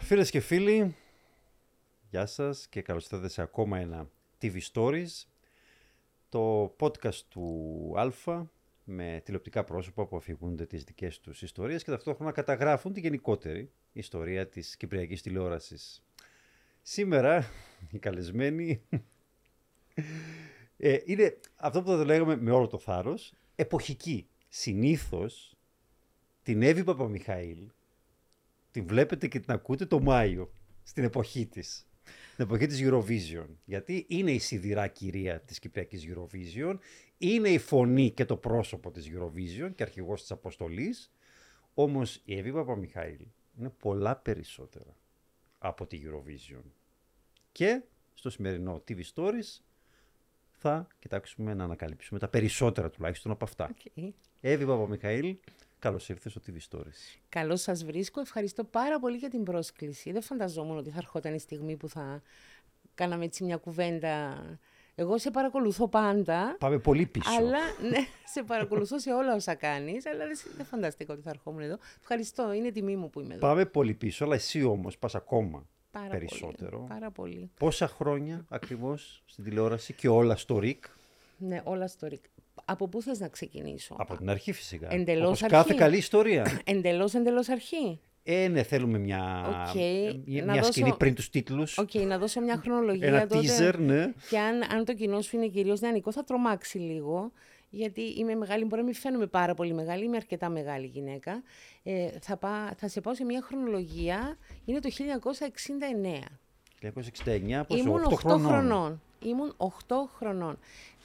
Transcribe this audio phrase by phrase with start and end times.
[0.00, 0.94] Φίλες και φίλοι,
[2.10, 4.10] γεια σας και καλώς ήρθατε σε ακόμα ένα
[4.42, 5.24] TV Stories,
[6.28, 8.50] το podcast του Αλφα
[8.84, 14.48] με τηλεοπτικά πρόσωπα που αφηγούνται τις δικές τους ιστορίες και ταυτόχρονα καταγράφουν τη γενικότερη ιστορία
[14.48, 16.04] της κυπριακής τηλεόρασης.
[16.82, 17.50] Σήμερα
[17.90, 18.82] η καλεσμένη
[20.82, 24.28] ε, είναι αυτό που θα το λέγαμε με όλο το θάρρος, εποχική.
[24.48, 25.56] Συνήθως
[26.42, 27.70] την Εύη Παπαμιχαήλ
[28.70, 31.86] την βλέπετε και την ακούτε το Μάιο, στην εποχή της.
[32.32, 33.46] Στην εποχή της Eurovision.
[33.64, 36.78] Γιατί είναι η σιδηρά κυρία της Κυπριακής Eurovision,
[37.18, 41.12] είναι η φωνή και το πρόσωπο της Eurovision και αρχηγός της αποστολής,
[41.74, 43.26] όμως η Εύη Παπαμιχαήλ
[43.58, 44.96] είναι πολλά περισσότερα
[45.58, 46.62] από τη Eurovision.
[47.52, 47.82] Και
[48.14, 49.60] στο σημερινό TV Stories
[50.60, 53.70] θα κοιτάξουμε να ανακαλύψουμε τα περισσότερα τουλάχιστον από αυτά.
[53.74, 54.08] Okay.
[54.40, 55.36] Εύη Παπαμιχαήλ,
[55.80, 57.18] Καλώς ήρθες στο TV Stories.
[57.28, 58.20] Καλώς σας βρίσκω.
[58.20, 60.12] Ευχαριστώ πάρα πολύ για την πρόσκληση.
[60.12, 62.22] Δεν φανταζόμουν ότι θα ερχόταν η στιγμή που θα
[62.94, 64.44] κάναμε έτσι μια κουβέντα.
[64.94, 66.56] Εγώ σε παρακολουθώ πάντα.
[66.58, 67.30] Πάμε πολύ πίσω.
[67.38, 67.58] Αλλά
[67.90, 67.98] ναι,
[68.32, 70.06] σε παρακολουθώ σε όλα όσα κάνεις.
[70.06, 70.24] Αλλά
[70.56, 71.78] δεν φανταστήκα ότι θα ερχόμουν εδώ.
[72.00, 72.52] Ευχαριστώ.
[72.52, 73.46] Είναι τιμή μου που είμαι εδώ.
[73.46, 76.76] Πάμε πολύ πίσω, αλλά εσύ όμως πας ακόμα πάρα περισσότερο.
[76.76, 77.50] Πολύ, πάρα πολύ.
[77.58, 80.84] Πόσα χρόνια ακριβώς στην τηλεόραση και όλα στο ΡΙΚ;
[81.38, 82.24] Ναι, όλα στο ΡΙΚ.
[82.64, 84.92] Από πού θες να ξεκινήσω; Από την αρχή φυσικά.
[84.92, 85.54] Εντελώς Όπως αρχή.
[85.54, 86.46] κάθε καλή ιστορία.
[86.64, 88.00] εντελώς, εντελώς αρχή.
[88.22, 90.20] Ε, ναι, θέλουμε μια, okay.
[90.24, 90.72] μια, να μια δώσω...
[90.72, 91.78] σκηνή πριν τους τίτλους.
[91.78, 93.46] OK, okay, να δώσω μια χρονολογία Ένα τότε.
[93.58, 94.12] teaser, ναι.
[94.30, 97.32] Και αν, αν το κοινό σου είναι κυρίως νεανικό θα τρομάξει λίγο.
[97.70, 101.42] Γιατί είμαι μεγάλη, μπορεί να μην φαίνομαι πάρα πολύ μεγάλη, είμαι αρκετά μεγάλη γυναίκα.
[101.82, 106.24] Ε, θα, πά, θα σε πάω σε μια χρονολογία, είναι το 1969.
[106.82, 108.46] 1969, πόσο, Ήμουν 8, 8 χρονών.
[108.46, 109.00] χρονών.
[109.24, 109.68] Ήμουν 8
[110.16, 110.58] χρονών.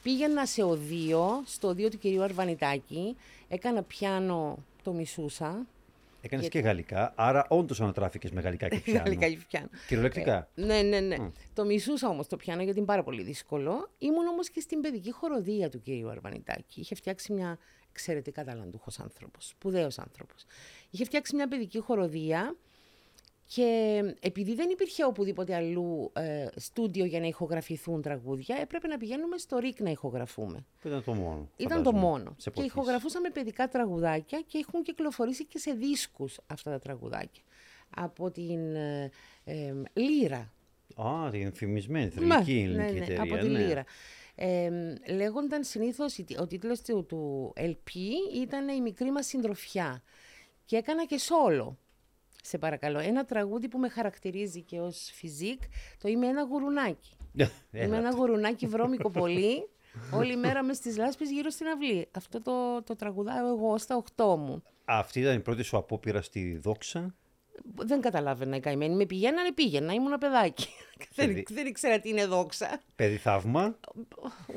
[0.04, 3.16] Πήγαινα σε οδείο, στο οδείο του κυρίου Αρβανιτάκη,
[3.48, 5.66] έκανα πιάνο, το μισούσα.
[6.26, 6.60] Έκανες και...
[6.60, 9.00] και γαλλικά, άρα όντως ανατράφηκες με γαλλικά και πιάνο.
[9.00, 9.70] γαλλικά και πιάνο.
[9.88, 10.50] Κυριολεκτικά.
[10.56, 11.16] Ε, ναι, ναι, ναι.
[11.20, 11.32] Mm.
[11.54, 13.90] Το μισούσα όμως το πιάνο γιατί είναι πάρα πολύ δύσκολο.
[13.98, 16.80] Ήμουν όμως και στην παιδική χοροδία του κυρίου Αρβανιτάκη.
[16.80, 17.58] Είχε φτιάξει μια
[17.90, 20.46] εξαιρετικά ταλαντούχος άνθρωπος, σπουδαίος άνθρωπος.
[20.90, 22.56] Είχε φτιάξει μια παιδική χοροδία
[23.48, 29.38] και επειδή δεν υπήρχε οπουδήποτε αλλού ε, στούντιο για να ηχογραφηθούν τραγούδια, έπρεπε να πηγαίνουμε
[29.38, 30.66] στο ΡΙΚ να ηχογραφούμε.
[30.84, 31.50] Ήταν το μόνο.
[31.58, 32.36] Ήταν το μόνο.
[32.54, 37.44] Και ηχογραφούσαμε παιδικά τραγουδάκια και έχουν κυκλοφορήσει και σε δίσκους αυτά τα τραγουδάκια.
[37.90, 39.12] Από την ε,
[39.44, 40.54] ε, Λύρα.
[40.96, 43.22] Α, την φημισμένη θρηλυκή ελληνική ναι, ναι, εταιρεία.
[43.22, 43.84] Από τη Λύρα.
[44.36, 44.70] Ε,
[45.14, 47.92] λέγονταν συνήθως, ο τίτλος του, του LP
[48.36, 50.04] ήταν «Η μικρή μας συντροφιά».
[50.66, 51.78] Και έκανα και σόλο
[52.46, 55.62] σε παρακαλώ, ένα τραγούδι που με χαρακτηρίζει και ως φιζίκ,
[56.02, 57.18] το «Είμαι ένα γουρουνάκι».
[57.72, 59.70] είμαι ένα γουρουνάκι βρώμικο πολύ,
[60.20, 62.08] όλη μέρα μες στις λάσπες γύρω στην αυλή.
[62.12, 64.64] Αυτό το, το τραγουδάω εγώ στα 8 μου.
[64.86, 67.16] Αυτή ήταν η πρώτη σου απόπειρα στη δόξα.
[67.76, 68.96] Δεν καταλάβαινα η καημένη.
[68.96, 69.94] Με πηγαίνανε, πήγαινα.
[69.94, 70.68] Ήμουν παιδάκι.
[71.16, 72.82] δεν, δεν ήξερα τι είναι δόξα.
[72.96, 73.80] Παιδί θαύμα.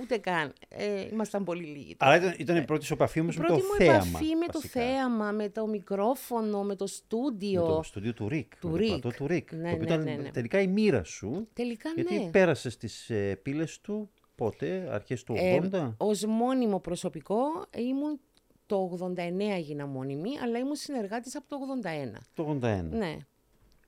[0.01, 0.53] Ούτε καν.
[0.69, 1.97] Ε, ήμασταν πολύ λίγοι.
[1.99, 3.57] Αλλά ήταν, ήταν η πρώτη σου επαφή με το θέαμα.
[3.57, 7.67] Η πρώτη μου επαφή με το θέαμα, με το μικρόφωνο, με το στούντιο.
[7.67, 8.57] Με το στούντιο του ΡΙΚ.
[8.61, 9.01] Του ΡΙΚ.
[9.01, 9.53] Το του ΡΙΚ.
[9.53, 10.31] Ναι, το οποίο ναι, ήταν ναι, ναι.
[10.31, 11.49] τελικά η μοίρα σου.
[11.53, 12.31] Τελικά γιατί ναι.
[12.31, 15.73] πέρασες στις ε, πύλες του πότε, αρχές του 80.
[15.73, 17.37] Ε, ως μόνιμο προσωπικό
[17.77, 18.21] ήμουν
[18.69, 22.19] το 89 έγινα μόνιμη, αλλά ήμουν συνεργάτης από το 81.
[22.35, 22.83] Το 81.
[22.91, 23.17] Ναι.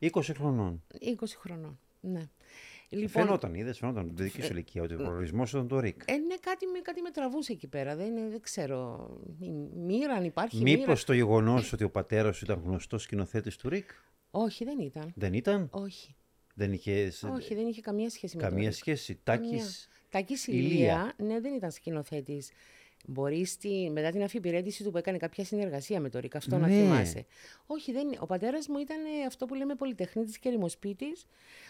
[0.00, 0.82] 20 χρονών.
[1.00, 2.28] 20 χρονών, ναι.
[2.92, 6.02] Λοιπόν, φαινόταν, είδες, φαινόταν την παιδική σου ηλικία, ότι ο προορισμός ήταν το ΡΙΚ.
[6.04, 7.96] Ε, ναι, κάτι με, κάτι με τραβούσε εκεί πέρα.
[7.96, 9.08] Δεν, δεν ξέρω.
[9.40, 10.62] Η μοίρα, αν υπάρχει.
[10.62, 13.90] Μήπως το γεγονός ότι ο πατέρας σου ήταν γνωστός σκηνοθέτης του ΡΙΚ;
[14.30, 15.12] Όχι, δεν ήταν.
[15.14, 16.14] Δεν ήταν; Όχι.
[16.54, 17.22] Δεν είχες.
[17.22, 19.20] Όχι, δεν είχε καμία σχέση με Καμία το σχέση.
[19.24, 19.88] Τάκης.
[20.08, 22.50] Τάκης Ηλία, ναι, δεν ήταν σκηνοθέτης.
[23.06, 26.66] Μπορεί στη, μετά την αφιπηρέτηση του που έκανε κάποια συνεργασία με το ΡΙΚ, αυτό ναι.
[26.66, 27.26] να θυμάσαι.
[27.66, 31.06] Όχι, δεν, ο πατέρας μου ήταν αυτό που λέμε πολυτεχνίτης και ρημοσπίτη.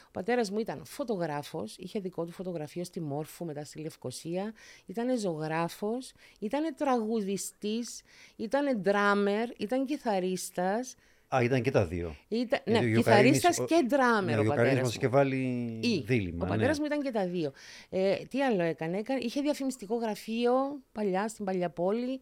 [0.06, 4.54] Ο πατέρας μου ήταν φωτογράφος, είχε δικό του φωτογραφείο στη Μόρφου, μετά στη Λευκοσία.
[4.86, 8.02] Ήταν ζωγράφος, ήταν τραγουδιστής,
[8.36, 10.94] ήταν ντράμερ, ήταν κιθαρίστας.
[11.34, 12.16] Α, ήταν και τα δύο.
[12.28, 15.36] Ήταν, ναι, κιθαρίστας και ντράμερ ναι, ο πατέρας μας και βάλει
[15.82, 16.46] Ή, δίλημα.
[16.46, 16.80] Ο πατέρας ναι.
[16.80, 17.52] μου ήταν και τα δύο.
[17.90, 20.52] Ε, τι άλλο έκανε, έκανε, είχε διαφημιστικό γραφείο
[20.92, 22.20] παλιά στην παλιά πόλη.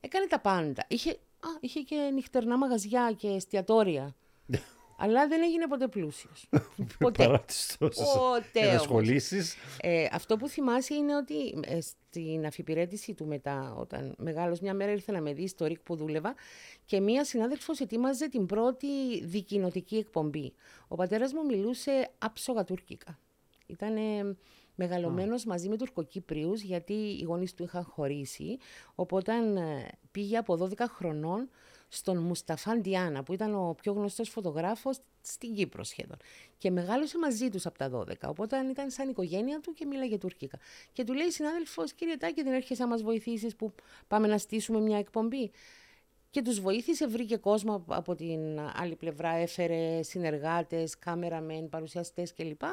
[0.00, 0.84] Έκανε τα πάντα.
[0.88, 4.14] Είχε, α, είχε και νυχτερινά μαγαζιά και εστιατόρια.
[4.96, 6.48] Αλλά δεν έγινε ποτέ πλούσιος.
[6.98, 7.24] ποτέ.
[7.24, 8.06] Παρά τις τόσες
[8.52, 9.56] ενασχολήσεις.
[9.80, 14.90] Ε, αυτό που θυμάσαι είναι ότι ε, στην αφιπηρέτηση του μετά, όταν μεγάλος μια μέρα
[14.90, 16.34] ήρθε να με δει στο ΡΙΚ που δούλευα
[16.84, 20.52] και μία συνάδελφος ετοίμαζε την πρώτη δικοινοτική εκπομπή.
[20.88, 23.18] Ο πατέρας μου μιλούσε άψογα τουρκικά.
[23.66, 23.96] Ήταν
[24.74, 28.58] μεγαλωμένος μαζί με Τουρκοκύπριους, γιατί οι γονείς του είχαν χωρίσει,
[28.94, 31.48] οπότε ε, πήγε από 12 χρονών
[31.94, 36.16] στον Μουσταφάν Διάνα, που ήταν ο πιο γνωστός φωτογράφος στην Κύπρο σχεδόν.
[36.58, 40.58] Και μεγάλωσε μαζί τους από τα 12, οπότε ήταν σαν οικογένεια του και μίλαγε τουρκικά.
[40.92, 43.72] Και του λέει συνάδελφος, κύριε Τάκη, δεν έρχεσαι να μας βοηθήσεις που
[44.08, 45.50] πάμε να στήσουμε μια εκπομπή
[46.34, 52.60] και τους βοήθησε, βρήκε κόσμο από την άλλη πλευρά, έφερε συνεργάτες, κάμεραμεν, παρουσιαστές κλπ.
[52.60, 52.68] Και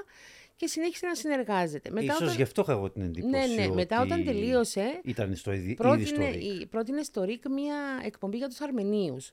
[0.67, 1.89] συνέχισε να συνεργάζεται.
[1.91, 2.35] Μετά Ίσως όταν...
[2.35, 3.65] γι' αυτό είχα εγώ την εντύπωση Ναι, ναι.
[3.65, 7.75] ότι Μετά όταν τελείωσε, ήταν στο ήδη, πρότεινε, ήδη πρότεινε στο ΡΙΚ μια
[8.05, 9.31] εκπομπή για τους Αρμενίους.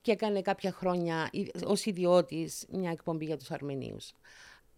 [0.00, 1.30] Και έκανε κάποια χρόνια
[1.64, 4.12] ως ιδιώτης μια εκπομπή για τους Αρμενίους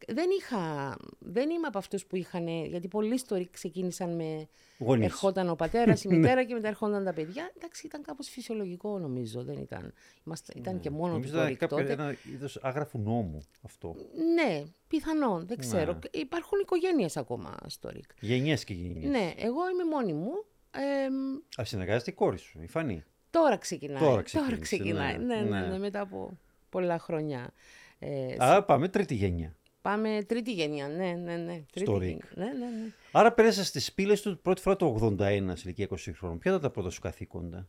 [0.08, 4.48] δεν είχα, δεν είμαι από αυτούς που είχαν, γιατί πολλοί στο ξεκίνησαν με
[4.78, 5.04] Γονείς.
[5.04, 6.16] ερχόταν ο πατέρας, η ναι.
[6.16, 7.50] μητέρα και μετά ερχόταν τα παιδιά.
[7.56, 9.92] Εντάξει, ήταν κάπως φυσιολογικό νομίζω, δεν ήταν.
[10.26, 10.80] Είμαστε, ήταν ναι.
[10.80, 11.92] και μόνο νομίζω του το τότε.
[11.92, 13.94] ένα είδος άγραφου νόμου αυτό.
[14.34, 15.92] Ναι, πιθανόν, δεν ξέρω.
[15.92, 16.20] Ναι.
[16.20, 18.10] Υπάρχουν οικογένειες ακόμα στο ΡΙΚ.
[18.20, 19.10] Γενιές και γενιές.
[19.10, 20.44] Ναι, εγώ είμαι μόνη μου.
[20.70, 23.04] Ε, Α, συνεργάζεται η κόρη σου, η Φανή.
[23.30, 24.02] Τώρα ξεκινάει.
[24.02, 25.34] Τώρα, τώρα ξεκινάει, ναι.
[25.34, 26.38] Ναι, ναι, ναι, μετά από
[26.68, 27.52] πολλά χρόνια.
[27.98, 29.54] Ε, Άρα πάμε τρίτη γενιά.
[29.82, 31.62] Πάμε τρίτη γενιά, ναι, ναι, ναι.
[31.72, 32.28] Τρίτη Στο γενιά.
[32.34, 32.92] Ναι, ναι, ναι.
[33.12, 36.38] Άρα πέρασες στις πύλες του πρώτη φορά το 81 σε ηλικία 20 χρόνων.
[36.38, 37.66] Ποια ήταν τα πρώτα σου καθήκοντα;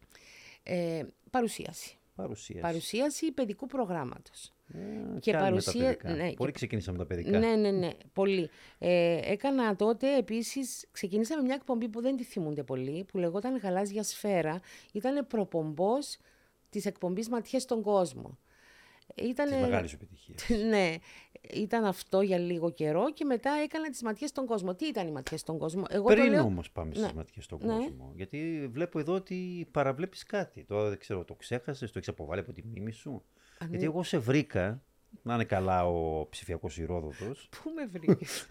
[0.64, 1.98] Ε, παρουσίαση.
[2.16, 2.62] Παρουσίαση.
[2.62, 4.54] Παρουσίαση παιδικού προγράμματος.
[4.74, 5.98] Ε, και παρουσία...
[6.04, 6.52] Ναι, πολύ και...
[6.52, 7.40] ξεκινήσαμε τα παιδικά.
[7.40, 8.50] Ναι, ναι, ναι, πολύ.
[8.78, 13.58] Ε, έκανα τότε επίσης, ξεκινήσαμε με μια εκπομπή που δεν τη θυμούνται πολύ, που λεγόταν
[13.58, 14.60] Γαλάζια Σφαίρα.
[14.92, 16.18] Ήταν προπομπός
[16.70, 18.38] της εκπομπής Ματιές στον κόσμο.
[19.16, 19.52] Ήτανε...
[19.52, 20.50] Της μεγάλης επιτυχίας.
[20.70, 20.96] ναι,
[21.54, 24.76] ήταν αυτό για λίγο καιρό και μετά έκανα τις ματιές στον κόσμο.
[24.76, 26.44] Τι ήταν οι ματιές στον κόσμο; Εγώ Πριν το λέω...
[26.44, 27.14] όμως πάμε στις ναι.
[27.14, 27.74] ματιές στον ναι.
[27.74, 28.12] κόσμο.
[28.16, 30.64] Γιατί βλέπω εδώ ότι παραβλέπεις κάτι.
[30.64, 33.24] Τώρα δεν ξέρω, το ξέχασες, το έχεις αποβάλει από τη μνήμη σου;
[33.58, 34.84] Αν Γιατί εγώ σε βρήκα,
[35.22, 37.50] να είναι καλά ο ψηφιακός ηρόδοτος.
[37.64, 38.48] Πού με βρήκες;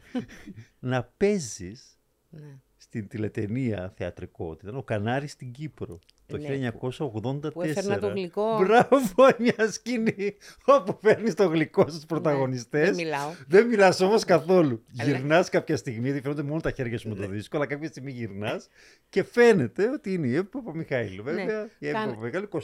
[0.92, 1.98] να παίζεις
[2.28, 2.58] ναι.
[2.76, 4.76] στην τηλετενία θεατρικότητα.
[4.76, 5.98] Ο Κανάρης στην Κύπρο
[6.28, 7.52] το ναι, 1984.
[7.52, 8.58] Που έφερνα το γλυκό.
[8.58, 8.98] Μπράβο,
[9.38, 12.80] μια σκηνή όπου φέρνει το γλυκό στους πρωταγωνιστές.
[12.80, 13.30] Ναι, δεν μιλάω.
[13.46, 14.84] Δεν μιλάς όμως καθόλου.
[14.98, 15.10] Αλλά...
[15.10, 17.26] Γυρνάς κάποια στιγμή, δεν φαίνονται μόνο τα χέρια σου με το ναι.
[17.26, 18.68] δίσκο, αλλά κάποια στιγμή γυρνάς
[19.08, 21.22] και φαίνεται ότι είναι η Εύη Παπαμιχαήλου.
[21.22, 21.32] Ναι.
[21.32, 22.60] Βέβαια, η Εύη Παπαμιχαήλου 23, 24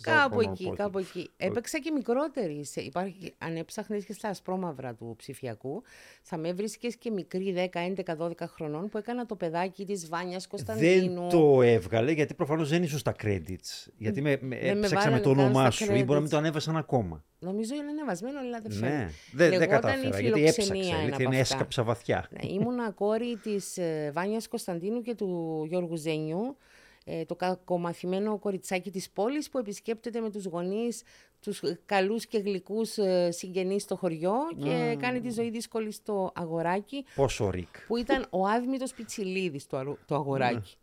[0.00, 1.30] Κάπου εκεί, κάπου εκεί.
[1.36, 2.64] Έπαιξα και μικρότερη.
[2.74, 5.82] Υπάρχει, αν έψαχνες και στα ασπρόμαυρα του ψηφιακού,
[6.22, 10.46] θα με βρίσκε και μικρή 10, 11, 12 χρονών που έκανα το παιδάκι της Βάνιας
[10.46, 11.20] Κωνσταντίνου.
[11.20, 13.88] Δεν το έβγαλε γιατί προφανώς προφανώ δεν ήσουν στα credits.
[13.96, 17.24] Γιατί με, με, έψαξα με το όνομά σου ή μπορεί να μην το ανέβασαν ακόμα.
[17.38, 18.96] Νομίζω είναι ανεβασμένο, αλλά δεν φαίνεται.
[18.96, 22.28] Ναι, δεν, δεν κατάφερα, γιατί έψαξα, γιατί είναι έσκαψα βαθιά.
[22.30, 26.56] Ναι, ήμουνα κόρη της ε, Βάνιας Κωνσταντίνου και του Γιώργου Ζένιου,
[27.04, 31.02] ε, το κακομαθημένο κοριτσάκι της πόλης που επισκέπτεται με τους γονείς
[31.40, 37.04] τους καλούς και γλυκούς ε, συγγενείς στο χωριό και κάνει τη ζωή δύσκολη στο αγοράκι.
[37.14, 37.86] Πόσο ρίκ.
[37.86, 40.76] Που ήταν ο άδμητος Πιτσιλίδης το, το αγοράκι.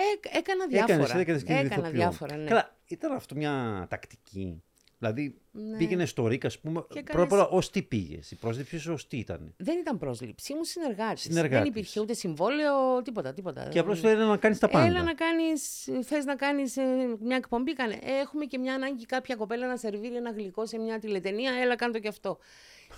[0.00, 0.94] Ε, έκανα διάφορα.
[0.94, 2.48] Έκανες, έκανες και έκανα διάφορα, ναι.
[2.48, 4.62] Καλά, ήταν αυτό μια τακτική.
[5.00, 5.76] Δηλαδή ναι.
[5.76, 6.84] πήγαινε στο ΡΙΚ, ας πούμε.
[7.04, 10.52] Πρώτα απ' όλα, ως τι πήγες; Η πρόσληψή σου ως τι ήταν; Δεν ήταν πρόσληψη,
[10.52, 11.28] ήμουν συνεργάτης.
[11.28, 13.32] Δεν υπήρχε ούτε συμβόλαιο, τίποτα.
[13.32, 13.68] τίποτα.
[13.68, 14.86] Και απλώς θέλει να κάνεις τα πάντα.
[14.86, 16.82] Έλα να κάνεις, θες να κάνεις ε,
[17.20, 17.98] μια εκπομπή, κάνε.
[18.02, 21.52] Έχουμε και μια ανάγκη κάποια κοπέλα να σερβίρει ένα γλυκό σε μια τηλετενία.
[21.62, 22.38] Έλα, κάνω το κι αυτό.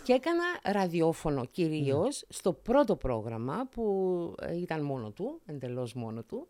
[0.02, 2.26] Και έκανα ραδιόφωνο κυρίως mm.
[2.28, 6.48] στο πρώτο πρόγραμμα που ε, ήταν μόνο του, εντελώς μόνο του.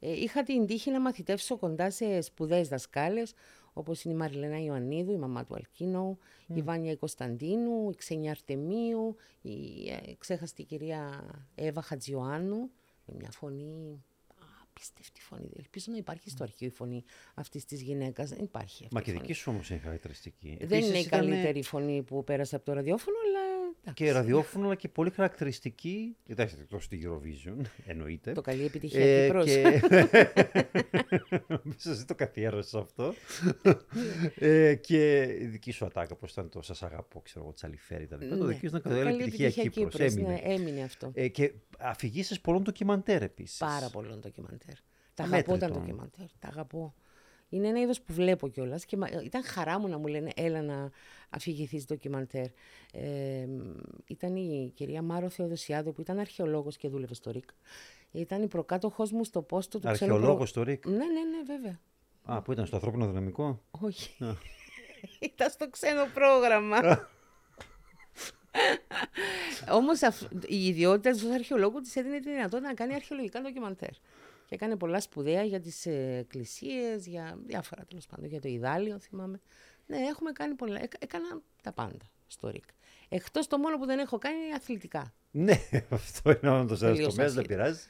[0.00, 3.34] Ε, είχα την τύχη να μαθητεύσω κοντά σε σπουδαίες δασκάλες,
[3.72, 9.16] όπως είναι η Μαριλένα Ιωαννίδου, η μαμά του Αλκίνου, η Βάνια Κωνσταντίνου, η Ξένια Αρτεμίου,
[9.40, 12.70] η ε, ξέχαστη κυρία Εύα Χατζιωάννου,
[13.06, 14.04] με μια φωνή
[14.80, 15.50] απίστευτη φωνή.
[15.56, 18.28] Ελπίζω να υπάρχει στο αρχείο η φωνή αυτής της γυναίκας.
[18.28, 18.88] Δεν υπάρχει.
[18.90, 20.58] Μα και δική σου όμως είναι χαρακτηριστική.
[20.60, 23.60] Δεν είναι η καλύτερη φωνή που πέρασε από το ραδιόφωνο, αλλά
[23.94, 26.16] και ραδιόφωνο, αλλά και πολύ χαρακτηριστική.
[26.26, 28.32] Κοιτάξτε, εκτός στη Eurovision, εννοείται.
[28.32, 29.44] Το καλή επιτυχία ε, Κύπρος.
[29.44, 29.80] Και...
[31.46, 33.14] Νομίζω το καθιέρωσε αυτό.
[34.38, 38.08] ε, και η δική σου ατάκα, πώς ήταν το Σας αγαπώ, ξέρω εγώ, Τσαλιφέρι.
[38.18, 38.36] Ναι.
[38.36, 39.94] Το δική σου ήταν καλή επιτυχία Κύπρος.
[39.94, 40.28] Έμεινε.
[40.28, 41.10] Ναι, έμεινε αυτό.
[41.14, 43.58] Ε, και αφηγήσεις πολλών ντοκιμαντέρ επίσης.
[43.58, 44.69] Πάρα πολλών ντοκιμαντέρ.
[45.20, 46.26] Τα αγαπώ τα ντοκιμαντέρ.
[46.38, 46.94] Τα αγαπώ.
[47.48, 50.90] Είναι ένα είδος που βλέπω κιόλας και ήταν χαρά μου να μου λένε έλα να
[51.30, 52.46] αφηγηθείς ντοκιμαντέρ.
[52.92, 53.46] Ε,
[54.06, 57.48] ήταν η κυρία Μάρο Θεοδοσιάδου που ήταν αρχαιολόγος και δούλευε στο ΡΙΚ.
[58.12, 61.80] Ήταν η προκάτοχός μου στο πόστο του Αρχαιολόγος στο ΡΙΚ; Ναι, ναι, ναι, βέβαια.
[62.24, 64.16] Α, που ήταν στο ανθρώπινο δυναμικό; Όχι.
[65.32, 67.08] ήταν στο ξένο πρόγραμμα.
[69.70, 70.00] Όμως
[70.46, 73.90] η ιδιότητα του αρχαιολόγου της έδινε τη δυνατότητα να κάνει αρχαιολογικά ντοκιμαντέρ.
[74.50, 78.28] Και έκανε πολλά σπουδαία για τις εκκλησίες, για διάφορα τέλος πάντων.
[78.28, 79.40] Για το Ιδάλιο, θυμάμαι.
[79.86, 80.80] Ναι, έχουμε κάνει πολλά.
[80.98, 82.64] έκανα τα πάντα στο ΡΙΚ.
[83.08, 85.14] Εκτός το μόνο που δεν έχω κάνει είναι αθλητικά.
[85.30, 85.52] Ναι,
[85.90, 87.54] αυτό είναι όντως ένα Τελείως τομέα, δεν άσχετο.
[87.54, 87.80] πειράζει.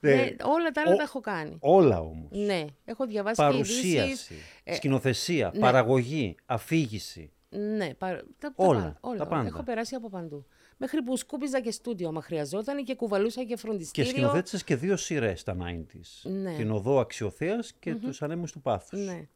[0.00, 0.14] Ναι.
[0.14, 0.22] Ναι.
[0.22, 1.56] Ναι, όλα τα άλλα Ο- τα έχω κάνει.
[1.60, 2.28] Όλα όμως.
[2.30, 3.94] Ναι, έχω διαβάσει και ειδήσεις.
[3.96, 4.34] Παρουσίαση,
[4.64, 5.60] Ε, σκηνοθεσία, ναι.
[5.60, 7.32] παραγωγή, αφήγηση.
[7.48, 8.22] Ναι, παρα...
[8.38, 9.46] τα, Όλα, τα, πάντα, τα πάντα.
[9.46, 10.46] Έχω περάσει από παντού.
[10.80, 14.10] Μέχρι που σκούπιζα και στούντιο άμα χρειαζόταν και κουβαλούσα και Και φροντιστήριο.
[14.10, 16.30] σκηνοθέτησες και δύο σειρές τα 90s.
[16.30, 16.56] Ναι.
[16.56, 19.00] Την Οδό Αξιοθέας και τους Ανέμους του Πάθους.
[19.00, 19.28] Ναι.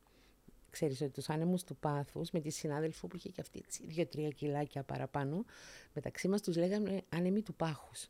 [0.71, 4.29] Ξέρεις ότι τους άνεμους του πάθους με τη συνάδελφο που είχε και αυτή έτσι, δύο-τρία
[4.29, 5.45] κιλάκια παραπάνω,
[5.95, 8.09] μεταξύ μας τους λέγαμε άνεμοι του πάχους.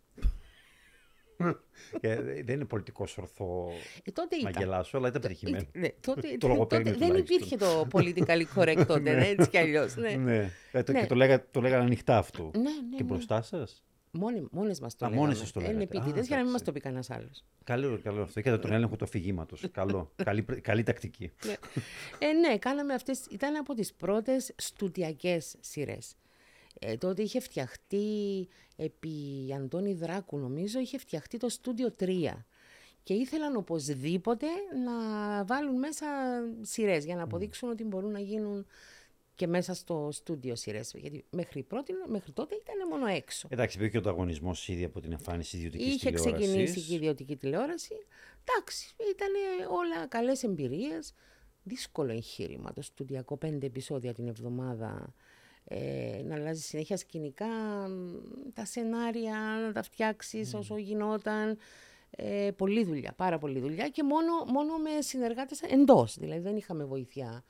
[2.01, 3.69] Και δεν είναι πολιτικός ορθό
[4.05, 4.63] Ε, τότε να ήταν.
[4.63, 5.67] γελάσω, αλλά ήταν πετυχημένο.
[5.73, 7.37] Ναι, τότε, Το τότε λογοπαίγνιο δεν τουλάχιστον.
[7.37, 9.97] υπήρχε το politically correct τότε, ναι, έτσι κι αλλιώς.
[9.97, 10.11] Ναι.
[10.15, 10.51] Ναι.
[10.73, 11.01] Ε, το- Ναι.
[11.01, 12.43] Και το, λέγα, το λέγανε ανοιχτά αυτό.
[12.55, 13.09] Ναι, ναι, Και ναι.
[13.09, 15.27] μπροστά σας; Μόνοι, μόνες μας το Α, λέγαμε.
[15.27, 15.97] μόνες σας το Είναι λέγατε.
[15.97, 16.65] Α, επίτηδες για να μην μας εντάξει.
[16.65, 17.45] το πει κανένας άλλος.
[17.65, 18.41] Καλό, καλό αυτό.
[18.41, 19.65] Είχατε τον έλεγχο του αφηγήματος.
[19.73, 20.13] καλό.
[20.25, 21.33] καλή, καλή τακτική.
[21.47, 21.53] Ναι.
[22.19, 26.15] Ε, ναι, κάναμε αυτές, ήταν από τις πρώτες στουτιακές σειρές.
[26.81, 28.49] Ε, τότε είχε φτιαχτεί,
[28.85, 29.15] επί
[29.57, 32.45] Αντώνη Δράκου νομίζω, είχε φτιαχτεί το στούντιο 3.
[33.03, 34.47] Και ήθελαν οπωσδήποτε
[34.85, 34.95] να
[35.45, 36.07] βάλουν μέσα
[36.61, 38.67] σειρές για να αποδείξουν ότι μπορούν να γίνουν
[39.35, 40.93] και μέσα στο στούντιο σειρές.
[40.97, 43.49] Γιατί μέχρι, πρώτη, μέχρι τότε ήταν μόνο έξω.
[43.51, 46.47] Εντάξει, υπήρχε και ο ανταγωνισμός ήδη από την εμφάνιση ιδιωτικής Είχε τηλεόρασης.
[46.47, 47.95] ξεκινήσει και η ιδιωτική τηλεόραση.
[48.45, 49.31] Εντάξει, ήταν
[49.71, 51.15] όλα καλές εμπειρίες.
[51.63, 55.15] Δύσκολο εγχείρημα το στудιακό πέντε επεισόδια την εβδομάδα.
[55.65, 57.47] Ε, να αλλάζεις συνέχεια σκηνικά,
[57.89, 61.59] μ, τα σενάρια, να τα φτιάξεις όσο γινόταν.
[62.17, 66.17] Ε, πολλή δουλειά, πάρα πολλή δουλειά και μόνο, μόνο με συνεργάτες εντός.
[66.19, 67.45] Δηλαδή δεν είχαμε βοήθεια.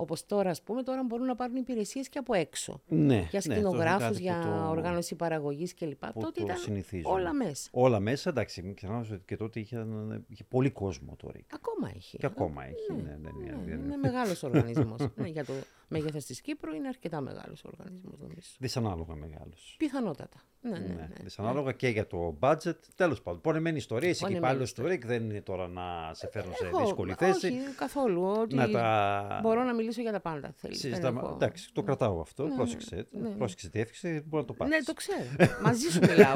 [0.00, 2.80] Όπως τώρα, ας πούμε, τώρα μπορούν να πάρουν υπηρεσίες και από έξω.
[2.88, 6.06] Ναι, Για ναι, αυτό είναι σκηνογράφους, κάτι που για το- οργάνωση παραγωγής κλπ.
[6.06, 7.14] που Τότε το ήταν συνηθίζουμε.
[7.14, 7.68] όλα μέσα.
[7.72, 9.86] Όλα μέσα, εντάξει, μην ξεχνάμε ότι και τότε είχε,
[10.28, 11.38] είχε πολύ κόσμο τώρα.
[11.54, 12.16] Ακόμα έχει.
[12.18, 12.92] Και ακόμα έχει.
[12.92, 13.84] Ναι, ναι, ναι, Ναι, ναι, ναι.
[13.84, 15.00] είναι μεγάλος οργανισμός.
[15.14, 15.52] ναι, για το
[15.88, 18.48] μέγεθος της Κύπρου είναι αρκετά μεγάλος οργανισμός νομίζω.
[18.58, 19.74] Δυσανάλογα μεγάλος.
[19.78, 20.42] Πιθανότατα.
[20.60, 21.08] Ναι, ναι, Ναι, ναι.
[21.22, 22.76] Δυσανάλογα και για το budget.
[22.94, 24.08] Τέλος πάντων, πονεμένη ιστορία.
[24.08, 24.90] Είσαι και Πονεμένη υπάλληλο του ιστορία.
[24.92, 27.46] ΡΙΚ, δεν είναι τώρα να σε φέρνω σε Έχω- δύσκολη θέση.
[27.46, 28.22] Όχι, καθόλου.
[28.22, 29.38] Ότι Να τα.
[29.42, 30.52] Μπορώ να μιλήσω για τα πάντα.
[30.56, 30.80] Θέλεις.
[30.80, 31.20] Δεν συζητάμε.
[31.20, 32.46] έχω- Εντάξει, το κρατάω αυτό.
[32.46, 33.06] Ναι, πρόσεξε.
[33.10, 33.34] ναι, ναι.
[33.34, 34.74] Πρόσεξε τι έφυξε, μπορεί να το πάρεις.
[34.74, 35.24] Ναι, το ξέρω.
[35.64, 36.34] Μαζί σου μιλάω.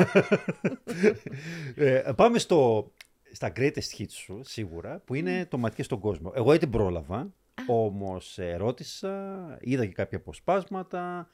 [1.75, 2.91] Ε, πάμε στο,
[3.33, 5.19] στα greatest hits σου, σίγουρα, που Ναι.
[5.19, 6.33] είναι το ματιές στον κόσμο.
[6.35, 7.33] Εγώ δεν την πρόλαβα,
[7.67, 11.29] όμως ε, ρώτησα, είδα και κάποια αποσπάσματα,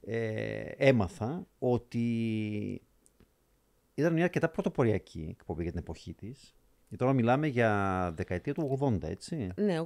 [0.00, 2.08] ε, έμαθα ότι
[3.94, 6.54] ήταν μια αρκετά πρωτοποριακή εκπομπή για την εποχή της.
[6.94, 9.36] Και τώρα μιλάμε για δεκαετία του 80, έτσι.
[9.56, 9.84] ναι, 80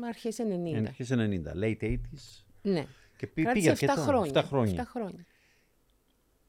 [0.00, 0.86] με αρχές 90.
[0.86, 1.16] Αρχές 90,
[1.62, 2.44] late 80s.
[2.62, 2.86] Ναι.
[3.16, 3.94] Και πή- πήγε Κράτησε 7 αρκετά.
[4.02, 4.32] χρόνια.
[4.42, 4.82] 7 χρόνια.
[4.82, 5.26] 7 χρόνια.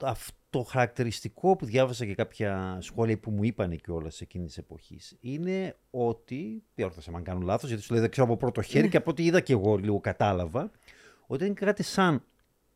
[0.02, 5.75] αυτό χαρακτηριστικό που διάβασα και κάποια σχόλια που μου είπαν κιόλας εκείνης της εποχής είναι
[5.92, 6.63] ότι.
[6.75, 8.66] Διόρθωσα με αν κάνω λάθος, γιατί σου λέει δεν ξέρω από πρώτο Ναι.
[8.66, 10.72] χέρι και από ό,τι είδα κι εγώ λίγο κατάλαβα,
[11.28, 12.24] ότι είναι κάτι σαν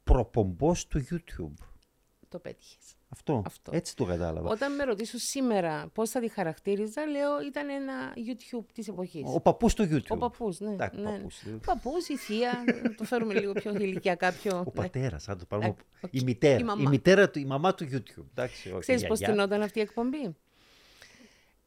[0.04, 1.64] προπομπός του YouTube.
[2.28, 2.97] Το πέτυχες.
[3.10, 3.42] Αυτό.
[3.46, 3.72] Αυτό.
[3.76, 4.50] Έτσι το κατάλαβα.
[4.50, 9.24] Όταν με ρωτήσουν σήμερα πώς θα τη χαρακτήριζα, λέω ήταν ένα YouTube της εποχής.
[9.26, 10.08] Ο παππούς του YouTube.
[10.08, 10.72] Ο παππούς, ναι.
[10.74, 11.12] Εντάξει, ναι.
[11.12, 11.62] παππούς, δηλαδή.
[11.68, 14.58] Ο παππούς, η θεία, να το φέρουμε λίγο πιο ηλικιακά, πιο...
[14.58, 14.72] Ο ναι.
[14.72, 15.68] πατέρας, αν το πάρουμε.
[15.68, 16.10] Ε, οκ.
[16.14, 16.56] Η μητέρα.
[16.56, 16.90] Η Η, μαμά.
[16.90, 18.26] μητέρα του, η μαμά του YouTube.
[18.32, 19.36] Εντάξει, όχι, Ξέρεις η πώς γιαγιά.
[19.36, 20.36] γινόταν αυτή η εκπομπή;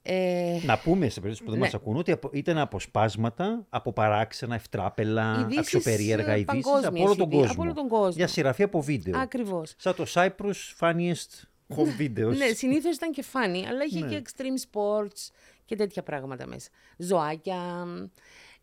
[0.03, 1.65] Ε, Να πούμε σε περίπτωση που δεν Ναι.
[1.65, 7.05] μας ακούν ότι απο- ήταν αποσπάσματα από παράξενα, ευτράπελα, Ειδήσεις, αξιοπερίεργα ε, ειδήσεις από παγκόσμιες
[7.07, 7.53] όλο τον ειδήσεις, κόσμο.
[7.53, 8.13] από όλο τον κόσμο.
[8.17, 9.19] Μια σειρά από βίντεο.
[9.21, 9.75] ακριβώς.
[9.79, 11.45] Σαν το Cyprus Funniest
[11.77, 12.37] Home Videos.
[12.37, 14.09] Ναι, συνήθως ήταν και funny, αλλά είχε Ναι.
[14.09, 15.31] και extreme sports
[15.65, 16.69] και τέτοια πράγματα μέσα.
[16.97, 17.59] Ζωάκια.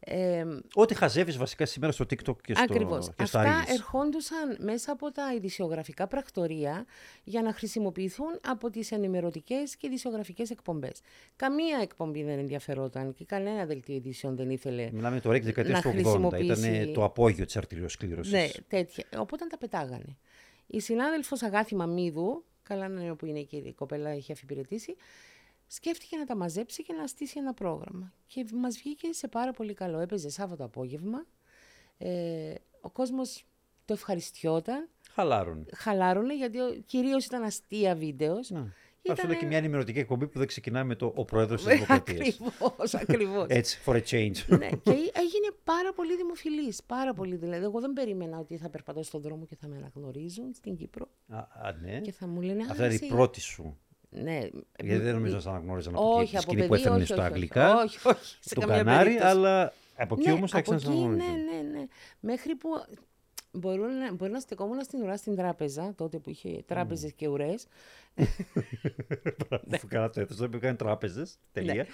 [0.09, 3.09] Ε, Ό,τι χαζεύεις βασικά σήμερα στο TikTok και στο, Ακριβώς.
[3.15, 3.71] και στα Αυτά Reels.
[3.73, 6.85] ερχόντουσαν μέσα από τα ειδησιογραφικά πρακτορία
[7.23, 10.99] για να χρησιμοποιηθούν από τις ενημερωτικές και ειδησιογραφικές εκπομπές.
[11.35, 15.91] Καμία εκπομπή δεν ενδιαφερόταν και κανένα δελτίο ειδήσεων δεν ήθελε Μιλάμε το REC δεκαετίας να
[15.91, 16.01] του 80.
[16.03, 18.33] χρησιμοποιήσει- Ήταν το απόγειο της αρτηριοσκλήρωσης.
[18.33, 19.03] Ναι, τέτοια.
[19.17, 20.17] Οπότε τα πετάγανε.
[20.67, 24.95] Η συνάδελφος Αγάθη Μαμίδου, καλά να είναι που είναι και η κοπέλα έχει αφιπηρετήσει,
[25.67, 28.13] σκέφτηκε να τα μαζέψει και να στήσει ένα πρόγραμμα.
[28.27, 29.99] Και μας βγήκε σε πάρα πολύ καλό.
[29.99, 31.25] Έπαιζε Σάββατο απόγευμα.
[31.97, 33.45] Ε, ο κόσμος
[33.85, 34.89] το ευχαριστιόταν.
[35.11, 35.65] Χαλάρωνε.
[35.75, 38.49] Χαλάρωνε γιατί ο- κυρίως ήταν αστεία βίντεος.
[38.49, 38.73] Να.
[39.11, 42.19] Αυτό λέει και μια ενημερωτική εκπομπή που δεν ξεκινάει με το «Ο Πρόεδρος της Δημοκρατίας».
[42.39, 43.45] Ακριβώς, ακριβώς.
[43.49, 44.35] Έτσι, for a change.
[44.59, 47.35] ναι, και έγινε πάρα πολύ δημοφιλής, πάρα πολύ.
[47.35, 51.07] Δηλαδή, εγώ δεν περίμενα ότι θα περπατώ στον δρόμο και θα με αναγνωρίζουν στην Κύπρο
[51.27, 51.99] Α, α, ναι.
[52.01, 53.05] και θα μου λένε «Α, Αυτά είναι εσύ».
[53.05, 53.77] η πρώτη σου.
[54.09, 54.39] Ναι.
[54.83, 56.97] Γιατί δεν νομίζω να σε αναγνώριζαν από εκεί Όχι, τη από σκηνή παιδί, που έφερνε
[56.97, 57.75] όχι, στα όχι, αγγλικά.
[57.81, 59.29] Όχι, όχι, σε Το καμία κανάρι, περίπτωση.
[59.31, 61.45] αλλά από εκεί ναι, όμως από άρχισαν να σε εκεί, αναγνωρίζουν.
[61.45, 61.85] Ναι, ναι, ναι.
[62.19, 62.69] Μέχρι που
[63.51, 67.67] μπορούν, να- μπορεί να στεκόμουν στην ουρά στην τράπεζα, τότε που είχε τράπεζες και ουρές.
[69.73, 71.37] Αφού καλά το έθεσα, που κάνει τράπεζες.
[71.51, 71.85] Τελεία.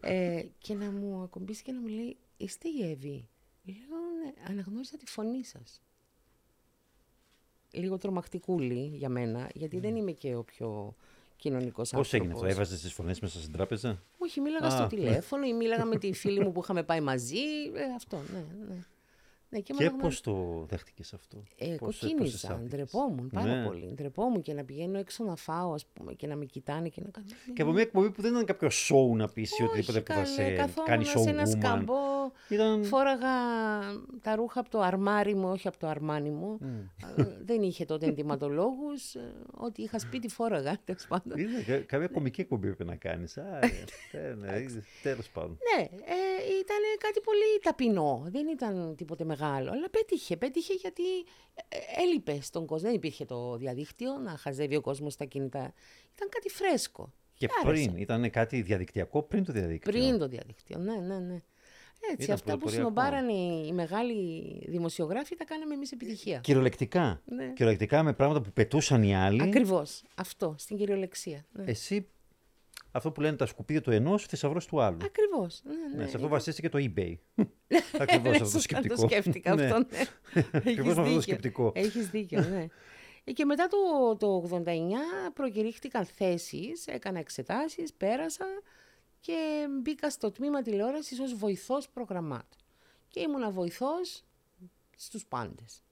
[0.00, 3.28] ε, και να μου ακομπήσει και να μου λέει, είστε η Εύη.
[3.64, 5.82] Λέω, ναι, αναγνώρισα τη φωνή σας.
[7.70, 10.94] Λίγο τρομακτικούλη για μένα, γιατί δεν είμαι και ο πιο
[11.36, 12.02] κοινωνικός άνθρωπο.
[12.02, 15.84] Πώς έγινε αυτό, έβαζε τις φωνές μέσα στην τράπεζα; Όχι, μίλαγα στο τηλέφωνο ή μίλαγα
[15.84, 17.36] με τη φίλη μου που είχαμε πάει μαζί.
[17.74, 18.84] Ε, αυτό, ναι, ναι.
[19.50, 23.66] Ναι, και και πώς το δέχτηκες αυτό; Ε, κοκκίνησα, ντρεπόμουν πάρα ναι.
[23.66, 23.92] πολύ.
[23.94, 27.10] Ντρεπόμουν και να πηγαίνω έξω να φάω ας πούμε, και να με κοιτάνε και να
[27.10, 27.26] κάνω.
[27.54, 30.24] Και από μια εκπομπή που δεν ήταν κάποιο σοου να πεις ή οτιδήποτε που θα
[30.24, 31.22] σε κάνει σοου.
[31.22, 31.94] σε ένα σκαμπό.
[32.48, 32.84] Ήταν...
[32.84, 33.28] Φόραγα
[34.22, 36.58] τα ρούχα από το αρμάρι μου, όχι από το αρμάνι μου.
[36.62, 37.26] Mm.
[37.44, 39.14] δεν είχε τότε ενδυματολόγους.
[39.14, 41.38] Ε, ό,τι είχα σπίτι φόραγα, τέλος πάντων.
[41.38, 43.36] Είναι κάποια κομική εκπομπή πρέπει να κάνεις.
[43.36, 43.60] Ε,
[44.38, 44.52] ναι,
[45.02, 45.58] τέλος πάντων.
[45.76, 45.82] Ναι,
[46.60, 48.22] ήταν κάτι πολύ ταπεινό.
[48.26, 49.70] Δεν ήταν τίποτε μεγάλο μεγάλο.
[49.70, 50.36] Αλλά πέτυχε.
[50.36, 51.02] Πέτυχε γιατί
[51.68, 52.86] ε, έλειπε στον κόσμο.
[52.86, 55.72] Δεν υπήρχε το διαδίκτυο να χαζεύει ο κόσμος στα κινητά.
[56.14, 57.12] Ήταν κάτι φρέσκο.
[57.34, 61.42] Και πριν, ήταν κάτι διαδικτυακό πριν το διαδίκτυο; Πριν το διαδίκτυο, ναι, ναι, ναι.
[62.12, 66.38] Έτσι, Ήταν αυτά που συνομπάρανε οι μεγάλοι δημοσιογράφοι τα κάναμε εμείς επιτυχία.
[66.38, 67.22] Κυριολεκτικά.
[67.24, 67.52] Ναι.
[67.52, 69.42] Κυριολεκτικά με πράγματα που πετούσαν οι άλλοι.
[69.42, 70.02] Ακριβώς.
[70.14, 71.44] Αυτό, στην κυριολεξία.
[71.52, 71.64] Ναι.
[71.66, 72.08] Εσύ
[72.90, 74.98] αυτό που λένε τα σκουπίδια του ενός, θησαυρός του άλλου.
[75.04, 75.60] Ακριβώς.
[75.64, 77.14] Ναι, ναι, ναι, σε αυτό βασίστηκε το eBay.
[77.98, 78.94] Ακριβώς αυτό το σκεπτικό.
[78.94, 79.64] το σκέφτηκα ναι.
[79.64, 79.78] αυτό.
[79.78, 80.42] Ναι.
[80.52, 81.72] Ακριβώς αυτό το σκεπτικό.
[81.74, 82.66] Έχεις δίκιο, ναι.
[83.24, 84.70] Ε, και μετά το, το 89
[85.34, 88.46] προκηρύχθηκαν θέσεις, έκανα εξετάσεις, πέρασα
[89.20, 92.58] και μπήκα στο τμήμα τηλεόρασης ως βοηθός προγραμμάτων.
[93.08, 94.24] Και ήμουνα βοηθός
[94.96, 95.82] στους πάντες.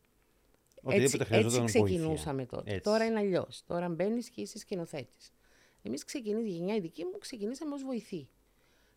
[0.89, 2.71] Έτσι, έτσι ξεκινούσαμε τότε.
[2.71, 2.83] Έτσι.
[2.83, 3.63] Τώρα είναι αλλιώς.
[3.67, 5.33] Τώρα μπαίνεις και είσαι σκηνοθέτης.
[5.87, 8.29] Εμείς ξεκινήσαμε, η γενιά δική μου, ξεκινήσαμε ως βοηθοί.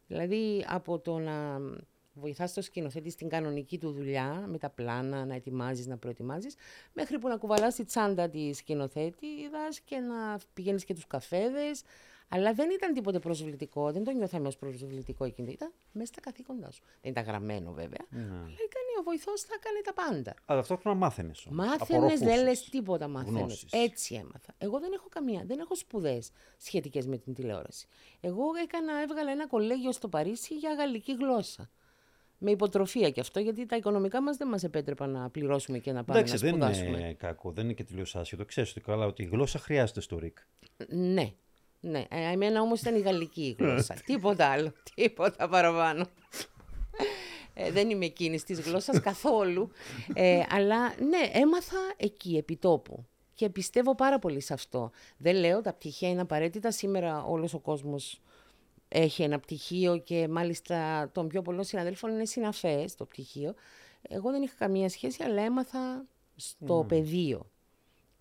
[0.08, 1.60] Δηλαδή από το να
[2.14, 6.56] βοηθάς το σκηνοθέτη στην κανονική του δουλειά, με τα πλάνα, να ετοιμάζεις, να προετοιμάζεις,
[6.94, 9.28] μέχρι που να κουβαλάς τη τσάντα τη σκηνοθέτη
[9.84, 11.82] και να πηγαίνεις και τους καφέδες,
[12.30, 15.52] αλλά δεν ήταν τίποτε προσβλητικό, δεν το νιώθαμε ως προσβλητικό εκείνη.
[15.52, 16.82] Ήταν μέσα στα καθήκοντά σου.
[17.02, 18.06] Δεν ήταν γραμμένο βέβαια.
[18.10, 18.22] Ναι.
[18.22, 20.34] Αλλά ήταν ο βοηθός, θα έκανε τα πάντα.
[20.46, 21.48] Αλλά ταυτόχρονα μάθαινες.
[21.50, 23.66] Μάθαινες, δεν λες τίποτα μάθαινες.
[23.72, 24.54] Έτσι έμαθα.
[24.58, 27.88] Εγώ δεν έχω καμία, δεν έχω σπουδές σχετικές με την τηλεόραση.
[28.20, 31.70] Εγώ έκανα, έβγαλα ένα κολέγιο στο Παρίσι για γαλλική γλώσσα.
[32.42, 36.04] Με υποτροφία και αυτό, γιατί τα οικονομικά μας δεν μας επέτρεπαν να πληρώσουμε και να
[36.04, 36.92] πάμε Εντάξει, να σπουδάσουμε.
[36.92, 38.46] δεν είναι κακό, δεν είναι και τελείως άσχετο.
[38.46, 40.38] Ξέρεις ότι καλά ότι η γλώσσα χρειάζεται στο ΡΙΚ.
[40.88, 41.34] Ναι,
[41.80, 43.96] ναι, ε, εμένα όμως ήταν η γαλλική η γλώσσα.
[44.06, 46.08] τίποτα άλλο, τίποτα παραπάνω.
[47.54, 49.70] Ε, δεν είμαι εκείνη της γλώσσας καθόλου.
[50.14, 53.06] Ε, αλλά ναι, έμαθα εκεί, επί τόπου.
[53.34, 54.92] Και πιστεύω πάρα πολύ σε αυτό.
[55.18, 56.72] Δεν λέω τα πτυχία είναι απαραίτητα.
[56.72, 58.22] Σήμερα όλος ο κόσμος
[58.88, 63.54] έχει ένα πτυχίο και μάλιστα των πιο πολλών συναδέλφων είναι συναφές το πτυχίο.
[64.02, 66.88] Εγώ δεν είχα καμία σχέση, αλλά έμαθα στο mm.
[66.88, 67.46] πεδίο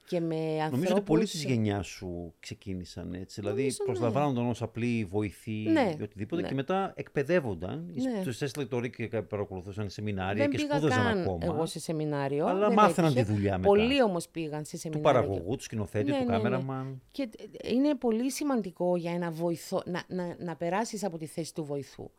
[0.08, 0.70] και με ανθρώπους...
[0.70, 3.40] Νομίζω ότι πολλοί της γενιάς σου ξεκίνησαν έτσι.
[3.40, 3.84] Δηλαδή ναι.
[3.84, 4.50] προσλαμβάνονταν ναι.
[4.50, 5.94] ω απλοί βοηθοί ναι.
[5.98, 6.48] ή οτιδήποτε ναι.
[6.48, 7.90] και μετά εκπαιδεύονταν.
[7.94, 8.22] Ναι.
[8.22, 11.38] Τους έστειλε το ΡΙΚ και παρακολουθούσαν σεμινάρια δεν και σπούδαζαν καν ακόμα.
[11.42, 12.46] Εγώ σε σεμινάριο.
[12.46, 13.68] Αλλά μάθαιναν τη δουλειά μετά.
[13.68, 15.12] Πολλοί όμως πήγαν σε σεμινάρια.
[15.12, 17.02] Του παραγωγού, του σκηνοθέτη, ναι, του ναι, κάμεραμαν.
[17.12, 17.28] Και
[17.64, 22.10] είναι πολύ σημαντικό για ένα βοηθό να, να, να περάσεις από τη θέση του βοηθού.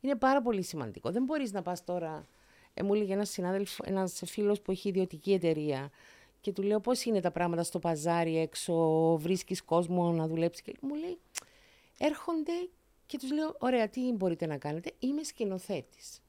[0.00, 1.10] Είναι πάρα πολύ σημαντικό.
[1.10, 2.26] Δεν μπορείς να πας τώρα.
[2.74, 5.90] Ε, μου έλεγε ένας συνάδελφο, ένας φίλος που έχει ιδιωτική εταιρεία
[6.44, 8.74] και του λέω πώς είναι τα πράγματα στο παζάρι έξω,
[9.16, 10.62] βρίσκεις κόσμο να δουλέψεις.
[10.62, 11.18] Και μου λέει,
[11.98, 12.52] έρχονται
[13.06, 14.92] και τους λέω, ωραία, τι μπορείτε να κάνετε.
[14.98, 16.20] Είμαι σκηνοθέτης.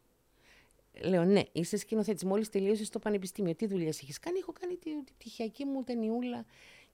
[1.01, 2.23] Λέω, ναι, είσαι σκηνοθέτης.
[2.23, 4.37] Μόλις τελείωσες το πανεπιστήμιο, τι δουλειές έχεις κάνει.
[4.39, 6.45] Έχω κάνει την τη πτυχιακή μου ταινιούλα.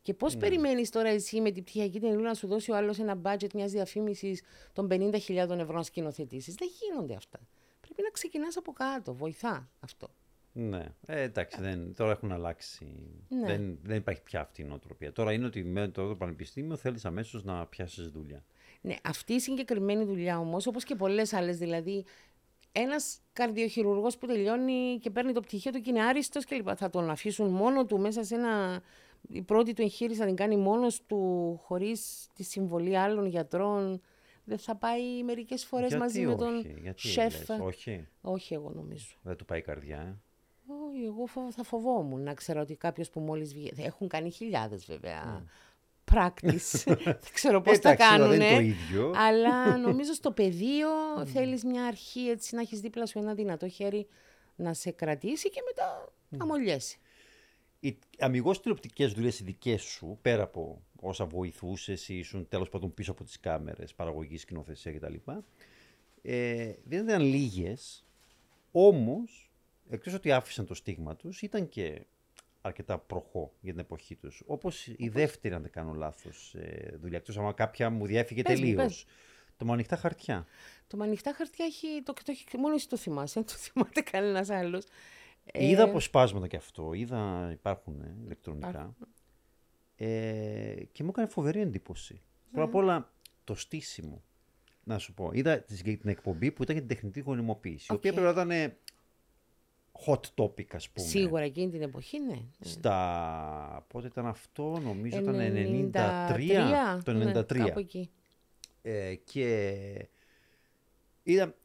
[0.01, 0.39] Και πώς ναι.
[0.39, 3.71] περιμένεις τώρα εσύ με την πτυχιακή ταινιούλα να σου δώσει ο άλλος ένα budget μιας
[3.71, 4.41] διαφήμισης
[4.73, 7.39] των 50.000 ευρώ να σκηνοθετήσεις; Δεν γίνονται αυτά.
[7.81, 9.13] Πρέπει να ξεκινάς από κάτω.
[9.13, 10.09] Βοηθά αυτό.
[10.53, 12.87] Ναι, ε, εντάξει, δεν, τώρα έχουν αλλάξει.
[13.29, 13.45] Ναι.
[13.45, 15.11] Δεν, δεν υπάρχει πια αυτή η νοοτροπία.
[15.11, 18.43] Τώρα είναι ότι με το πανεπιστήμιο θέλεις αμέσως να πιάσεις δουλειά.
[18.81, 22.05] Ναι, αυτή η συγκεκριμένη δουλειά όμως, όπως και πολλές άλλες, δηλαδή
[22.71, 26.67] ένας καρδιοχειρουργός που τελειώνει και παίρνει το πτυχίο του και είναι άριστος κλπ.
[26.75, 28.81] Θα τον αφήσουν μόνο του μέσα σε ένα.
[29.27, 34.01] Η πρώτη του εγχείρηση θα την κάνει μόνος του, χωρίς τη συμβολή άλλων γιατρών.
[34.43, 37.49] Δεν θα πάει μερικές φορές μαζί με τον γιατί σεφ.
[37.49, 38.07] όχι.
[38.21, 39.05] όχι, εγώ νομίζω.
[39.21, 39.97] Δεν του πάει η καρδιά.
[39.97, 40.15] Ε;
[40.87, 43.71] Όχι, εγώ θα φοβόμουν να ξέρω ότι κάποιος που μόλις βγει.
[43.77, 45.43] Έχουν κάνει χιλιάδες βέβαια.
[45.43, 46.13] Mm.
[46.13, 46.83] Practice.
[47.03, 48.39] δεν ξέρω πώς τα κάνουν.
[48.39, 49.13] το ίδιο.
[49.15, 50.89] Αλλά νομίζω στο πεδίο
[51.25, 54.07] θέλεις μια αρχή έτσι να έχεις δίπλα σου ένα δυνατό χέρι
[54.55, 56.99] να σε κρατήσει και μετά να μολιέσει.
[57.79, 62.93] Οι αμυγός τηλεοπτικές δουλειές οι δικές σου, πέρα από όσα βοηθούσες ή ήσουν τέλος πάντων
[62.93, 65.13] πίσω από τις κάμερες, παραγωγής, σκηνοθεσία κτλ.
[66.21, 68.05] Ε, δεν ήταν λίγες,
[68.71, 69.50] όμως
[69.91, 72.05] εκτός ότι άφησαν το στίγμα τους, ήταν και
[72.61, 74.43] αρκετά προχώ για την εποχή τους.
[74.45, 77.17] Όπως η δεύτερη, αν δεν κάνω λάθος, ε, δουλειά.
[77.17, 79.05] Εκτός άμα κάποια μου διέφυγε τελείως.
[79.57, 80.45] Το με ανοιχτά χαρτιά.
[80.87, 84.01] Το με ανοιχτά χαρτιά έχει, το, το, το, μόνο εσύ το θυμάσαι, δεν το θυμάται
[84.01, 84.83] κανένας άλλος.
[85.45, 86.93] Ε, Είδα αποσπάσματα και αυτό.
[86.93, 88.95] Είδα, υπάρχουν ε, ηλεκτρονικά.
[89.95, 92.21] Ε, και μου έκανε φοβερή εντύπωση.
[92.51, 94.23] Πρώτα απ' όλα το στήσιμο.
[94.83, 95.29] Να σου πω.
[95.33, 97.87] Είδα τη- την εκπομπή που ήταν για την τεχνητή γονιμοποίηση.
[97.89, 98.17] Η οποία Οκ.
[98.17, 98.73] πρέπει να ήταν
[100.05, 101.07] hot topic, ας πούμε.
[101.07, 102.41] Σίγουρα εκείνη την εποχή, ναι.
[102.59, 103.85] Στα.
[103.87, 107.03] Πότε ήταν αυτό, νομίζω ήταν 93, 93.
[107.03, 107.57] Το ναι, 93.
[107.57, 108.09] κάπου εκεί.
[108.81, 110.07] Ε, και
[111.23, 111.55] είδα,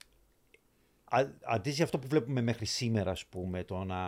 [1.04, 3.98] α, αντί για αυτό που βλέπουμε μέχρι σήμερα, ας πούμε, το να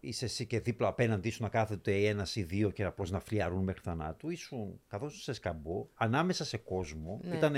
[0.00, 3.20] είσαι εσύ και δίπλα απέναντί σου να κάθεται ένας ή δύο και να πώς να
[3.20, 7.36] φλιαρούν μέχρι θανάτου, ήσουν καθώς σε σκαμπό, ανάμεσα σε κόσμο, Ναι.
[7.36, 7.54] ήταν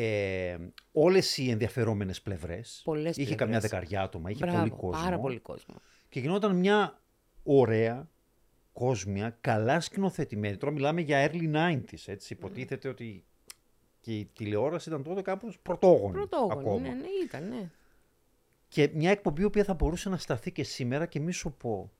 [0.00, 0.56] ε,
[0.92, 2.80] όλες οι ενδιαφερόμενες πλευρές.
[2.84, 3.36] Πολλές είχε πλευρές.
[3.36, 5.04] καμιά δεκαριά άτομα, είχε Μπράβο, πολύ κόσμο.
[5.04, 5.74] Πάρα πολύ κόσμο.
[6.08, 7.00] Και γινόταν μια
[7.42, 8.08] ωραία,
[8.72, 10.56] κόσμια, καλά σκηνοθετημένη.
[10.56, 12.32] Τώρα μιλάμε για early 90s, έτσι.
[12.32, 13.24] Υποτίθεται ότι
[14.00, 16.80] και η τηλεόραση ήταν τότε κάπως πρωτόγονη, Πρωτόγονη, ακόμα.
[16.80, 17.70] ναι, ναι, ήταν, ναι.
[18.68, 21.90] Και μια εκπομπή η οποία θα μπορούσε να σταθεί και σήμερα και μη σου πω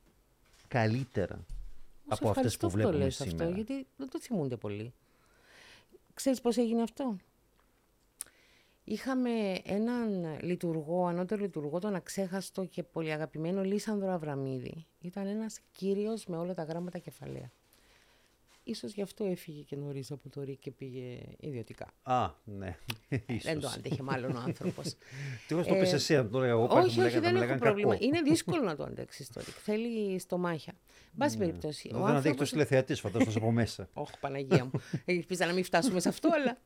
[0.68, 1.44] καλύτερα Σε
[2.02, 3.44] από αυτές ευχαριστώ που το βλέπουμε λες σήμερα.
[3.44, 4.92] Αυτό, γιατί δεν το θυμούνται πολύ.
[6.14, 7.16] Ξέρεις πώς έγινε αυτό;
[8.90, 14.86] Είχαμε έναν λειτουργό, ανώτερο λειτουργό, τον αξέχαστο και πολύ αγαπημένο Λίσανδρο Αβραμίδη.
[15.00, 17.52] Ήταν ένας κύριος με όλα τα γράμματα κεφαλαία.
[18.70, 21.86] Ίσως γι' αυτό έφυγε και νωρίς από το ΡΙΚ και πήγε ιδιωτικά.
[22.02, 22.76] Α, ναι,
[23.08, 23.76] Δεν το ίσως.
[23.76, 24.94] άντεχε μάλλον ο άνθρωπος.
[25.46, 27.32] Τι εγώ το πες εσύ, αν το έλεγα εγώ πάλι, όχι, μου όχι, λέγανε- δεν
[27.32, 27.92] με έχω λέγανε πρόβλημα.
[27.92, 28.04] κακό.
[28.04, 29.54] Είναι δύσκολο να το αντέξει το ΡΙΚ.
[29.62, 30.72] Θέλει στομάχια.
[31.06, 31.88] Εν πάση περιπτώσει.
[31.88, 33.88] ο Δεν αντέχει άνθρωπος- το τηλεθεατή, φαντάζομαι από μέσα.
[34.02, 34.70] Όχι, Παναγία μου.
[35.04, 36.58] Ελπίζα να μην φτάσουμε σε αυτό, αλλά.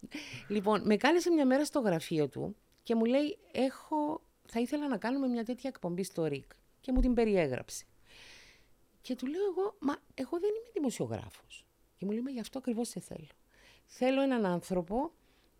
[0.49, 4.23] Λοιπόν, με κάλεσε μια μέρα στο γραφείο του και μου λέει: Έχω...
[4.47, 6.51] Θα ήθελα να κάνουμε μια τέτοια εκπομπή στο ΡΙΚ.
[6.81, 7.85] Και μου την περιέγραψε.
[9.01, 11.67] Και του λέω εγώ: Μα εγώ δεν είμαι δημοσιογράφος.
[12.03, 13.27] Και μου λέει: Μα γι' αυτό ακριβώς σε θέλω.
[13.87, 15.13] Θέλω έναν άνθρωπο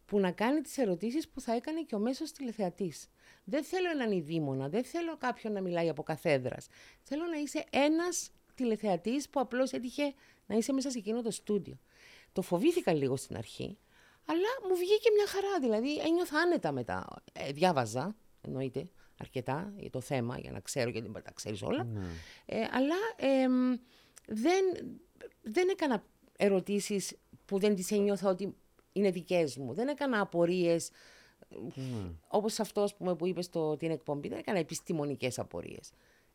[0.07, 3.09] που να κάνει τις ερωτήσεις που θα έκανε και ο μέσος τηλεθεατής.
[3.45, 6.67] Δεν θέλω έναν ειδήμονα, δεν θέλω κάποιον να μιλάει από καθέδρας.
[7.03, 10.15] Θέλω να είσαι ένας τηλεθεατής που απλώς έτυχε
[10.47, 11.79] να είσαι μέσα σε εκείνο το στούντιο.
[12.33, 13.79] Το φοβήθηκα λίγο στην αρχή,
[14.27, 15.59] αλλά μου βγήκε μια χαρά.
[15.61, 17.23] Δηλαδή ένιωθα άνετα μετά.
[17.33, 18.89] Ε, διάβαζα, εννοείται,
[19.21, 21.87] αρκετά για το θέμα, για να ξέρω γιατί δεν μπορεί να τα ξέρεις όλα.
[22.47, 23.77] Ε, αλλά εμ,
[24.27, 24.65] δεν,
[25.43, 26.05] δεν έκανα
[26.45, 28.55] ερωτήσεις που δεν τις ένιωθα ότι
[28.93, 29.73] είναι δικές μου.
[29.73, 30.91] Δεν έκανα απορίες,
[32.29, 35.93] όπως αυτό ας πούμε, που είπες στο την εκπομπή, δεν έκανα επιστημονικές απορίες.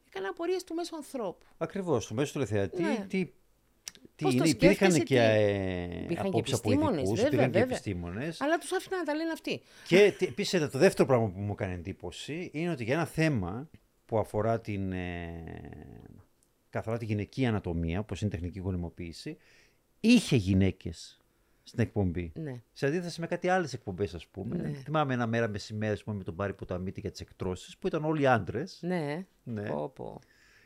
[0.07, 1.45] Έκανα απορίες του μέσου ανθρώπου.
[1.57, 3.05] Ακριβώς, στο μέσο τηλεθεατή, Ναι.
[3.09, 3.25] τι,
[4.15, 7.19] τι Πώς το είναι, υπήρχαν σκέφτεσαι, και τι- ε, Υπήρχαν και απόψεις από επιστήμονες, ειδικούς,
[7.21, 7.75] βέβαια, υπήρχαν και βέβαια.
[7.75, 8.41] επιστήμονες.
[8.41, 9.61] Αλλά τους άφηνα να τα λένε αυτοί.
[9.87, 13.69] Και επίσης το δεύτερο πράγμα που μου έκανε εντύπωση είναι ότι για ένα θέμα
[14.05, 15.43] που αφορά την, ε,
[16.69, 19.37] καθαρά τη γυναική ανατομία, όπως είναι η τεχνική γονιμοποίηση,
[19.99, 21.19] είχε γυναίκες
[21.63, 22.31] στην εκπομπή.
[22.35, 22.61] Ναι.
[22.73, 24.55] Σε αντίθεση με κάτι άλλες εκπομπές, ας πούμε.
[24.57, 24.71] Ναι.
[24.73, 28.05] Θυμάμαι ένα μέρα μεσημέρι ας πούμε, με τον Πάρη Ποταμίτη για τις εκτρώσεις, που ήταν
[28.05, 28.79] όλοι άντρες.
[28.81, 29.25] Ναι.
[29.43, 29.69] Ναι.
[29.69, 30.19] Πω, πω.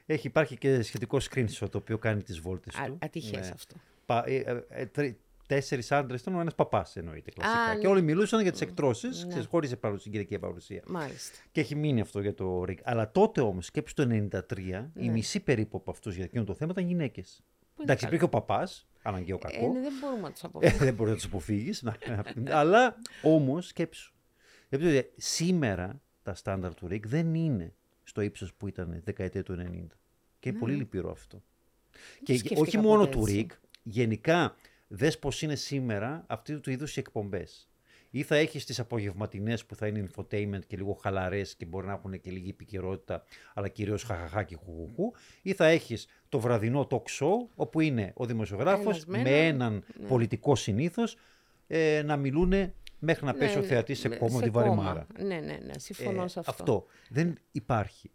[0.05, 2.97] Έχει, υπάρχει και σχετικό screenshot το οποίο κάνει τις βόλτες Α, του.
[3.01, 3.51] ατυχές Ναι.
[3.53, 3.75] αυτό.
[4.05, 5.17] Πα, ε, ε, ε, τρι-
[5.47, 7.59] τέσσερις άντρες ήταν, ο ένας παπάς εννοείται κλασικά.
[7.61, 7.87] Α, και ναι.
[7.87, 9.27] όλοι μιλούσαν για τις εκτρώσεις, Ναι.
[9.29, 10.83] ξέρεις, χωρίς παρουσία, γυναικεία παρουσία.
[10.87, 11.37] Μάλιστα.
[11.51, 12.79] Και έχει μείνει αυτό για το ΡΙΚ.
[12.83, 15.11] Αλλά τότε όμως, σκέψου το 1993, η Ναι.
[15.11, 17.43] μισή περίπου από αυτούς για εκείνο το θέμα ήταν γυναίκες.
[17.81, 18.15] Είναι Εντάξει, καλό.
[18.15, 19.73] υπήρχε ο παπάς, αναγκαίο Ε, κακό.
[19.73, 20.85] ναι, δεν μπορούμε να τους Ε, αποφύγουμε.
[20.85, 21.83] δεν μπορείς να τους αποφύγεις.
[22.49, 24.13] αλλά όμως, σκέψου.
[24.69, 29.97] Γιατί σήμερα τα στάνταρ του ΡΙΚ δεν είναι στο ύψος που ήταν δεκαετία του 90.
[30.39, 31.43] Και είναι πολύ λυπηρό αυτό.
[32.23, 32.37] Και Ναι.
[32.37, 33.33] σκέφτηκα όχι μόνο ποτέ του έτσι.
[33.35, 33.51] ΡΙΚ,
[33.83, 34.55] γενικά
[34.87, 37.69] δες πώς είναι σήμερα αυτού του είδους οι εκπομπές.
[38.13, 41.93] Ή θα έχεις τις απογευματινές που θα είναι infotainment και λίγο χαλαρές και μπορεί να
[41.93, 45.11] έχουν και λίγη επικαιρότητα, αλλά κυρίως χαχαχά και χουχουχού.
[45.41, 49.45] Ή θα έχεις το βραδινό talk show, όπου είναι ο δημοσιογράφος Ένας με με έναν,
[49.61, 50.07] έναν ναι.
[50.07, 51.17] πολιτικό συνήθως
[51.67, 52.53] ε, να μιλούν
[52.99, 54.65] μέχρι να πέσει ο Ναι, θεατής σε ναι, κόμμα τη κόμμα.
[54.65, 55.07] βαρεμάρα.
[55.17, 56.51] Ναι, ναι, ναι, συμφωνώ Ε, σε αυτό.
[56.51, 58.11] αυτό δεν υπάρχει.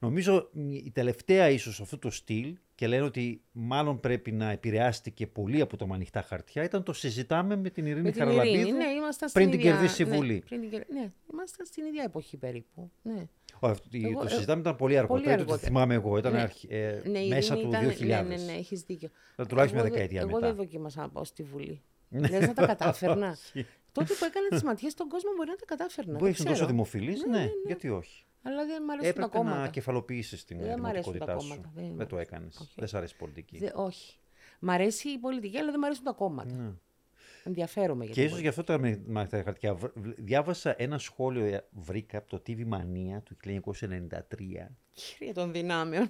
[0.00, 5.26] Νομίζω μ, η τελευταία ίσως αυτού το στυλ και λένε ότι μάλλον πρέπει να επηρεάστηκε
[5.26, 8.72] πολύ από το ανοιχτά χαρτιά ήταν το συζητάμε με την Ειρήνη Με την Χαραλαμπίδου Ειρήνη,
[8.76, 10.42] ναι, ήμασταν πριν στην την ίδια- κερδίσει η ναι, Βουλή.
[10.48, 12.90] πριν την κερ- ναι, ήμασταν στην ίδια εποχή περίπου.
[13.02, 13.26] Ναι.
[13.60, 15.66] Ω, αυτό- Εγώ- το ε, συζητάμε ήταν πολύ αργότερα, πολύ το αργότερα.
[15.68, 16.40] θυμάμαι εγώ, ήταν Ναι.
[16.40, 18.28] αρχ- ε, Ναι, η μέσα Ειρήνη του ήταν- 2000.
[18.28, 19.08] Ναι, ναι, ναι, έχεις δίκιο.
[19.36, 20.46] Ε, τουλάχιστον μια Εγώ δεν- δεκαετία Εγώ μετά.
[20.46, 21.82] δεν δοκίμασα να πάω στη Βουλή.
[22.10, 23.36] Λες να τα κατάφερνα.
[23.98, 26.12] Τότε που έκανα τις ματιές στον κόσμο μπορεί να τα κατάφερνα.
[26.18, 26.70] Που δεν ήσουν τόσο ξέρω.
[26.70, 27.50] δημοφιλής, Ναι, ναι, ναι, ναι.
[27.66, 28.24] γιατί όχι.
[28.42, 29.60] Αλλά δεν μ' αρέσουν τα Έπρεπε κόμματα.
[29.60, 31.48] να κεφαλοποιήσεις την Δεν μ' αρέσουν τα δημοτικότητά σου.
[31.48, 32.34] κόμματα, δεν μ' Δεν το αρέσουν.
[32.34, 32.56] έκανες.
[32.60, 32.72] Όχι.
[32.76, 33.58] Δεν σ' αρέσει η πολιτική.
[33.58, 34.18] Δε- όχι.
[34.60, 36.54] Μ' αρέσει η πολιτική, αλλά δεν μ' αρέσουν τα κόμματα.
[36.54, 36.70] Ναι.
[37.44, 39.74] Ενδιαφέρομαι για Και την ίσως γι' αυτό τα με- μαθητά χαρτιά.
[39.74, 45.52] Βρ- βρ- Διάβασα ένα σχόλιο, ε, βρήκα από το TV Mania του 1993, Κύριε των
[45.52, 46.08] δυνάμεων.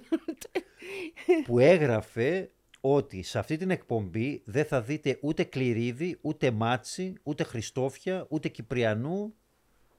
[1.45, 7.43] που έγραφε ότι σε αυτή την εκπομπή δεν θα δείτε ούτε Κληρίδη, ούτε Μάτσι, ούτε
[7.43, 9.33] Χριστόφια, ούτε Κυπριανού,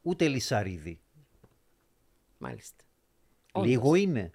[0.03, 1.01] ούτε Λισαρίδη.
[2.39, 2.85] Μάλιστα.
[3.53, 3.69] Όντως.
[3.71, 4.31] Λίγο είναι.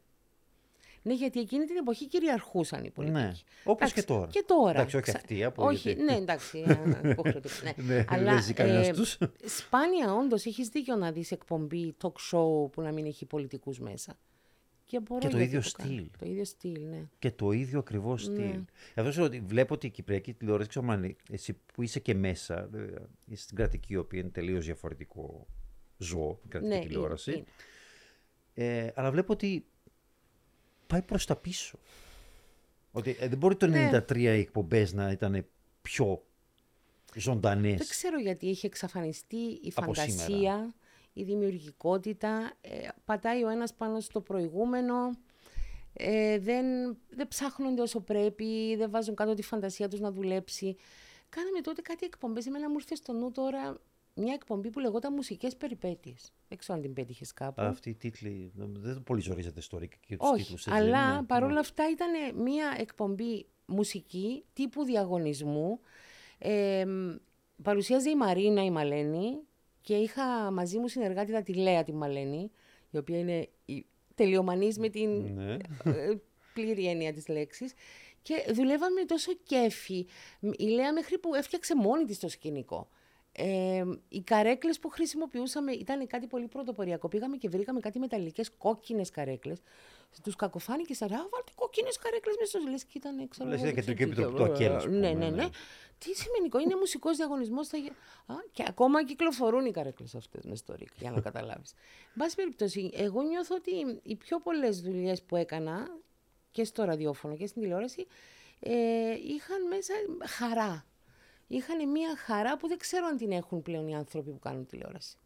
[1.01, 3.19] Ναι, γιατί εκείνη την εποχή κυριαρχούσαν οι πολιτικοί.
[3.21, 3.31] Ναι.
[3.63, 4.27] Όπως Εντάξει, και τώρα.
[4.31, 4.69] Και τώρα.
[4.71, 6.63] Εντάξει, όχι Ξα- αυτή, από Όχι, γιατί- ναι, εντάξει.
[7.03, 7.83] ε, υποχρεωτικά, ναι.
[7.95, 9.17] Ναι, Αλλά, δεν ζει κανένας ε, τους.
[9.45, 14.17] Σπάνια, όντως, έχεις δίκιο να δεις εκπομπή talk show που να μην έχει πολιτικούς μέσα.
[14.85, 15.89] Και, μπορώ Και το γιατί ίδιο το κάνω.
[15.93, 16.09] στυλ.
[16.19, 17.03] Το ίδιο στυλ, ναι.
[17.19, 18.35] Και το ίδιο ακριβώς Ναι.
[18.35, 18.61] στυλ.
[18.93, 22.13] Εδώ σου λέω ότι βλέπω ότι η Κυπριακή τηλεόραση, ξέρω αν εσύ που είσαι και
[22.13, 25.47] μέσα, βέβαια, είσαι στην κρατική, η οποία είναι τελείως διαφορετικό
[25.97, 27.31] ζώο, η κρατική Ναι, είναι, τηλεόραση.
[27.31, 27.43] είναι.
[28.53, 29.65] Ε, αλλά βλέπω ότι
[30.87, 31.79] πάει προς τα πίσω.
[32.91, 33.89] Ότι ε, δεν μπορεί το Ναι.
[34.09, 35.45] 93 οι εκπομπές να ήταν
[35.81, 36.25] πιο
[37.15, 37.77] ζωντανές.
[37.77, 40.73] Δεν ξέρω γιατί έχει εξαφανιστεί η Από φαντασία, σήμερα.
[41.17, 42.51] Η δημιουργικότητα.
[42.61, 44.95] ε, πατάει ο ένας πάνω στο προηγούμενο.
[45.93, 46.65] Ε, δεν,
[47.09, 50.75] δεν ψάχνονται όσο πρέπει, δεν βάζουν κάτω τη φαντασία τους να δουλέψει.
[51.29, 52.45] Κάναμε τότε κάτι εκπομπές.
[52.45, 53.77] Εμένα μου ήρθε στο νου τώρα
[54.13, 56.31] μια εκπομπή που λεγόταν Μουσικές Περιπέτειες.
[56.47, 57.61] Δεν ξέρω αν την πέτυχες κάπου.
[57.61, 60.67] Αυτή η τίτλη δεν πολύ ζορίζεται στο Ρίκ και τους Όχι, τίτλους.
[60.67, 65.79] αλλά παρόλα αυτά ήταν μια εκπομπή μουσική τύπου διαγωνισμού.
[66.37, 67.15] Ε, μ,
[67.63, 69.37] παρουσίαζε η Μαρίνα η Μαλένη
[69.85, 72.51] και είχα μαζί μου συνεργάτητα τη Λέα τη Μαλένη,
[72.91, 75.57] η οποία είναι η τελειομανής με την Ναι.
[75.83, 76.13] ε,
[76.53, 77.73] πλήρη έννοια της λέξης.
[78.21, 80.05] Και δουλεύαμε με τόσο κέφι.
[80.39, 82.87] Μ, Η Λέα μέχρι που έφτιαξε μόνη της το σκηνικό.
[83.31, 87.07] Ε, οι καρέκλες που χρησιμοποιούσαμε ήταν κάτι πολύ πρωτοποριακό.
[87.07, 89.61] Πήγαμε και βρήκαμε κάτι μεταλλικές κόκκινες καρέκλες.
[90.23, 93.67] Τους κακοφάνηκε σαν, α, βάλτε κόκκινες καρέκλες μέσα στο λες και ήταν, ξέρω Λες, εγώ,
[93.67, 95.45] είναι δεν κεντρική ξέρω τι, επιτροπή του ε, ΑΚΕΛ, ας Ναι, πούμε, ναι, ναι.
[95.99, 96.13] Ναι.
[96.13, 97.67] Τι σημαίνει, είναι μουσικός διαγωνισμός.
[97.67, 97.77] Θα...
[97.77, 97.91] γι-
[98.25, 101.71] Α, και ακόμα κυκλοφορούν οι καρέκλες αυτές μες στο ΡΙΚ, για να καταλάβεις.
[101.71, 105.97] Εν πάση περιπτώσει, εγώ νιώθω ότι οι πιο πολλές δουλειές που έκανα
[106.51, 108.07] και στο ραδιόφωνο και στην τηλεόραση
[108.59, 109.93] ε, είχαν μέσα
[110.25, 110.85] χαρά.
[111.47, 115.17] Είχαν μια χαρά που δεν ξέρω αν την έχουν πλέον οι άνθρωποι που κάνουν τηλεόραση.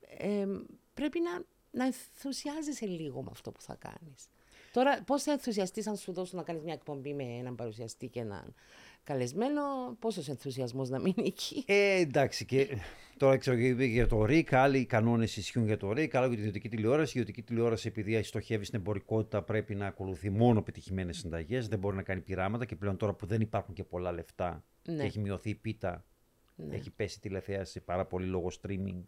[0.00, 0.46] Ε,
[0.94, 4.28] πρέπει να, να ενθουσιάζεσαι λίγο με αυτό που θα κάνεις.
[4.72, 8.20] Τώρα, πώς θα ενθουσιαστείς αν σου δώσουν να κάνεις μια εκπομπή με έναν παρουσιαστή και
[8.20, 8.54] έναν
[9.04, 9.60] καλεσμένο,
[9.98, 11.64] πόσος ενθουσιασμός να μείνει εκεί.
[11.66, 12.68] Ε, εντάξει, και
[13.16, 16.46] τώρα ξέρω για- για το ΡΙΚ, άλλοι κανόνες ισχύουν για το ΡΙΚ, άλλοι για την
[16.46, 17.18] ιδιωτική τηλεόραση.
[17.18, 21.68] Η ιδιωτική τηλεόραση, επειδή στοχεύει στην εμπορικότητα, πρέπει να ακολουθεί μόνο πετυχημένες συνταγές.
[21.68, 24.96] Δεν μπορεί να κάνει πειράματα και πλέον τώρα που δεν υπάρχουν και πολλά λεφτά Ναι.
[24.96, 26.04] και έχει μειωθεί η πίτα,
[26.70, 29.02] έχει πέσει η τηλεθέαση πάρα πολύ λόγω streaming.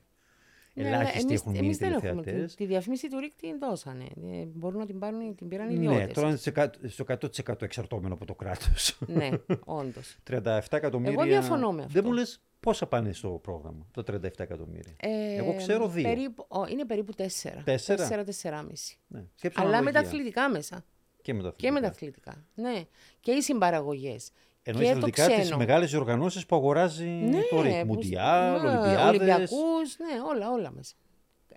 [0.74, 2.10] Ναι, αλλά Ελάχιστοι εμείς- έχουν μείνει εμείς δεν έχουμε.
[2.22, 2.46] τηλεθεατέ.
[2.46, 4.04] Τη, τη διαφήμιση του ΡΙΚ την δώσανε.
[4.04, 6.14] Ε, μπορούν να την πάρουν, την πήραν οι Ναι, ιδιώτες.
[6.14, 8.98] τώρα είναι σε κα- στο 100% εξαρτώμενο από το κράτος.
[9.06, 9.28] ναι,
[9.64, 10.16] όντως.
[10.30, 11.12] 37 εκατομμύρια.
[11.12, 11.92] Εγώ διαφωνώ με αυτό.
[11.92, 14.92] Δεν μου λες πόσα πάνε στο πρόγραμμα, το 37 εκατομμύρια.
[15.00, 16.02] Ε, Εγώ ξέρω δύο.
[16.02, 17.62] Περίπου, ο, είναι περίπου τέσσερα.
[17.64, 18.98] Τέσσερα; Τέσσερα, τεσσεράμιση.
[19.08, 19.24] Ναι.
[19.34, 20.08] σκέψου Αλλά με τα αναλογία.
[20.08, 20.84] αθλητικά μέσα.
[21.22, 22.30] Και με τα Και με τα αθλητικά.
[22.30, 22.70] αθλητικά.
[22.70, 22.84] Ναι.
[23.20, 24.30] Και οι συμπαραγωγές.
[24.62, 25.56] Εννοείς και το αθλητικά τις ξένο.
[25.56, 27.80] μεγάλες διοργανώσεις που αγοράζει Ναι, το ΡΙΚ.
[27.80, 29.08] που- Μουντιάλ, ναι, Ολυμπιάδες.
[29.08, 30.94] Ολυμπιακούς, ναι, όλα, όλα μέσα.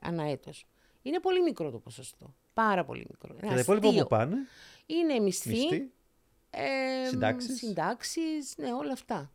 [0.02, 0.66] Ανά έτος.
[1.02, 2.34] Είναι πολύ μικρό το ποσοστό.
[2.54, 3.36] Πάρα πολύ μικρό.
[3.36, 4.36] Και τα υπόλοιπα που πάνε,
[4.86, 5.92] Είναι μισθοί, μισθοί.
[6.50, 7.58] ε, Συντάξεις.
[7.58, 9.32] συντάξεις, ναι, όλα αυτά.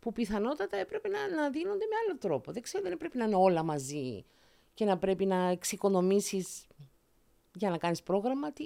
[0.00, 2.52] Που πιθανότατα έπρεπε να, να δίνονται με άλλο τρόπο.
[2.52, 4.24] Δεν ξέρω, δεν έπρεπε να είναι όλα μαζί
[4.74, 6.66] και να πρέπει να εξοικονομήσεις
[7.54, 8.52] για να κάνεις πρόγραμμα.
[8.52, 8.64] Τι...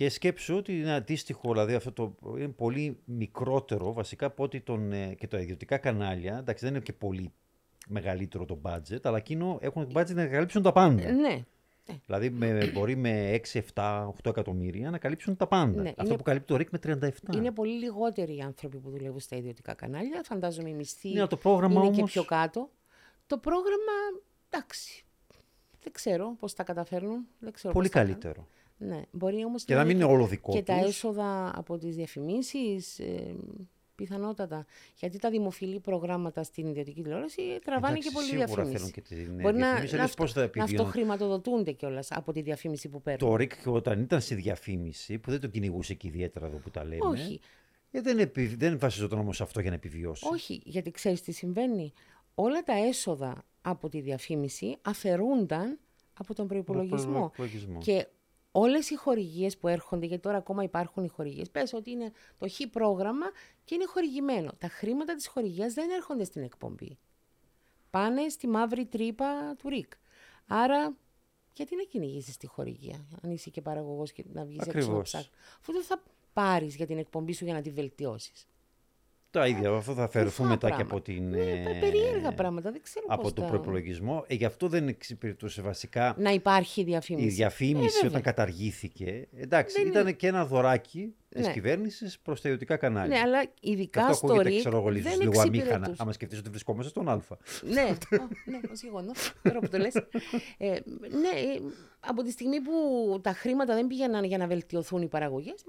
[0.00, 4.92] Και σκέψου ότι είναι αντίστοιχο, δηλαδή αυτό το είναι πολύ μικρότερο βασικά από ότι τον,
[4.92, 6.38] ε, και τα ιδιωτικά κανάλια.
[6.38, 7.32] Εντάξει, δεν είναι και πολύ
[7.88, 11.10] μεγαλύτερο το budget, αλλά εκείνο έχουν budget να καλύψουν τα πάντα.
[11.12, 11.44] Ναι,
[12.06, 15.82] Δηλαδή με, μπορεί με 6, 7, 8 εκατομμύρια να καλύψουν τα πάντα.
[15.82, 17.34] Ναι, Αυτό είναι- που καλύπτει το ΡΙΚ με 37.
[17.36, 20.20] είναι πολύ λιγότεροι οι άνθρωποι που δουλεύουν στα ιδιωτικά κανάλια.
[20.24, 22.70] Φαντάζομαι οι μισθοί Ναι, αλλά το πρόγραμμα είναι και όμως- πιο κάτω.
[23.26, 23.92] Το πρόγραμμα,
[24.50, 25.04] εντάξει,
[25.82, 27.26] δεν ξέρω πώς τα καταφέρνουν.
[27.38, 28.20] Δεν ξέρω Πολύ πώς τα κάνουν.
[28.20, 28.46] καλύτερο.
[28.82, 30.88] Ναι, μπορεί όμως Και να μην είναι όλο δικό Και τα τους.
[30.88, 33.34] έσοδα από τις διαφημίσεις, ε,
[33.94, 34.66] πιθανότατα.
[34.96, 38.76] Γιατί τα δημοφιλή προγράμματα στην ιδιωτική τηλεόραση τραβάνε Εντάξει, και πολύ σίγουρα διαφήμιση.
[38.76, 40.86] θέλουν και την, ε, Μπορεί να, διαφήμιση, να, αλλιώς αυτο- πώς θα να επιβιώνουν.
[40.86, 43.30] αυτοχρηματοδοτούνται κιόλας από τη διαφήμιση που παίρνουν.
[43.30, 46.84] Το ΡΙΚ όταν ήταν στη διαφήμιση, που δεν το κυνηγούσε και ιδιαίτερα εδώ που τα
[46.84, 47.06] λέμε.
[47.06, 47.40] Όχι.
[47.90, 48.46] Ε, δεν, επι...
[48.46, 50.26] δεν βασιζόταν όμως σε αυτό για να επιβιώσει.
[50.32, 51.92] Όχι, γιατί ξέρεις τι συμβαίνει.
[52.34, 55.78] Όλα τα έσοδα από τη διαφήμιση αφαιρούνταν
[56.18, 57.12] από τον προϋπολογισμό.
[57.12, 57.78] προϋπολογισμό.
[57.80, 58.06] Και
[58.52, 62.48] όλες οι χορηγίες που έρχονται, γιατί τώρα ακόμα υπάρχουν οι χορηγίες, πες ότι είναι το
[62.48, 63.26] χ πρόγραμμα
[63.64, 64.52] και είναι χορηγημένο.
[64.58, 66.98] Τα χρήματα της χορηγίας δεν έρχονται στην εκπομπή.
[67.90, 69.92] Πάνε στη μαύρη τρύπα του ΡΙΚ.
[70.46, 70.96] Άρα,
[71.54, 75.02] γιατί να κυνηγήσεις τη χορηγία, αν είσαι και παραγωγός και να βγεις έξω να Ακριβώς.
[75.02, 78.48] ψάχνεις; Αφού δεν θα πάρεις για την εκπομπή σου για να τη βελτιώσεις.
[79.32, 80.94] Τα ίδια, αυτό θα αφαιρεθούν Κουφά μετά και πράγματα.
[80.94, 81.28] από την.
[81.28, 82.70] Ναι, ε, περίεργα πράγματα.
[82.70, 84.24] Δεν ξέρω Από πώς τον τα- προπολογισμό.
[84.26, 87.28] Ε, γι' αυτό δεν εξυπηρετούσε βασικά Να υπάρχει η διαφήμιση.
[87.28, 88.08] διαφήμιση Ε, βέβαια.
[88.08, 89.28] όταν καταργήθηκε.
[89.36, 91.52] Εντάξει, Δεν ήταν και ένα δωράκι της Ναι.
[91.52, 93.16] κυβέρνησης προς τα ιδιωτικά κανάλια.
[93.16, 95.64] Ναι, αλλά Και ειδικά αυτό στο ακούγεται, ΡΙΚ ξέρω εγώ, δεν λίγο, λίγο αμήχανα.
[95.64, 96.02] εξυπηρετούσε.
[96.02, 97.20] Άμα σκεφτείς ότι βρισκόμαστε στον Α.
[97.62, 97.94] ναι, α,
[98.44, 99.94] ναι, ως γεγονός, τώρα που το λες.
[100.58, 101.60] Ε, ναι, ε,
[102.00, 102.72] από τη στιγμή που
[103.22, 105.64] τα χρήματα δεν πήγαιναν για να βελτιωθούν οι παραγωγές,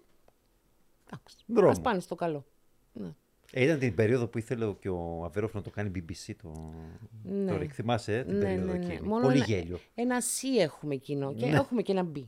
[1.08, 1.70] εντάξει, Δρόμο.
[1.72, 2.46] ας πάνε στο καλό.
[2.94, 3.10] Ναι.
[3.54, 6.74] Ε, ήταν την περίοδο που ήθελε και ο Αβέροφ να το κάνει BBC το,
[7.24, 7.52] Ναι.
[7.52, 7.72] το ΡΙΚ.
[7.74, 8.86] Θυμάσαι ε, την Ναι, περίοδο ναι, ναι.
[8.86, 9.08] εκείνη.
[9.08, 9.80] Μόνο Πολύ ένα- γέλιο.
[9.96, 11.56] Ένα C έχουμε εκείνο και Ναι.
[11.56, 12.20] έχουμε και ένα B.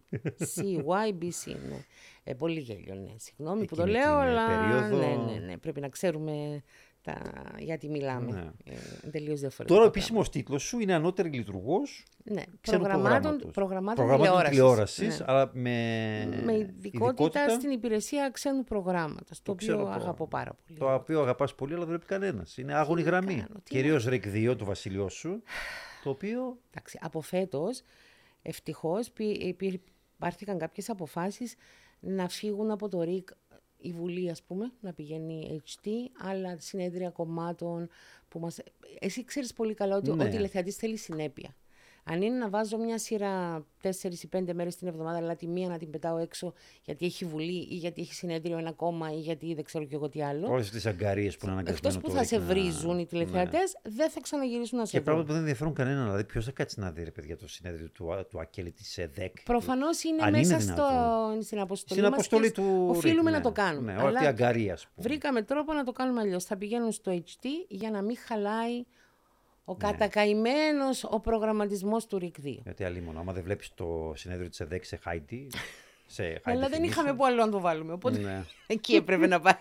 [0.55, 1.77] C, Y, B, C, ναι.
[2.23, 3.12] Ε, πολύ γέλιο, ναι.
[3.17, 5.57] Συγγνώμη που το Εκείνη λέω, την, ε, αλλά περίοδο- ναι, ναι, ναι.
[5.57, 6.63] πρέπει να ξέρουμε
[7.03, 7.21] τα...
[7.59, 8.31] γιατί μιλάμε.
[8.31, 8.73] Ναι.
[8.73, 9.63] Ε, τελείως διαφορετικά.
[9.65, 9.87] Τώρα ο πράγματα.
[9.97, 13.51] επίσημος τίτλος σου είναι ανώτερη λειτουργός Ναι, ξένου προγραμμάτων, προγράμματος.
[13.53, 14.95] προγραμμάτων, προγραμμάτων τηλεόρασης.
[14.95, 15.25] τηλεόρασης, Ναι.
[15.27, 20.27] αλλά με, με ειδικότητα, στην υπηρεσία ξένου προγράμματος, το, Το οποίο ξέρω αγαπώ πρόγραμμα.
[20.27, 20.79] πάρα πολύ.
[20.79, 22.57] Το οποίο αγαπάς πολύ, αλλά δεν βλέπει κανένας.
[22.57, 23.33] Είναι άγωνη να γραμμή.
[23.35, 25.41] κάνω, τι Κυρίως ΡΕΚ 2, το βασιλιό σου.
[26.03, 26.57] Το οποίο.
[26.69, 27.81] Εντάξει, από φέτος,
[28.41, 29.81] ευτυχώς, πη- υπήρ-
[30.17, 31.55] πάρθηκαν κάποιες αποφάσεις
[31.99, 33.29] να φύγουν από το ΡΙΚ
[33.83, 37.89] η Βουλή, ας πούμε, να πηγαίνει HT, αλλά συνέδρια κομμάτων
[38.29, 38.59] που μας...
[38.99, 40.23] Εσύ ξέρεις πολύ καλά ότι Ναι.
[40.23, 41.55] ο τηλεθεατής θέλει συνέπεια.
[42.05, 43.89] Αν είναι να βάζω μια σειρά 4
[44.23, 47.67] ή 5 μέρες την εβδομάδα, αλλά τη μία να την πετάω έξω γιατί έχει βουλή
[47.71, 50.47] ή γιατί έχει συνέδριο ένα κόμμα ή γιατί δεν ξέρω και εγώ τι άλλο.
[50.51, 52.99] Όλες τις αγκαρίες που είναι αναγκασμένο Εκτός που το θα ΡΙΚ σε να- βρίζουν οι
[52.99, 53.05] Ναι.
[53.05, 55.05] τηλεθεατές, δεν θα ξαναγυρίσουν να σε Και βρουν.
[55.05, 56.03] πράγματα που δεν ενδιαφέρουν κανέναν.
[56.03, 59.43] Δηλαδή, ποιος θα κάτσει να δει, ρε παιδιά, το συνέδριο του, του Ακέλη της ΕΔΕΚ;
[59.43, 61.41] Προφανώς είναι Αν είναι μέσα στο, δυνατόν.
[61.41, 62.85] στην αποστολή, Στην μας αποστολή και του.
[62.89, 63.43] Οφείλουμε ΡΙΚ, να ναι.
[63.43, 63.93] το κάνουμε.
[63.93, 65.07] Ναι, Αλλά ό,τι αγκαρία, ας πούμε.
[65.07, 66.43] βρήκαμε τρόπο να το κάνουμε αλλιώς.
[66.43, 68.83] Θα πηγαίνουν στο HT για να μην χαλάει
[69.65, 69.73] Ναι.
[69.73, 72.58] ο κατακαημένος ο προγραμματισμός του ΡΙΚ 2.
[72.63, 75.47] Γιατί αλλήμον, άμα δεν βλέπεις το συνέδριο της ΕΔΕΚ σε Χάιντι.
[76.06, 78.43] Σε high Αλλά δεν definition, είχαμε που άλλο να το βάλουμε, οπότε Ναι.
[78.67, 79.54] εκεί έπρεπε να πάει.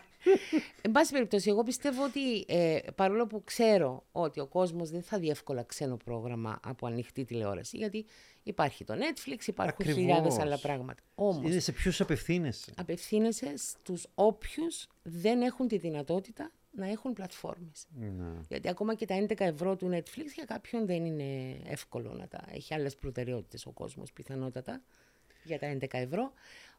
[0.82, 5.18] Εν πάση περιπτώσει, εγώ πιστεύω ότι ε, παρόλο που ξέρω ότι ο κόσμος δεν θα
[5.18, 8.06] δει εύκολα ξένο πρόγραμμα από ανοιχτή τηλεόραση, γιατί
[8.42, 9.94] υπάρχει το Netflix, υπάρχουν Ακριβώς.
[10.00, 11.02] χιλιάδες άλλα πράγματα.
[11.14, 17.86] Όμως, Είναι σε ποιους απευθύνεσαι; απευθύνεσαι στους όποιους δεν έχουν τη δυνατότητα να έχουν πλατφόρμες.
[17.98, 18.40] Ναι.
[18.48, 22.44] Γιατί ακόμα και τα 11 ευρώ του Netflix για κάποιον δεν είναι εύκολο να τα
[22.52, 24.82] έχει άλλες προτεραιότητες ο κόσμος πιθανότατα
[25.44, 26.32] για τα 11 ευρώ.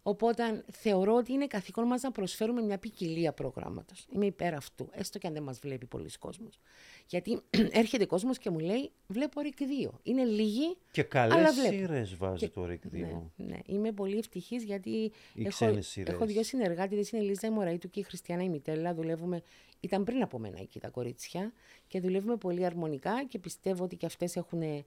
[0.05, 4.07] Οπότε θεωρώ ότι είναι καθήκον μας να προσφέρουμε μια ποικιλία προγράμματος.
[4.13, 6.59] Είμαι υπέρ αυτού, έστω και αν δεν μας βλέπει πολλοίς κόσμος.
[7.07, 7.41] Γιατί
[7.81, 9.89] έρχεται κόσμος και μου λέει βλέπω ΡΙΚ 2.
[10.03, 11.69] Είναι λίγοι, Και καλές αλλά βλέπω.
[11.73, 12.89] σειρές βάζει Και- το ΡΙΚ 2.
[13.35, 13.57] ναι, ναι.
[13.65, 16.13] Είμαι πολύ ευτυχής γιατί Οι έχω, ξένες σειρές.
[16.13, 18.93] έχω δύο συνεργάτες, είναι η Λίζα Μωραήτου και η Χριστιανά Ημιτέλα.
[18.93, 19.41] Δουλεύουμε,
[19.83, 21.53] ήταν πριν από μένα εκεί τα κορίτσια
[21.87, 24.85] και δουλεύουμε πολύ αρμονικά και πιστεύω ότι και αυτές έχουν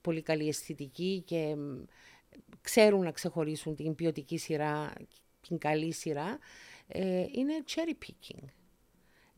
[0.00, 1.82] πολύ καλή αισθητική και μ,
[2.60, 4.92] ξέρουν να ξεχωρίσουν την ποιοτική σειρά,
[5.48, 6.38] την καλή σειρά.
[6.86, 8.44] Ε, είναι cherry picking.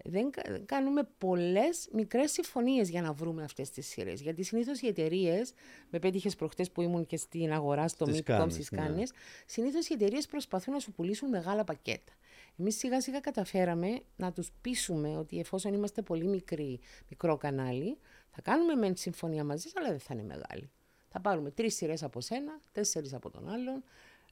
[0.06, 4.20] Δεν κα- κάνουμε πολλές μικρές συμφωνίες για να βρούμε αυτές τις σειρές.
[4.20, 5.52] Γιατί συνήθως οι εταιρείες,
[5.90, 8.78] με πέτυχες προχτές που ήμουν και στην αγορά στο Στις Midcom Κάνες, στις ναι.
[8.78, 9.12] Κάνες,
[9.46, 12.12] συνήθως οι εταιρείες προσπαθούν να σου πουλήσουν μεγάλα πακέτα.
[12.58, 17.98] Εμείς σιγά σιγά καταφέραμε να τους πείσουμε ότι εφόσον είμαστε πολύ μικροί, μικρό κανάλι,
[18.30, 20.70] θα κάνουμε μεν συμφωνία μαζί, σας, αλλά δεν θα είναι μεγάλη.
[21.08, 23.82] Θα πάρουμε τρεις σειρές από σένα, τέσσερις από τον άλλον,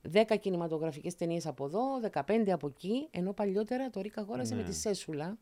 [0.02, 4.74] δέκα κινηματογραφικές ταινίες από εδώ, δεκαπέντε από εκεί, ενώ παλιότερα το Ρίκα αγόρασε με τη
[4.74, 5.38] Σέσουλα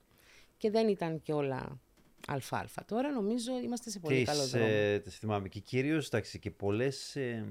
[0.57, 1.81] και δεν ήταν και όλα
[2.27, 2.85] αλφα-αλφα.
[2.85, 5.01] Τώρα νομίζω είμαστε σε πολύ Και καλό σε- δρόμο.
[5.01, 5.49] τις θυμάμαι.
[5.49, 6.09] Και κυρίως
[6.41, 7.47] και πολλές ε,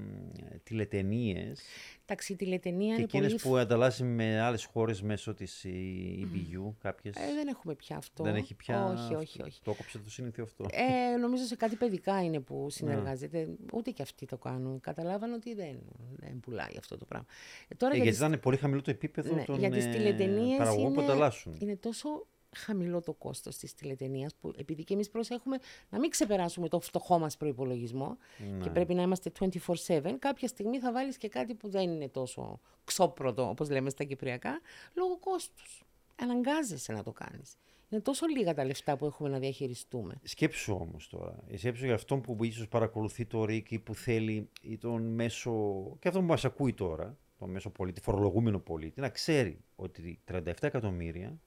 [0.62, 1.60] τηλετενίες.
[2.04, 3.42] Εντάξει, η τηλετενία Και είναι εκείνες πολύ...
[3.42, 6.72] που ανταλλάσσει με άλλες χώρες μέσω της EBU.
[6.80, 7.14] Κάποιες.
[7.16, 8.24] Ε, δεν έχουμε πια αυτό.
[8.24, 8.84] δεν έχει πια.
[8.84, 9.60] Όχι, όχι, όχι.
[9.62, 10.66] Το έκοψε το συνήθειο αυτό.
[10.70, 13.48] Ε, νομίζω σε κάτι παιδικά είναι που συνεργάζεται.
[13.72, 14.80] Ούτε και αυτοί το κάνουν.
[14.80, 15.78] Καταλάβαν ότι δεν,
[16.16, 17.26] δεν πουλάει αυτό το πράγμα.
[17.68, 19.84] Ε, τώρα Ε, για γιατί τις- ήταν πολύ χαμηλό το επίπεδο ναι, των για τις
[19.84, 21.56] ε, τηλετενίες παραγωγών που είναι- ανταλλάσσουν.
[21.60, 25.58] είναι τόσο χαμηλό το κόστος της τηλετενίας που επειδή και εμείς προσέχουμε
[25.90, 28.16] να μην ξεπεράσουμε το φτωχό μας προϋπολογισμό
[28.56, 28.62] Ναι.
[28.64, 32.60] και πρέπει να είμαστε 24-7, κάποια στιγμή θα βάλεις και κάτι που δεν είναι τόσο
[32.84, 34.60] ξόπρωτο όπως λέμε στα κυπριακά,
[34.94, 35.84] λόγω κόστους.
[36.22, 37.56] Αναγκάζεσαι να το κάνεις.
[37.92, 40.14] Είναι τόσο λίγα τα λεφτά που έχουμε να διαχειριστούμε.
[40.22, 41.36] Σκέψου όμως τώρα.
[41.48, 45.52] Ε, Σκέψου για αυτόν που ίσως παρακολουθεί το ΡΙΚ ή που θέλει ή τον μέσο.
[45.98, 50.42] και αυτόν που μας ακούει τώρα, τον μέσο πολίτη, φορολογούμενο πολίτη, να ξέρει ότι 37
[50.60, 51.40] εκατομμύρια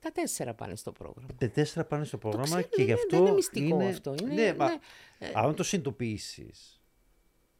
[0.00, 1.28] Τα τέσσερα πάνε στο πρόγραμμα.
[1.38, 3.16] Τα τέσσερα πάνε στο πρόγραμμα ξέρω, και δεν γι' είναι- αυτό.
[3.16, 3.88] δεν είναι μυστικό είναι...
[3.88, 4.78] αυτό, είναι- ναι, μα, ναι,
[5.34, 6.50] αν το συνειδητοποιήσει.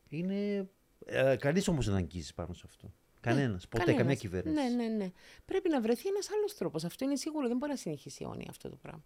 [0.09, 0.69] Είναι.
[1.07, 2.93] Ε, Κανείς όμως δεν αγγίζει πάνω σε αυτό.
[3.21, 3.69] Κανένας.
[3.69, 4.01] Ποτέ, Κανένας.
[4.03, 4.63] καμία κυβέρνηση.
[4.63, 5.11] Ναι, ναι, ναι.
[5.45, 6.85] Πρέπει να βρεθεί ένας άλλος τρόπος.
[6.85, 7.49] Αυτό είναι σίγουρο.
[7.49, 9.05] Δεν μπορεί να συνεχίσει αιώνια αυτό το πράγμα.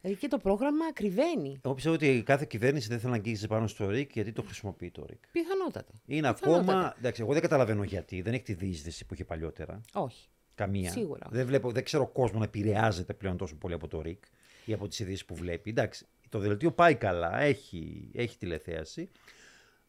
[0.00, 1.60] Δηλαδή και το πρόγραμμα ακριβένει.
[1.64, 4.90] Εγώ πιστεύω ότι κάθε κυβέρνηση δεν θέλει να αγγίζει πάνω στο ΡΙΚ γιατί το χρησιμοποιεί
[4.90, 5.22] το ΡΙΚ.
[5.32, 5.92] Πιθανότατα.
[6.06, 6.72] Είναι Πιθανότατα.
[6.72, 6.94] ακόμα.
[6.98, 8.22] Εντάξει, εγώ δεν καταλαβαίνω γιατί.
[8.22, 9.80] Δεν έχει τη διείσδυση που είχε παλιότερα.
[9.92, 10.28] Όχι.
[10.54, 10.90] Καμία.
[10.90, 11.26] Σίγουρα.
[11.30, 14.24] Δεν, βλέπω, δεν ξέρω κόσμο να επηρεάζεται πλέον τόσο πολύ από το ΡΙΚ
[14.64, 15.70] ή από τις ειδήσεις που βλέπει.
[15.70, 19.08] Εντάξει, το δελτίο πάει καλά, έχει, έχει τηλεθέαση.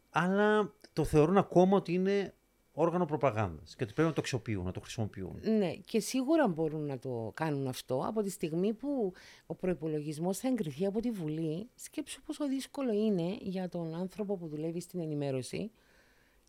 [0.10, 2.34] Αλλά το θεωρούν ακόμα ότι είναι
[2.74, 5.40] όργανο προπαγάνδας και ότι πρέπει να το αξιοποιούν, να το χρησιμοποιούν.
[5.58, 9.14] Ναι, και σίγουρα μπορούν να το κάνουν αυτό από τη στιγμή που
[9.46, 11.70] ο προπολογισμό θα εγκριθεί από τη Βουλή.
[11.76, 15.72] Σκέψου πόσο δύσκολο είναι για τον άνθρωπο που δουλεύει στην ενημέρωση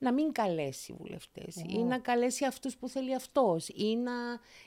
[0.05, 4.13] να μην καλέσει βουλευτές ή να καλέσει αυτούς που θέλει αυτός ή να.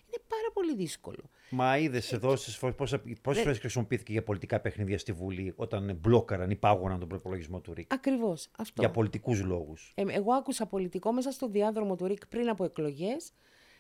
[0.10, 1.30] Είναι πάρα πολύ δύσκολο.
[1.50, 7.00] Μα είδες εδώ πόσες φορές χρησιμοποιήθηκε για πολιτικά παιχνίδια στη Βουλή όταν μπλόκαραν ή πάγωναν
[7.00, 8.82] τον προπολογισμό του ΡΙΚ; Ακριβώς αυτό.
[8.82, 9.92] Για πολιτικούς λόγους.
[9.96, 13.32] Ε, εγώ άκουσα πολιτικό μέσα στο διάδρομο του ΡΙΚ πριν από εκλογές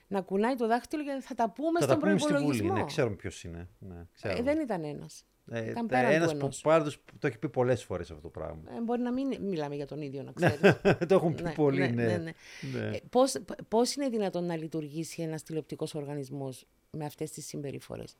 [0.07, 2.53] να κουνάει το δάχτυλο γιατί θα τα πούμε θα στον τα πούμε προπολογισμό.
[2.53, 3.69] Στη Βουλή, ναι, ξέρουμε ποιος είναι.
[3.79, 5.25] Ναι, ε, δεν ήταν ένας.
[5.51, 6.61] Ε, Ήταν πέραν ένας του που ενός.
[6.61, 8.61] πάντως το έχει πει πολλές φορές αυτό το πράγμα.
[8.77, 10.59] Ε, μπορεί να μην μιλάμε για τον ίδιο, να ξέρεις.
[11.07, 12.03] το έχουν πει Ναι, πολλοί, ναι, ναι.
[12.05, 12.79] ναι, ναι.
[12.79, 12.95] Ναι.
[12.95, 13.35] Ε, πώς,
[13.67, 18.15] πώς είναι δυνατόν να λειτουργήσει ένας τηλεοπτικός οργανισμός με αυτές τις συμπεριφορές;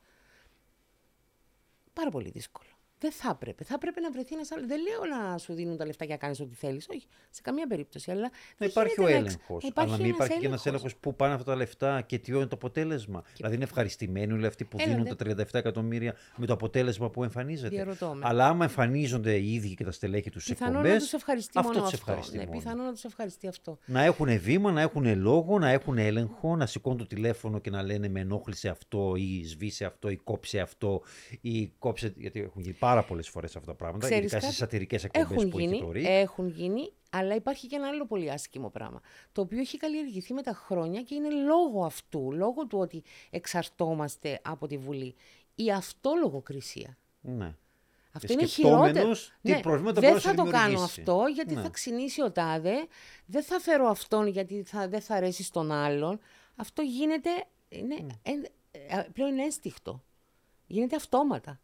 [1.92, 2.68] Πάρα πολύ δύσκολο.
[3.00, 3.64] Δεν θα έπρεπε.
[3.64, 4.66] Θα έπρεπε να βρεθεί ένας άλλος.
[4.66, 6.86] Δεν λέω να σου δίνουν τα λεφτά για να κάνεις ό,τι θέλεις.
[6.90, 8.10] Όχι, σε καμία περίπτωση.
[8.10, 9.62] Αλλά Να δεν υπάρχει ο γίνεται να εξ- έλεγχος.
[9.64, 10.66] να Αλλά υπάρχει να μην ένας υπάρχει και ένας έλεγχος.
[10.66, 13.22] έλεγχος που πάνε αυτά τα λεφτά και τι είναι το αποτέλεσμα.
[13.36, 15.14] Δηλαδή είναι ευχαριστημένοι όλοι αυτοί που Έλα, δίνουν ναι.
[15.14, 17.68] τα 37 εκατομμύρια με το αποτέλεσμα που εμφανίζεται.
[17.68, 18.22] Διαρωτώ με.
[18.26, 20.92] Αλλά άμα εμφανίζονται οι ίδιοι και τα στελέχη τους Πιθανόν εκπομπές.
[20.94, 22.04] να τους ευχαριστεί αυτό μόνο τους αυτό.
[22.10, 22.58] ευχαριστεί Ναι, μόνο.
[22.58, 23.78] πιθανόν να τους ευχαριστεί αυτό.
[23.86, 27.82] Να έχουν βήμα, να έχουν λόγο, να έχουν έλεγχο, να σηκώνουν το τηλέφωνο και να
[27.82, 31.02] λένε με ενόχλησε αυτό ή σβήσε αυτό ή κόψε αυτό
[31.40, 32.12] ή κόψε.
[32.16, 34.04] Γιατί έχουν γίνει πάρα πολλές φορές αυτά τα πράγματα.
[34.06, 36.04] Ξέρεις ειδικά κάτι; στι σατυρικέ εκπομπές Έχουν που έχει γίνει, το ΡΙΚ.
[36.08, 39.00] έχουν γίνει, αλλά υπάρχει και ένα άλλο πολύ άσχημο πράγμα.
[39.32, 44.40] Το οποίο έχει καλλιεργηθεί με τα χρόνια και είναι λόγω αυτού, λόγω του ότι εξαρτώμαστε
[44.44, 45.14] από τη Βουλή.
[45.54, 46.96] Η αυτολογοκρισία.
[47.20, 47.54] Ναι.
[48.12, 49.14] Αυτό είναι σκεπτόμενος χειρότερο.
[49.40, 51.00] Ναι, τι προβλήματα δεν μπορεί θα να σου το κάνω δημιουργήσει.
[51.00, 51.60] αυτό γιατί Ναι.
[51.62, 52.74] θα ξυνήσει ο τάδε.
[53.26, 56.18] Δεν θα φέρω αυτόν γιατί θα, δεν θα αρέσει στον άλλον.
[56.56, 57.30] Αυτό γίνεται.
[57.68, 58.06] Είναι, Ναι.
[58.22, 60.02] εν- ε, πλέον είναι ένστικτο.
[60.66, 61.60] Γίνεται αυτόματα.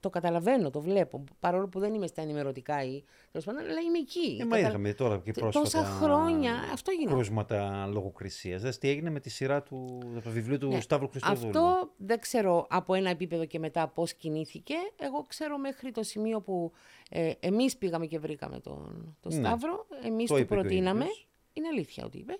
[0.00, 1.24] Το καταλαβαίνω, το βλέπω.
[1.40, 3.02] Παρόλο που δεν είμαι στα ενημερωτικά ή.
[3.30, 4.38] τέλος πάντων, αλλά είμαι εκεί.
[4.40, 7.14] Ε, μα Κατα- είδαμε τώρα και Τε- πρόσφατα τόσα χρόνια, αυτό γίνεται.
[7.14, 8.62] κρούσματα λογοκρισίας.
[8.62, 10.80] Δες τι έγινε με τη σειρά του, το βιβλίο του Ναι.
[10.80, 11.48] Σταύρου Χριστοδούλου.
[11.48, 14.74] Αυτό δεν ξέρω από ένα επίπεδο και μετά πώς κινήθηκε.
[14.96, 16.72] Εγώ ξέρω μέχρι το σημείο που
[17.10, 19.46] ε, εμείς πήγαμε και βρήκαμε τον, τον Ναι.
[19.48, 19.86] Σταύρο.
[20.04, 21.02] Εμείς Το του είπε και ο προτείναμε.
[21.04, 21.26] ίδιος.
[21.52, 22.38] Είναι αλήθεια ότι είπε.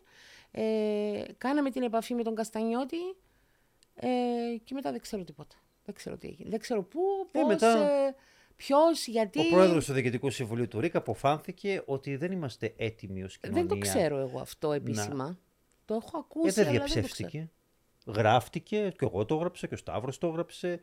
[0.51, 2.97] Ε, κάναμε την επαφή με τον Καστανιώτη
[3.95, 4.09] ε,
[4.65, 5.57] και μετά δεν ξέρω τίποτα.
[5.87, 6.51] Δεν ξέρω τι έγινε.
[6.51, 7.01] Δεν ξέρω πού,
[7.33, 8.15] Ε, πώς, μετά- ε,
[8.57, 9.39] ποιος, γιατί.
[9.41, 13.63] Ο πρόεδρος του Διοικητικού Συμβουλίου του ΡΙΚ αποφάνθηκε ότι δεν είμαστε έτοιμοι ως κοινωνία.
[13.65, 15.39] Δεν το ξέρω εγώ αυτό επίσημα.
[15.85, 17.01] Το έχω ακούσει, Ε, δεν αλλά δεν το ξέρω.
[17.01, 17.51] διαψεύστηκε.
[18.07, 20.81] Γράφτηκε, και εγώ το έγραψα και ο Σταύρος το έγραψε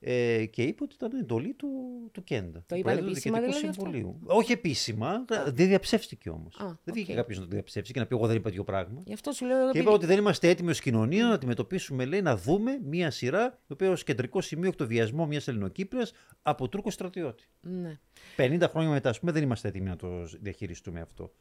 [0.00, 1.68] ε, και είπε ότι ήταν εντολή του,
[2.12, 2.58] του Κέντα.
[2.58, 4.20] του είπαν Πρόεδρου του επίσημα Διοικητικού δηλαδή αυτό; Συμβουλίου.
[4.26, 6.56] Όχι επίσημα, δεν διαψεύστηκε όμως.
[6.58, 7.16] Α, δεν βγήκε οκ.
[7.16, 9.02] κάποιος να το διαψεύσει και να πει εγώ δεν είπα δύο πράγματα.
[9.06, 9.56] Γι' αυτό σου λέω.
[9.58, 13.10] Και επειδή- είπα ότι δεν είμαστε έτοιμοι ως κοινωνία να αντιμετωπίσουμε, λέει, να δούμε μία
[13.10, 17.44] σειρά, η οποία ως κεντρικό σημείο έχει το βιασμό μιας Ελληνοκύπριας από Τούρκο στρατιώτη.
[17.60, 17.98] Ναι.
[18.36, 21.32] 50 χρόνια μετά, ας πούμε, δεν είμαστε έτοιμοι να το διαχειριστούμε αυτό.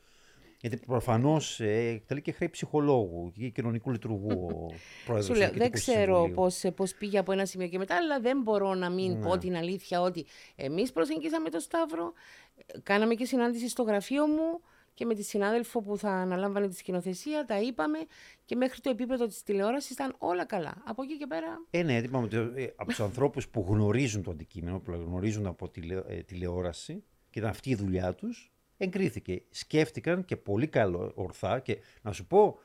[0.68, 4.74] Γιατί προφανώς ε, εκτελεί και χρέη ψυχολόγου και κοινωνικού λειτουργού ο
[5.06, 8.42] πρόεδρος Σου λέω, δεν ξέρω πώς, πώς πήγε από ένα σημείο και μετά, αλλά δεν
[8.42, 12.14] μπορώ να μην πω την αλήθεια ότι εμείς προσεγγίσαμε το Σταύρο,
[12.56, 14.62] ε, κάναμε και συνάντηση στο γραφείο μου
[14.94, 17.98] και με τη συνάδελφο που θα αναλάμβανε τη σκηνοθεσία, τα είπαμε
[18.46, 20.84] και μέχρι το επίπεδο της τηλεόρασης ήταν όλα καλά.
[20.86, 24.32] Από εκεί και πέρα, Ε, ναι, είπαμε ότι ε, από τους ανθρώπους που γνωρίζουν το
[24.32, 29.42] αντικείμενο, που γνωρίζουν από τηλε, ε, τηλεόραση και ήταν αυτή η δουλειά τους, εγκρίθηκε.
[29.50, 32.60] Σκέφτηκαν και πολύ καλό ορθά και να σου πω,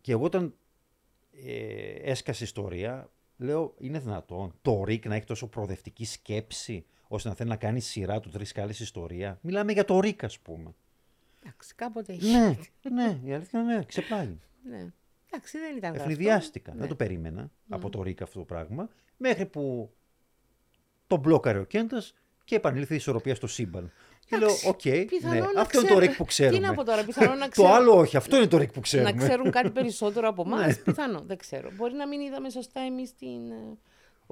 [0.00, 0.54] και εγώ όταν
[1.46, 7.28] ε, έσκασε η ιστορία, λέω είναι δυνατόν το ΡΙΚ να έχει τόσο προοδευτική σκέψη ώστε
[7.28, 9.38] να θέλει να κάνει σειρά του τρεις καλή ιστορία.
[9.42, 10.74] Μιλάμε για το ΡΙΚ, ας πούμε.
[11.42, 12.32] εντάξει, κάποτε έχει.
[12.32, 12.56] ναι,
[12.90, 14.40] ναι, η αλήθεια είναι, ναι, εξεπλάγη.
[14.62, 14.92] ναι.
[15.34, 16.10] Εντάξει, δεν ήταν γραφτό.
[16.10, 16.72] Αιφνιδιάστηκα.
[16.72, 16.78] Ναι.
[16.78, 18.88] Δεν το περίμενα από το ΡΙΚ αυτό το πράγμα.
[19.16, 19.92] Μέχρι που
[21.06, 23.92] τον μπλόκαρε ο Κέντας και επανήλθε η ισορροπία στο σύμπαν.
[24.32, 26.58] Και λέω, Εντάξει, οκ, ναι, πιθανόν να αυτό είναι το ξέρουν- ΡΙΚ που ξέρουμε.
[26.58, 28.80] Τι να πω τώρα, πιθανόν να το ξέρουν- άλλο όχι, αυτό είναι το ΡΙΚ που
[28.80, 29.12] ξέρουμε.
[29.12, 30.66] να ξέρουν κάτι περισσότερο από εμάς.
[30.66, 30.74] Ναι.
[30.74, 31.70] Πιθανό, δεν ξέρω.
[31.76, 33.40] Μπορεί να μην είδαμε σωστά εμείς την.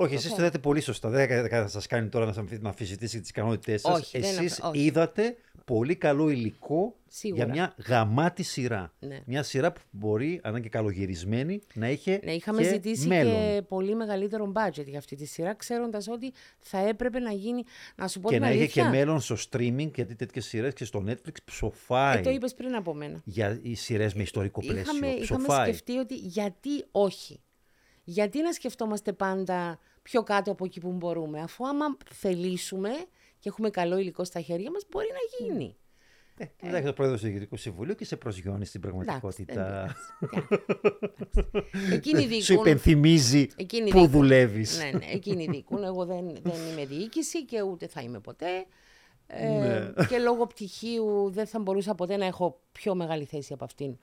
[0.00, 1.08] Ε, Όχι, εσείς το είδατε πολύ σωστά.
[1.08, 3.98] Δεν θα σας κάνει τώρα να σας αμφισβητήσει τις ικανότητές σας.
[3.98, 4.84] Όχι, δεν Εσείς αφ- όχι.
[4.84, 7.44] είδατε πολύ καλό υλικό Σίγουρα.
[7.44, 8.92] για μια γαμάτη σειρά.
[9.00, 9.20] Ναι.
[9.26, 12.20] Μια σειρά που μπορεί, αν και καλογυρισμένη, να είχε.
[12.24, 13.32] Ναι, είχαμε και ζητήσει μέλλον.
[13.32, 17.62] και πολύ μεγαλύτερο budget για αυτή τη σειρά, ξέροντας ότι θα έπρεπε να γίνει.
[17.96, 18.82] Να σου πω Και την να είχε αλήθεια.
[18.82, 22.18] και μέλλον στο streaming, γιατί τέτοιες σειρές και στο Netflix ψοφάει.
[22.18, 23.20] Ε, το είπες πριν από μένα.
[23.24, 24.80] για οι σειρές με ιστορικό πλαίσιο.
[24.80, 25.66] Είχαμε, είχαμε Ψοφάει.
[25.66, 27.40] σκεφτεί ότι γιατί όχι.
[28.04, 32.90] Γιατί να σκεφτόμαστε πάντα πιο κάτω από εκεί που μπορούμε, αφού άμα θελήσουμε
[33.38, 35.74] και έχουμε καλό υλικό στα χέρια μας, μπορεί να γίνει.
[36.36, 39.94] Ε, κοιτάξτε το πρόεδρος του Διοικητικού Συμβουλίου και σε προσγειώνει στην πραγματικότητα.
[41.92, 42.42] Εκείνοι δίκουν.
[42.42, 44.10] Σου υπενθυμίζει Εκείνοι πού δίκουν.
[44.10, 44.78] δουλεύεις.
[44.78, 45.82] Ναι, ναι, εκείνοι δίκουν.
[45.84, 48.66] Εγώ δεν, δεν είμαι διοίκηση και ούτε θα είμαι ποτέ.
[49.26, 50.06] Ε, Ναι.
[50.06, 53.96] Και λόγω πτυχίου δεν θα μπορούσα ποτέ να έχω πιο μεγάλη θέση από αυτήν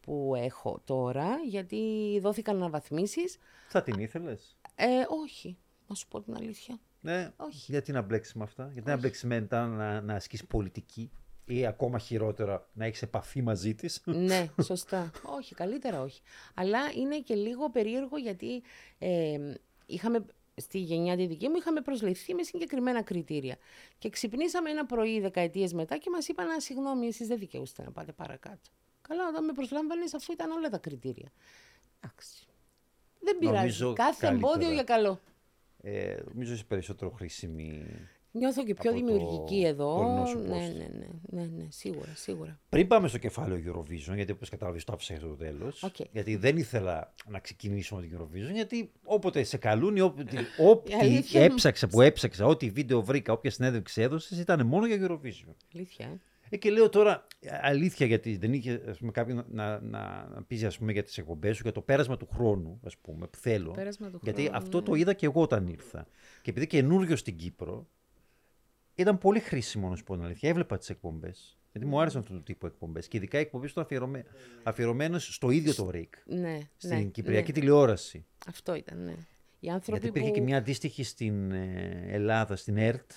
[0.00, 1.78] που έχω τώρα, γιατί
[2.22, 3.36] δόθηκαν αναβαθμίσεις.
[3.68, 5.58] Θα την ήθελες; Ε, όχι,
[5.88, 6.78] να σου πω την αλήθεια.
[7.00, 7.32] Ναι.
[7.36, 7.70] Όχι.
[7.70, 11.10] Γιατί να μπλέξεις με αυτά, Γιατί να μπλέξεις μετά να, να ασκείς πολιτική
[11.44, 15.10] ή ακόμα χειρότερα να έχεις επαφή μαζί της; ναι, σωστά.
[15.22, 16.20] όχι, καλύτερα όχι.
[16.54, 18.62] Αλλά είναι και λίγο περίεργο γιατί
[18.98, 19.38] ε,
[19.86, 23.56] είχαμε, στη γενιά τη δική μου είχαμε προσληφθεί με συγκεκριμένα κριτήρια.
[23.98, 27.90] Και ξυπνήσαμε ένα πρωί δεκαετίες μετά και μας είπαν, «Α, συγγνώμη, εσείς δεν δικαιούστε να
[27.90, 28.70] πάτε παρακάτω.
[29.08, 31.32] Καλά, όταν με προσλάμβανες αφού ήταν όλα τα κριτήρια.
[32.00, 32.46] Εντάξει.
[33.24, 33.56] Δεν πειράζει.
[33.58, 34.52] Νομίζω Κάθε καλύτερα.
[34.52, 35.20] εμπόδιο για καλό.
[35.82, 37.84] Ε, νομίζω είσαι περισσότερο χρήσιμη.
[38.36, 39.96] Νιώθω και πιο Από το δημιουργική εδώ.
[39.96, 40.72] τωρινό σου Ναι, post.
[40.76, 41.06] ναι, ναι,
[41.42, 42.58] ναι, ναι, σίγουρα, σίγουρα.
[42.68, 45.82] Πριν πάμε στο κεφάλαιο Eurovision, γιατί όπως κατάλαβε το άφησα για το τέλος.
[45.82, 45.94] Οκ.
[46.12, 50.94] Γιατί δεν ήθελα να ξεκινήσω με την Eurovision, γιατί όποτε σε καλούν ή όποτε, ό,τι
[50.94, 55.54] αλήθεια είναι- έψαξα που έψαξα, ό,τι βίντεο βρήκα, όποια συνέντευξη έδωσες, ήταν μόνο για Eurovision.
[55.74, 56.20] Αλήθεια,
[56.54, 56.56] ε.
[56.56, 57.26] Ε, και λέω τώρα,
[57.60, 61.18] αλήθεια, γιατί δεν είχε ας πούμε, κάποιον να, να, να πει ας πούμε, για τις
[61.18, 63.70] εκπομπές σου, για το πέρασμα του χρόνου, ας πούμε, που θέλω.
[63.70, 64.84] πέρασμα του γιατί χρόνου, αυτό ναι.
[64.84, 66.06] το είδα και εγώ όταν ήρθα.
[66.42, 67.88] Και επειδή καινούριο στην Κύπρο,
[68.94, 70.48] ήταν πολύ χρήσιμο να σου πω την αλήθεια.
[70.48, 71.58] Έβλεπα τις εκπομπές.
[71.72, 73.08] Γιατί μου άρεσαν αυτού του τύπου εκπομπές.
[73.08, 74.24] Και ειδικά οι εκπομπές του αφιερωμέ...
[74.62, 76.14] αφιερωμένες στο ίδιο το ΡΙΚ.
[76.24, 77.58] Ναι, Στην ναι, Κυπριακή ναι.
[77.58, 78.26] τηλεόραση.
[78.46, 79.14] Αυτό ήταν, ναι.
[79.60, 80.34] Οι άνθρωποι Γιατί υπήρχε που...
[80.34, 83.10] και μια αντίστοιχη στην ε, Ελλάδα, στην ΕΡΤ.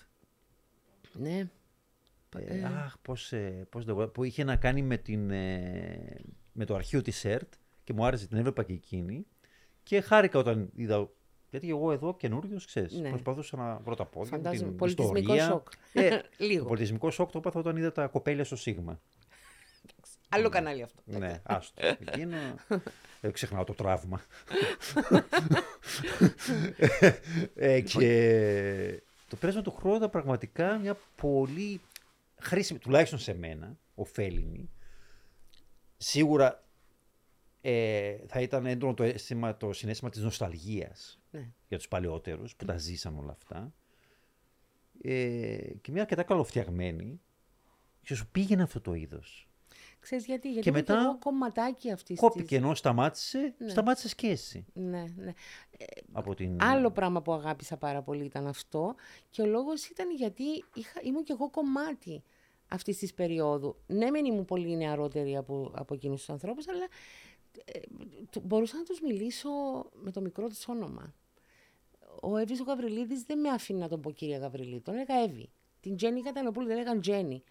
[1.13, 1.49] Ναι.
[2.37, 6.17] Ε, αχ, πώς, ε, πώς λέγω, που είχε να κάνει με, την, ε,
[6.51, 9.25] με το αρχείο της ΕΡΤ και μου άρεσε, την έβλεπα και εκείνη.
[9.83, 11.09] Και χάρηκα όταν είδα,
[11.49, 13.09] γιατί εγώ εδώ καινούριο, ξέρεις, Ναι.
[13.09, 15.45] προσπαθούσα να βρω τα πόδια μου, Φαντάζομαι, την πολιτισμικό ιστορία.
[15.45, 15.67] σοκ.
[15.93, 16.65] Ε, το Λίγο.
[16.65, 18.99] πολιτισμικό σοκ το έπαθα όταν είδα τα κοπέλια στο Σίγμα.
[20.29, 21.01] Άλλο κανάλι αυτό.
[21.05, 21.81] ναι, άστο.
[22.07, 22.35] Εκείνο,
[23.21, 24.21] ε, ξεχνάω το τραύμα.
[27.55, 31.81] ε, και το πέρασμα του χρόνου ήταν πραγματικά μια πολύ
[32.41, 34.69] χρήσιμη, τουλάχιστον σε μένα, ωφέλιμη.
[35.97, 36.67] Σίγουρα
[37.61, 41.51] ε, θα ήταν έντονο το, αίσθημα, το συνέστημα της νοσταλγίας Ναι.
[41.67, 43.73] για τους παλαιότερους που τα ζήσαν όλα αυτά.
[45.01, 47.21] Ε, και μια αρκετά καλοφτιαγμένη
[48.01, 49.49] και σου πήγαινε αυτό το είδος.
[50.07, 52.57] Ξέρεις γιατί, γιατί Και είμαι μετά και εγώ κομματάκι αυτής Κόπηκε της...
[52.57, 53.69] ενώ σταμάτησε, Ναι.
[53.69, 54.65] σταμάτησες και εσύ.
[54.73, 55.33] Ναι, ναι.
[56.11, 56.57] Από την...
[56.61, 58.95] Άλλο πράγμα που αγάπησα πάρα πολύ ήταν αυτό
[59.29, 60.43] και ο λόγος ήταν γιατί
[60.73, 62.23] είχα, ήμουν κι εγώ κομμάτι
[62.67, 63.75] αυτής της περίοδου.
[63.87, 66.87] Ναι, μεν ήμουν πολύ νεαρότερη από, από εκείνους τους ανθρώπους, αλλά
[67.65, 67.79] ε,
[68.29, 69.49] του- μπορούσα να τους μιλήσω
[69.93, 71.13] με το μικρό τους όνομα.
[72.21, 75.49] Ο Εύης ο Γαβριλίδης δεν με άφηνε να τον πω κυρία Γαβριλίδη, τον έλεγα Εύη.
[75.79, 77.43] Την Τζέννη Κατανοπούλου την έλεγαν Τζέννη.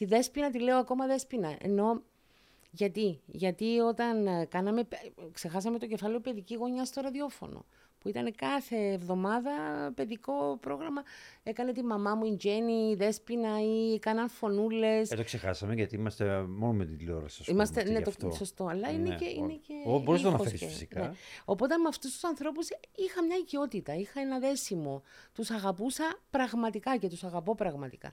[0.00, 1.56] Τη Δέσποινα τη λέω ακόμα Δέσποινα.
[1.60, 2.02] Ενώ
[2.70, 4.88] γιατί, γιατί όταν ε, κάναμε,
[5.32, 7.64] ξεχάσαμε το κεφάλαιο παιδική γωνιά στο ραδιόφωνο,
[7.98, 9.50] που ήταν κάθε εβδομάδα
[9.94, 11.02] παιδικό πρόγραμμα,
[11.42, 15.10] έκανε τη μαμά μου η Τζέννη, η Δέσποινα ή κάναν φωνούλες.
[15.10, 17.36] Ε, το ξεχάσαμε γιατί είμαστε μόνο με την τηλεόραση.
[17.40, 18.36] ασχολούμαστε Είμαστε, ναι, γι' το αυτό.
[18.36, 20.66] σωστό, αλλά είναι Ναι, και, ο- είναι και ο- μπορείς να το ήχος αναφέρεις και-
[20.66, 21.00] φυσικά.
[21.00, 21.12] ναι.
[21.44, 25.02] Οπότε με αυτούς τους ανθρώπους είχα μια οικειότητα, είχα ένα δέσιμο.
[25.34, 28.12] Τους αγαπούσα πραγματικά και τους αγαπώ πραγματικά.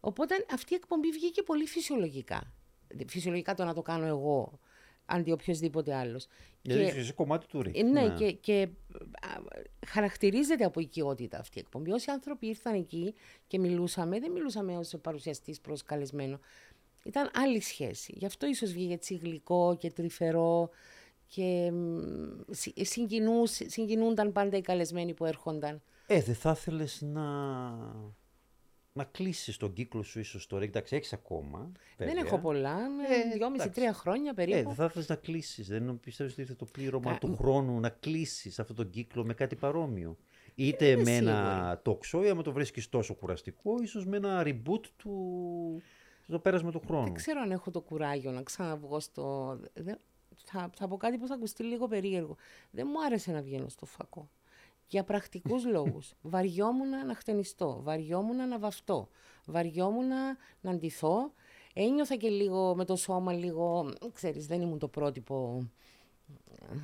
[0.00, 2.52] Οπότε αυτή η εκπομπή βγήκε πολύ φυσιολογικά.
[3.06, 4.58] Φυσιολογικά το να το κάνω εγώ,
[5.04, 6.26] αντί οποιοδήποτε άλλος.
[6.62, 7.76] Γιατί Και- είσαι κομμάτι του ΡΙΚ.
[7.78, 8.68] ε, Ναι, και, και
[9.20, 9.40] α,
[9.86, 11.90] χαρακτηρίζεται από οικειότητα αυτή η εκπομπή.
[11.92, 13.14] Όσοι άνθρωποι ήρθαν εκεί
[13.46, 16.40] και μιλούσαμε, δεν μιλούσαμε ως παρουσιαστής προς καλεσμένο.
[17.04, 18.14] Ήταν άλλη σχέση.
[18.16, 20.70] Γι' αυτό ίσως βγήκε έτσι γλυκό και τρυφερό
[21.26, 21.98] και μ,
[22.50, 25.82] συ- συγκινούς- συγκινούνταν πάντα οι καλεσμένοι που έρχονταν.
[26.06, 27.22] Ε, δεν θα ήθελες να...
[28.92, 30.68] να κλείσεις τον κύκλο σου ίσως στο ΡΙΚ.
[30.68, 31.70] Εντάξει, έχεις ακόμα.
[31.96, 32.22] Δεν βέβαια.
[32.26, 34.62] έχω πολλά, με Ε, δυόμιση-τρία χρόνια Ε, περίπου.
[34.68, 35.68] δεν θα ήθελε να κλείσεις.
[35.68, 39.34] Δεν πιστεύεις ότι ήρθε το πλήρωμα Κα- του χρόνου να κλείσεις αυτόν τον κύκλο με
[39.34, 40.16] κάτι παρόμοιο;
[40.54, 44.42] Είτε είμαι με ένα talk show, ή άμα το βρίσκεις τόσο κουραστικό, ίσως με ένα
[44.46, 45.82] reboot του.
[46.26, 47.04] στο πέρασμα του χρόνου.
[47.04, 49.58] Δεν ξέρω αν έχω το κουράγιο να ξαναβγώ στο...
[49.74, 49.98] δεν-
[50.44, 52.36] Θα, θα πω κάτι που θα ακουστεί λίγο περίεργο.
[52.70, 54.28] Δεν μου άρεσε να βγαίνω στο φακό.
[54.90, 56.14] Για πρακτικούς λόγους.
[56.22, 59.08] Βαριόμουν να χτενιστώ, βαριόμουν να βαφτώ,
[59.46, 60.08] βαριόμουν
[60.60, 61.32] να αντιθώ.
[61.74, 65.68] Ένιωθα και λίγο με το σώμα λίγο, ξέρεις, δεν ήμουν το πρότυπο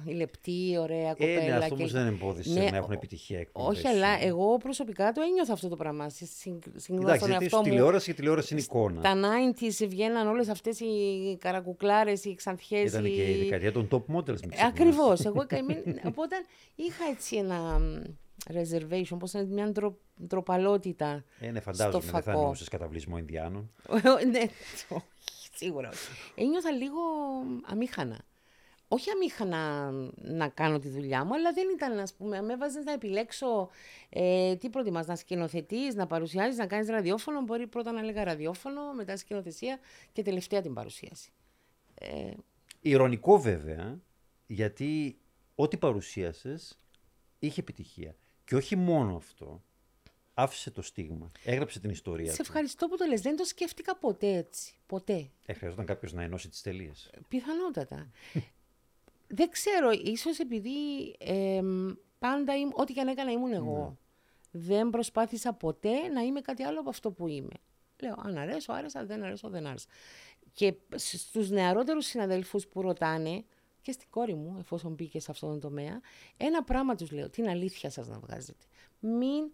[0.04, 1.42] η λεπτή, ωραία Ε, κοπέλα.
[1.42, 3.88] ναι, αυτό και- όμω δεν εμπόδισε Ναι, να έχουν ο- επιτυχία εκπομπές Όχι, σου.
[3.94, 6.08] αλλά εγώ προσωπικά το ένιωθα αυτό το πράγμα.
[6.08, 7.74] Συ- συ- Συγκρίνω Εντάξει, τον γιατί εαυτό στη μου.
[7.74, 9.00] τηλεόραση και τηλεόραση είναι εικόνα.
[9.00, 12.90] Τα 90s βγαίναν όλες αυτές οι καρακουκλάρες, οι ξανθιές.
[12.90, 13.10] Ήταν οι...
[13.10, 14.40] και η δεκαετία των top models.
[14.40, 14.62] μην Ε, ξεχνάς.
[14.70, 15.24] Ακριβώς.
[15.28, 15.82] Εγώ η καημένη...
[16.04, 16.36] Οπότε
[16.74, 17.80] είχα έτσι ένα,
[18.52, 22.38] reservation, πώς είναι μια ντρο, ντροπαλότητα Ε, ναι, στο φαντάζομαι δεν θα φακό.
[22.38, 23.70] εννοούσες καταβλισμό Ινδιάνων.
[24.32, 24.40] ναι,
[24.88, 26.08] όχι, σίγουρα όχι.
[26.34, 27.00] Ένιωθα λίγο
[27.66, 28.18] αμήχανα.
[28.88, 32.92] Όχι αμήχανα να κάνω τη δουλειά μου, αλλά δεν ήταν, ας πούμε, με έβαζες να
[32.92, 33.68] επιλέξω
[34.08, 37.40] ε, τι προτιμάς, να σκηνοθετείς, να παρουσιάζεις, να κάνεις ραδιόφωνο.
[37.40, 39.78] Μπορεί πρώτα να έλεγα ραδιόφωνο, μετά σκηνοθεσία
[40.12, 41.30] και τελευταία την παρουσίαση.
[41.94, 42.30] Ε,
[42.80, 44.00] Ηρωνικό βέβαια,
[44.46, 45.18] γιατί
[45.54, 46.78] ό,τι παρουσίασες
[47.38, 48.16] είχε επιτυχία.
[48.44, 49.62] Και όχι μόνο αυτό,
[50.34, 52.42] άφησε το στίγμα, έγραψε την ιστορία σε του.
[52.42, 53.20] ευχαριστώ που το λες.
[53.20, 54.74] Δεν το σκέφτηκα ποτέ έτσι.
[54.86, 55.30] Ποτέ.
[55.46, 57.10] Ε, χρειαζόταν κάποιος να ενώσει τις τελείες.
[57.28, 58.10] Πιθανότατα.
[59.26, 60.70] Δεν ξέρω, ίσως επειδή
[61.18, 63.96] εμ, πάντα, ήμ- ό,τι και αν έκανα ήμουν εγώ.
[64.50, 67.54] Δεν προσπάθησα ποτέ να είμαι κάτι άλλο από αυτό που είμαι.
[68.02, 69.86] Λέω, αν αρέσω, άρεσα, δεν αρέσω, δεν άρεσα.
[70.52, 73.44] Και σ- στους νεαρότερους συναδέλφους που ρωτάνε,
[73.82, 76.00] και στην κόρη μου, εφόσον μπήκε σε αυτόν τον τομέα,
[76.36, 78.64] ένα πράγμα τους λέω, την αλήθεια σας να βγάζετε.
[78.98, 79.50] Μην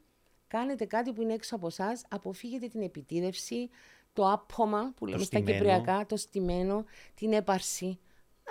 [0.47, 3.69] κάνετε κάτι που είναι έξω από εσάς, αποφύγετε την επιτήρευση,
[4.13, 5.53] το άπωμα που λέμε στα στημένο.
[5.57, 7.99] κυπριακά, το στημένο, την έπαρση.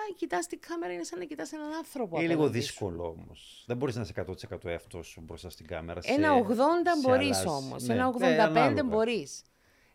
[0.09, 2.17] Να κοιτάς την κάμερα είναι σαν να κοιτάς έναν άνθρωπο.
[2.17, 2.67] Είναι λίγο απέναντι σου.
[2.67, 3.63] δύσκολο όμως.
[3.67, 4.13] Δεν μπορείς να είσαι
[4.51, 6.01] 100% εαυτός σου μπροστά στην κάμερα.
[6.01, 7.47] σε- Ένα 80 σε μπορείς αλλάζει.
[7.47, 7.83] όμως.
[7.83, 8.83] Ναι, Ένα ε, 85 ανάλογα.
[8.83, 9.41] μπορείς.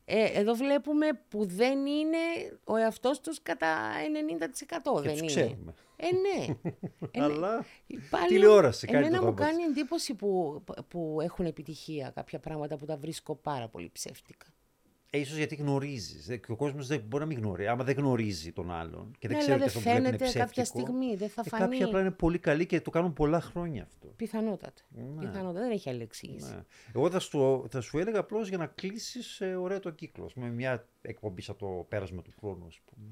[0.05, 2.17] Ε, εδώ βλέπουμε που δεν είναι
[2.65, 3.77] ο εαυτός τους κατά
[4.13, 5.27] 90% Και δεν τους είναι.
[5.27, 5.75] ξέρουμε.
[5.97, 6.45] Ε, ναι.
[7.11, 7.25] Ε, ναι.
[7.25, 7.65] Αλλά
[8.11, 9.47] Πάλι, τηλεόραση, κάτι Εμένα το μου θα πας.
[9.51, 14.47] κάνει εντύπωση που, που έχουν επιτυχία κάποια πράγματα που τα βρίσκω πάρα πολύ ψεύτικα.
[15.11, 16.29] Ε, ίσως γιατί γνωρίζεις.
[16.29, 17.69] Ε, Και ο κόσμος δεν μπορεί να μην γνωρίζει.
[17.69, 19.99] Άμα δεν γνωρίζει τον άλλον και δεν Ναι, ξέρει αλλά ότι δεν αυτό που βλέπει
[19.99, 21.63] είναι φαίνεται κάποια ψεύτικο, στιγμή, δεν θα ε, φανεί.
[21.63, 24.07] Κάποιοι απλά είναι πολύ καλοί και το κάνουν πολλά χρόνια αυτό.
[24.17, 24.83] Πιθανότατα.
[25.21, 25.61] Πιθανότατα.
[25.61, 26.51] Δεν έχει άλλη εξήγηση.
[26.55, 26.63] Ναι.
[26.95, 30.31] Εγώ θα σου, θα σου έλεγα απλώς για να κλείσεις ε, ωραίο το κύκλο.
[30.35, 33.07] Με μια εκπομπή σαν το πέρασμα του χρόνου, ας πούμε.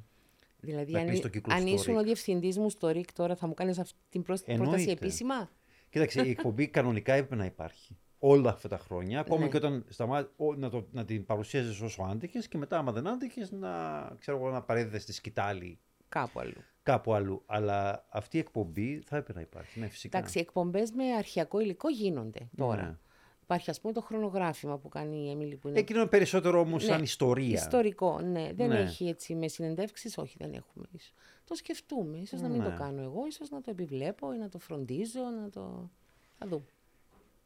[0.61, 1.99] Δηλαδή, Να αν, κλείσει το κύκλο αν στο ήσουν RIC.
[1.99, 4.90] ο διευθυντής μου στο ΡΙΚ τώρα, θα μου κάνεις αυτή την πρό- πρόταση Εννοείται.
[4.92, 5.51] επίσημα;
[5.90, 7.97] Κοίταξε, η εκπομπή κανονικά έπρεπε να υπάρχει.
[8.26, 9.20] Όλα αυτά τα χρόνια.
[9.20, 9.48] Ακόμα Ναι.
[9.48, 10.28] και όταν σταμά...
[10.36, 13.70] ο- να, το, να την παρουσίαζε όσο άντεχε και μετά, άμα δεν άντεχε, να,
[14.18, 16.60] ξέρω εγώ, να παρέδιδες στη σκητάλη Κάπου αλλού.
[16.82, 17.42] κάπου αλλού.
[17.46, 19.80] Αλλά αυτή η εκπομπή θα έπρεπε να υπάρχει.
[19.80, 20.18] Ναι, φυσικά.
[20.18, 22.82] Εντάξει, εκπομπές με αρχαιακό υλικό γίνονται τώρα.
[22.82, 22.96] Ναι.
[23.42, 25.78] Υπάρχει, ας πούμε, το χρονογράφημα που κάνει η Έμιλη που είναι.
[25.78, 27.52] Εκείνο είναι περισσότερο όμως Ναι, σαν ιστορία.
[27.52, 28.50] Ιστορικό, ναι.
[28.54, 28.78] Δεν Ναι.
[28.78, 30.86] έχει έτσι με συνεντεύξεις, όχι, δεν έχουμε.
[30.92, 31.12] ίσως.
[31.44, 32.18] Το σκεφτούμε.
[32.18, 32.64] Ίσως να μην Ναι.
[32.68, 35.90] το κάνω εγώ, ίσως να το επιβλέπω ή να το φροντίζω, να το.
[36.38, 36.64] Θα δούμε.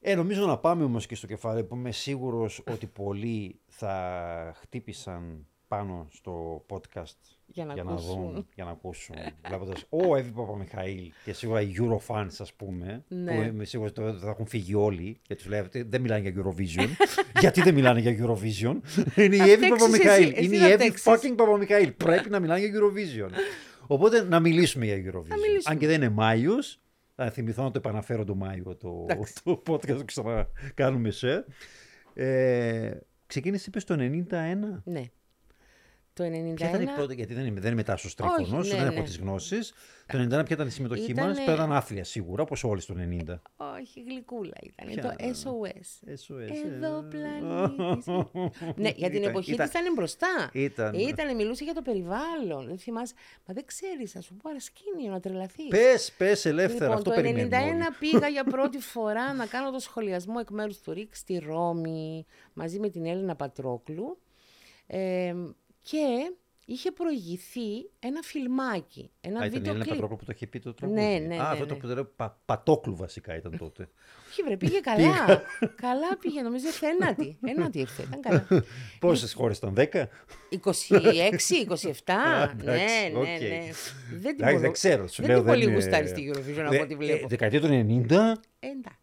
[0.01, 5.47] Ε, νομίζω να πάμε όμως και στο κεφάλαιο που είμαι σίγουρος ότι πολλοί θα χτύπησαν
[5.69, 7.15] πάνω στο podcast
[7.47, 8.15] Για να να ακούσουν.
[8.33, 9.17] δουν, για να ακούσουν.
[9.49, 13.35] Βλέποντας, ο Εύη Παπαμιχαήλ και σίγουρα οι Eurofans ας πούμε, Ναι.
[13.37, 16.43] που είμαι σίγουρος ότι θα έχουν φύγει όλοι και τους λέει «Αυτοί δεν μιλάνε για
[16.45, 16.89] Eurovision.
[17.41, 18.77] Γιατί δεν μιλάνε για Eurovision;
[19.23, 20.23] Είναι η Εύη φταίξεις Παπαμιχαήλ.
[20.29, 21.05] εσύ, εσύ Είναι η θα Εύη φταίξεις.
[21.07, 21.93] fucking Παπαμιχαήλ.
[21.93, 23.31] Πρέπει να μιλάνε για Eurovision.
[23.87, 25.37] Οπότε να μιλήσουμε για Eurovision.
[25.47, 25.63] μιλήσουμε.
[25.65, 26.81] Αν και δεν είναι Μάιος,
[27.25, 29.35] θα θυμηθώ να το επαναφέρω το Μάιο το, Εντάξει.
[29.45, 31.45] το podcast που ξανακάνουμε σε.
[32.15, 32.97] Ε,
[33.27, 34.29] ξεκίνησε, είπες, το 91.
[34.85, 35.03] Ναι.
[36.19, 36.55] Το 91.
[36.55, 38.99] Ποια ήταν η πρώτη, γιατί δεν είμαι, δεν είμαι τάσος τρίχωνο, Όχι, ναι, δεν έχω
[38.99, 39.05] ναι.
[39.05, 39.73] τις γνώσεις.
[40.07, 43.41] Το 91 ποια ήταν η συμμετοχή μας, Ήτανε- πέραν άθλια σίγουρα, όπως όλοι στο 90.
[43.81, 44.87] Όχι, γλυκούλα ήταν.
[44.93, 46.09] Ποια Το ήταν; SOS.
[46.09, 46.73] SOS.
[46.75, 47.03] Εδώ ε.
[47.09, 48.07] πλανήτης.
[48.83, 50.51] ναι, για την Ήταν- εποχή ήταν- της ήταν μπροστά.
[50.53, 50.95] Ήταν.
[50.95, 52.67] Ήτανε, μιλούσε για το περιβάλλον.
[52.67, 53.15] Δεν θυμάσαι.
[53.47, 55.69] Μα δεν ξέρεις, θα σου πω παρασκήνιο να τρελαθείς.
[55.69, 57.85] Πες, πες ελεύθερα, Λοιπόν, αυτό το 91 περιμένουμε.
[57.85, 57.95] όλοι.
[57.99, 62.79] πήγα για πρώτη φορά να κάνω το σχολιασμό εκ μέρους του ΡΙΚ στη Ρώμη μαζί
[62.79, 64.19] με την Έλενα Πατρόκλου
[64.87, 65.35] ε,
[65.83, 66.33] και
[66.67, 69.89] είχε προηγηθεί ένα φιλμάκι, ένα Α, ήταν η βίντεο Έλενα κλιπ.
[69.95, 71.01] Πατρόκλου που το είχε πει το τραγούδι.
[71.01, 71.67] Ναι, ναι, Α, ναι, αυτό ναι.
[71.71, 73.89] το που το λέω πα, Πατρόκλου βασικά ήταν τότε.
[74.31, 75.43] Όχι βρε, πήγε καλά.
[75.75, 77.39] καλά πήγε, νομίζω ήρθε ένατη.
[77.47, 78.47] Ένατη ήρθε, ήταν καλά.
[79.01, 79.85] Πόσες χώρες ήταν, 10.
[79.85, 80.05] 26, 27,
[82.65, 83.25] ναι, εντάξει, ναι, οκ.
[83.25, 83.71] ναι.
[84.11, 85.07] Δεν την Εντάξει, πολύ- δεν ξέρω.
[85.09, 87.29] Σου δεν λέω, την πολύ είναι- γουστάρει στη Eurovision από Δε- ό,τι ε, βλέπω.
[87.29, 88.99] Δεκαετία του 90, Ε, εντάξει.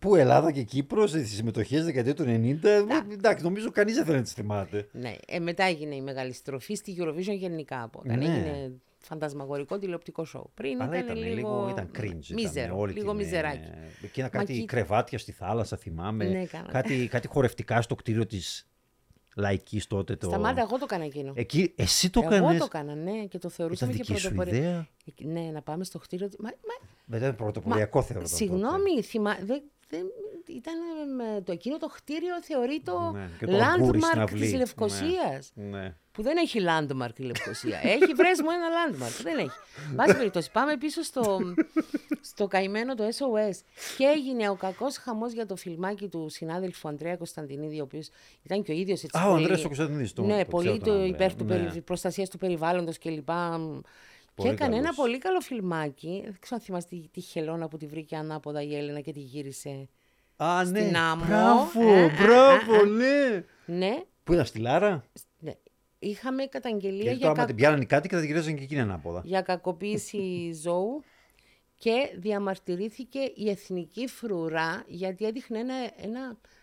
[0.00, 4.16] Που Ελλάδα και Κύπρος, οι συμμετοχές δεκαετία του 90, ε, εντάξει, νομίζω κανείς δεν θέλει
[4.16, 4.88] να τις θυμάται.
[4.92, 8.24] Ναι, ε, μετά έγινε η μεγάλη στροφή στη Eurovision γενικά από όταν Ναι.
[8.24, 10.50] έγινε φαντασμαγορικό τηλεοπτικό σοου.
[10.54, 12.26] Πριν Αλλά ήταν, ήταν λίγο, ήταν cringe.
[12.34, 13.70] μίζερο, ήταν, όλη λίγο την, ε, μιζεράκι.
[14.02, 16.24] Εκείνα κάτι κοίτα- κρεβάτια στη θάλασσα, θυμάμαι.
[16.24, 16.68] Ναι, κάνα.
[16.70, 18.64] κάτι, κάτι χορευτικά στο κτίριο της
[19.36, 20.16] Λαϊκής τότε.
[20.16, 20.28] Το...
[20.28, 21.32] Σταμάτα, εγώ το έκανα εκείνο.
[21.36, 24.34] Εκεί, εσύ το εγώ έκανες; το έκανα, ναι, και το θεωρούσαμε Ήταν και δική σου
[24.34, 24.60] πρωτοπορία.
[24.60, 24.88] ιδέα;
[25.20, 26.28] Ε, Ναι, να πάμε στο κτίριο.
[26.28, 28.22] της- Μα, μα, Δεν ήταν πρωτοποριακό θεωρώ.
[28.24, 28.34] τότε.
[28.36, 29.38] Συγγνώμη, θυμά...
[29.44, 30.06] δεν, δεν,
[30.46, 30.74] ήταν
[31.16, 34.40] με το εκείνο το κτίριο θεωρεί το Ναι, και το αγγούρι στην landmark αυλή.
[34.40, 35.50] της Λευκοσίας.
[35.54, 35.94] Ναι.
[36.12, 37.78] Που δεν έχει landmark η Λευκοσία.
[37.82, 39.22] έχει, βρες μου ένα landmark.
[39.22, 39.50] Δεν έχει.
[39.94, 41.38] Βάση περιπτώσει, πάμε πίσω στο,
[42.20, 43.54] στο καημένο το SOS.
[43.96, 48.08] Και έγινε ο κακός χαμός για το φιλμάκι του συνάδελφου Ανδρέα Κωνσταντινίδη, ο οποίος
[48.42, 49.18] ήταν και ο ίδιος έτσι.
[49.18, 51.14] Α, ο πολύ- Ανδρέας ο Κωνσταντινίδης, τον- Ναι, τον πολύ ξέρω το τον Ανδρέα.
[51.14, 51.66] υπέρ του Ναι.
[51.68, 51.80] περι...
[51.80, 53.28] προστασίας του περιβάλλοντος κλπ.
[54.40, 54.96] Και Πολύ έκανε ένα καλός.
[54.96, 56.20] πολύ καλό φιλμάκι.
[56.24, 59.20] Δεν ξέρω αν θυμάστε τη, τη χελώνα που τη βρήκε ανάποδα η Έλληνα και τη
[59.20, 59.88] γύρισε.
[60.36, 60.80] Α, ναι.
[60.80, 61.24] Στην άμμο.
[61.24, 62.84] Μπράβο, Α, α, μπράβο, α, α.
[62.86, 63.44] ναι.
[63.66, 65.04] Ναι, Πού ήταν στη Λάρα;
[65.38, 65.52] ναι.
[65.98, 67.46] Είχαμε καταγγελία Γιατί για, τώρα, άμα κα...
[67.46, 69.20] την πιάνανε κάτι και θα την γυρίζανε και εκείνη ανάποδα.
[69.24, 71.02] για κακοποίηση ζώου
[71.74, 76.20] και διαμαρτυρήθηκε η εθνική φρουρά γιατί έδειχνε ένα, ένα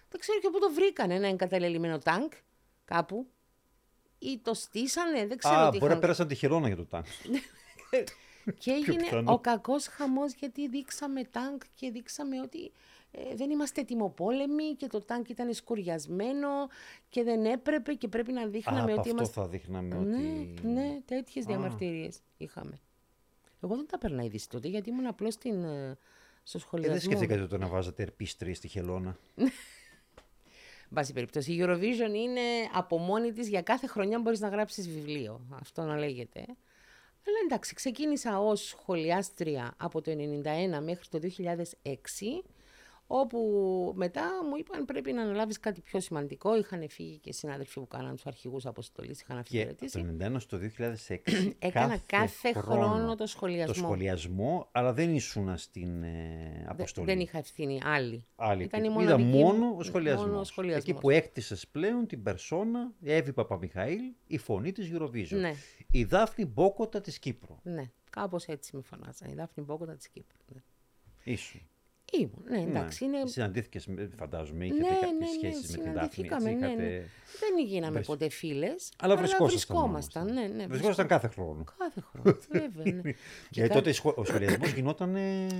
[0.09, 2.29] δεν ξέρω και πού το βρήκαν, ένα εγκαταλελειμμένο τάγκ
[2.85, 3.27] κάπου
[4.19, 6.85] ή το στήσανε, δεν ξέρω Α, τι μπορεί να είχαν πέρασαν τη χειρόνα για το
[6.85, 7.03] τάγκ.
[8.59, 9.33] Και έγινε πιθανό.
[9.33, 12.71] ο κακός χαμός γιατί δείξαμε τάγκ και δείξαμε ότι
[13.11, 16.47] ε, δεν είμαστε τιμοπόλεμοι και το τάγκ ήταν σκουριασμένο
[17.09, 19.41] και δεν έπρεπε και πρέπει να Α, δείχναμε από ότι αυτό είμαστε...
[19.41, 20.67] θα δείχναμε Ναι, ότι...
[20.67, 22.79] ναι, τέτοιες διαμαρτυρίες είχαμε.
[23.63, 25.97] Εγώ δεν τα παίρνα είδηση τότε γιατί ήμουν απλώς στην, ε,
[26.43, 26.93] στο Ε, σχολιασμό.
[26.95, 29.17] δεν σκεφτήκατε τότε να βάζατε ερπίστρι στη χελώνα;
[30.89, 32.41] Εν πάση περιπτώσει, η Eurovision είναι
[32.73, 35.41] από μόνη της για κάθε χρονιά μπορείς να γράψεις βιβλίο.
[35.61, 36.45] Αυτό να λέγεται.
[37.27, 41.93] Αλλά εντάξει, ξεκίνησα ως σχολιάστρια από το 1991 μέχρι το 2006,
[43.07, 43.39] όπου
[43.95, 46.57] μετά μου είπαν πρέπει να αναλάβεις κάτι πιο σημαντικό.
[46.57, 50.17] Είχαν φύγει και συνάδελφοι που κάναν τους αρχηγούς αποστολής, είχαν Και από αφιερωτήσει.
[50.17, 53.73] το 91 στο 2006 Έκανα κάθε χρόνο το σχολιασμό.
[53.73, 57.05] Το σχολιασμό, αλλά δεν ήσουν στην ε, Δε- αποστολή.
[57.07, 58.25] δεν είχα ευθύνη άλλη.
[58.35, 60.25] Άλλη Ήταν η Είδα μοναδική μου- μόνο ο σχολιασμός.
[60.27, 60.83] μόνο ο σχολιασμός.
[60.89, 65.37] Εκεί που έκτισες πλέον την περσόνα, η Εύη Παπαμιχαήλ, η φωνή της Eurovision.
[65.39, 65.53] Ναι.
[65.91, 67.55] Η Δάφνη Μπόκοτα της Κύπρου.
[67.63, 69.29] Ναι, κάπως έτσι με φωνάζαν.
[69.29, 70.37] Η Δάφνη Μπόκοτα της Κύπρου.
[70.53, 70.61] Ναι.
[71.23, 71.61] Ήσουν.
[72.13, 73.05] Ήμουν, ναι, εντάξει.
[73.05, 73.17] Ναι.
[73.17, 73.27] Είναι...
[73.27, 76.09] Συναντήθηκες, με- φαντάζομαι, είχατε Ναι, κάποιες ναι, ναι, σχέσεις με την Δάφνη.
[76.13, 76.73] συναντηθήκαμε, έτσι, ναι, ναι.
[76.83, 78.91] είχατε- Δεν γίναμε Βρεσ- ποτέ φίλες.
[78.97, 79.47] Αλλά βρισκόσασταν.
[79.47, 80.21] βρισκόμασταν.
[80.27, 80.35] όμως.
[80.41, 81.63] Ναι, ναι, Βρισκόσασταν κάθε χρόνο.
[81.77, 82.93] Κάθε χρόνο, βέβαια.
[82.93, 83.01] Ναι.
[83.01, 83.15] Και
[83.51, 85.17] Γιατί κα- τότε σχο- ο σχολιασμός γινόταν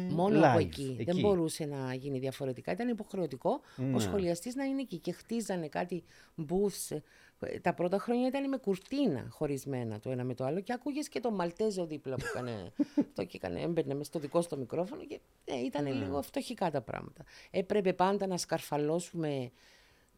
[0.09, 0.97] Μόνο live, από εκεί.
[1.05, 2.71] Δεν μπορούσε να γίνει διαφορετικά.
[2.71, 3.99] Ήταν υποχρεωτικό ο Ναι.
[3.99, 4.97] σχολιαστής να είναι εκεί.
[4.97, 6.03] Και χτίζανε κάτι
[6.49, 6.97] booths.
[7.39, 11.09] Ε, Τα πρώτα χρόνια ήταν με κουρτίνα χωρισμένα το ένα με το άλλο και άκουγες
[11.09, 12.71] και το Μαλτέζο δίπλα που έκανε.
[13.15, 15.91] το και έκανε, έμπαιρνε μες στο δικό στο μικρόφωνο και ε, ήταν Ναι.
[15.91, 17.23] λίγο φτωχικά τα πράγματα.
[17.51, 19.51] Έπρεπε πάντα να σκαρφαλώσουμε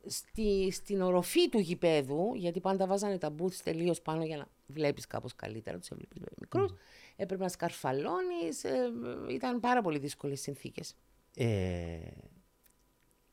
[0.05, 5.07] στη, στην οροφή του γηπέδου, γιατί πάντα βάζανε τα booths τελείως πάνω για να βλέπεις
[5.07, 6.74] κάπως καλύτερα, τους έβλεπε μικρούς.
[7.15, 8.63] Έπρεπε να σκαρφαλώνεις.
[9.30, 10.95] ήταν πάρα πολύ δύσκολες συνθήκες.
[11.36, 11.97] Ε,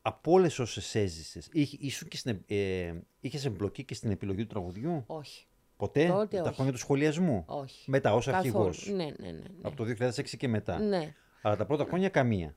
[0.07, 1.49] από όλες όσες έζησες,
[1.79, 5.45] ήσουν και στην, ε, είχες εμπλοκή και στην επιλογή του τραγουδιού; Όχι.
[5.77, 6.53] Ποτέ, Τότε τα όχι.
[6.53, 7.89] χρόνια του σχολιασμού; Όχι.
[7.89, 8.39] Μετά, ως Καθόλου.
[8.39, 9.31] αρχηγός; Ναι, ναι, ναι.
[9.31, 9.41] ναι.
[9.61, 11.13] Από το 2006 και μετά; Ναι.
[11.41, 12.55] Αλλά τα πρώτα χρόνια καμία.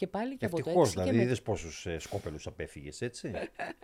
[0.00, 1.22] Και πάλι και από το Ευτυχώς, 6 δηλαδή, και με...
[1.22, 3.30] είδες πόσους ε, σκόπελους απέφυγες, έτσι;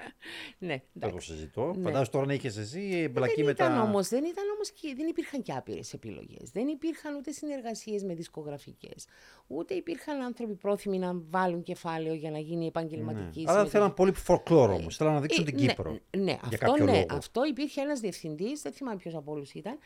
[0.58, 1.32] Ναι, Δεν το εντάξει.
[1.32, 1.66] συζητώ.
[1.66, 1.82] Ναι.
[1.82, 3.82] Φαντάζομαι τώρα να είχες εσύ εμπλακή δεν με ήταν τα.
[3.82, 6.50] όμως, δεν ήταν όμως και δεν υπήρχαν και άπειρες επιλογές.
[6.50, 9.06] Δεν υπήρχαν ούτε συνεργασίες με δισκογραφικές.
[9.46, 13.30] Ούτε υπήρχαν άνθρωποι πρόθυμοι να βάλουν κεφάλαιο για να γίνει επαγγελματική Ναι.
[13.32, 13.58] συμμετοχή.
[13.58, 14.96] Αλλά θέλαν πολύ folklore όμως.
[14.96, 15.98] Θέλαν να δείξουν Ε, την ναι, Κύπρο.
[16.16, 17.06] Ναι, Για αυτό, κάποιο ναι λόγο.
[17.10, 19.78] αυτό υπήρχε ένας διευθυντής, δεν θυμάμαι ποιος από όλους ήταν.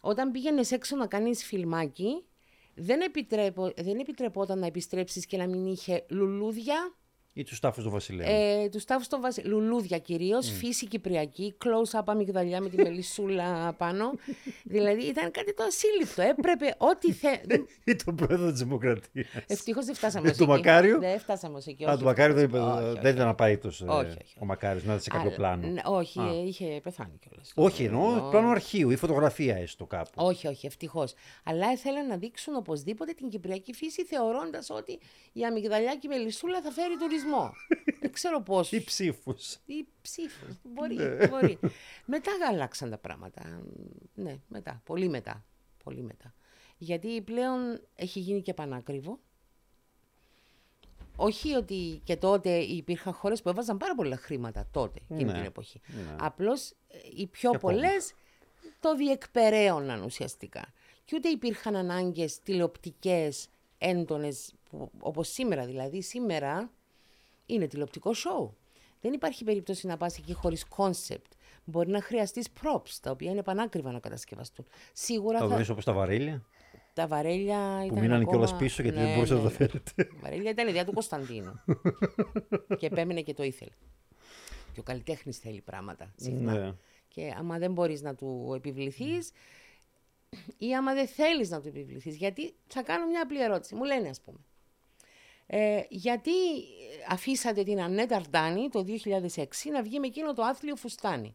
[0.00, 2.24] Όταν πήγαινες έξω να κάνεις φιλμάκι,
[2.74, 6.94] δεν, επιτρέπω, δεν επιτρεπόταν να επιστρέψεις και να μην είχε λουλούδια,
[7.36, 8.26] Ή τους τάφους του Βασιλέου.
[8.28, 9.40] ε, τους τάφους των βασι...
[9.42, 13.44] Λουλούδια κυρίως, φύση κυπριακή, close-up αμυγδαλιά με τη μελισσούλα
[13.78, 14.12] πάνω.
[14.64, 16.22] δηλαδή ήταν κάτι το ασύλληπτο.
[16.22, 17.36] Έπρεπε ό,τι θε.
[17.92, 19.26] Ή τον πρόεδρο της Δημοκρατίας.
[19.46, 20.52] Ευτυχώς δεν φτάσαμε Ε, ως το εκεί.
[20.52, 21.84] Μακάριο; Δεν φτάσαμε ως εκεί.
[21.84, 21.98] Α, όχι.
[21.98, 22.98] του Μακάριου δεν, είπε- Όχι, όχι.
[23.00, 23.90] δεν ήταν απαραίτητος Όχι,
[24.22, 24.34] όχι.
[24.38, 25.66] ο Μακάριος να ήταν σε κάποιο Αλλά- πλάνο.
[25.68, 26.24] ναι, όχι, Α.
[26.28, 27.52] ε, είχε πεθάνει κιόλας.
[27.54, 30.10] Όχι, εννοώ πλάνο αρχείου ή φωτογραφία έστω κάπου.
[30.14, 31.14] Όχι, όχι, ευτυχώς.
[31.44, 34.98] Αλλά ήθελαν να δείξουν οπωσδήποτε την κυπριακή φύση, θεωρώντας ότι
[35.32, 37.22] η αμυγδαλιά και η μελισσούλα θα φέρει τουρισμό.
[38.00, 38.72] Δεν ξέρω πώς.
[38.72, 39.58] Ή ψήφους.
[39.66, 40.54] Ή ψήφους.
[40.62, 41.28] Μπορεί, Ναι.
[41.28, 41.58] μπορεί.
[42.06, 43.62] μετά άλλαξαν τα πράγματα.
[44.14, 44.80] Ναι, μετά.
[44.84, 45.44] Πολύ μετά.
[45.84, 46.34] Πολύ μετά.
[46.78, 49.18] Γιατί πλέον έχει γίνει και πανάκριβο.
[51.16, 55.44] Όχι ότι και τότε υπήρχαν χώρες που έβαζαν πάρα πολλά χρήματα τότε, εκείνη Ναι, την
[55.44, 55.80] εποχή.
[55.86, 56.16] ναι.
[56.20, 56.74] Απλώς ε,
[57.16, 57.72] οι πιο Και ακόμα.
[57.72, 58.12] πολλές
[58.80, 60.64] το διεκπεραίωναν ουσιαστικά.
[61.04, 63.48] Και ούτε υπήρχαν ανάγκες τηλεοπτικές
[63.78, 66.02] έντονες, που, όπως σήμερα δηλαδή.
[66.02, 66.70] Σήμερα
[67.46, 68.56] είναι τηλεοπτικό σοου.
[69.00, 71.32] Δεν υπάρχει περίπτωση να πας εκεί χωρίς concept.
[71.64, 74.66] Μπορεί να χρειαστείς props, τα οποία είναι πανάκριβα να κατασκευαστούν.
[74.92, 75.56] Σίγουρα Θα θα...
[75.56, 76.46] δεις όπως τα βαρέλια
[76.94, 78.44] τα βαρέλια ήταν που μείνανε ακόμα...
[78.44, 79.66] κιόλα πίσω γιατί Ναι, δεν μπορούσατε ναι, να τα ναι.
[79.66, 80.04] φέρετε.
[80.04, 81.60] Τα βαρέλια ήταν ιδέα του Κωνσταντίνου.
[82.78, 83.70] και επέμενε και το ήθελε.
[84.72, 86.52] Και ο καλλιτέχνης θέλει πράγματα συχνά.
[86.52, 86.74] Ναι.
[87.08, 89.32] Και άμα δεν μπορείς να του επιβληθείς
[90.58, 92.16] ή άμα δεν θέλεις να του επιβληθείς.
[92.16, 93.74] Γιατί θα κάνω μια απλή ερώτηση.
[93.74, 94.38] Μου λένε ας πούμε.
[95.46, 96.30] Ε, γιατί
[97.08, 98.84] αφήσατε την Ανέτα Αρντάνη το
[99.34, 101.34] 2006 να βγει με εκείνο το άθλιο φουστάνι.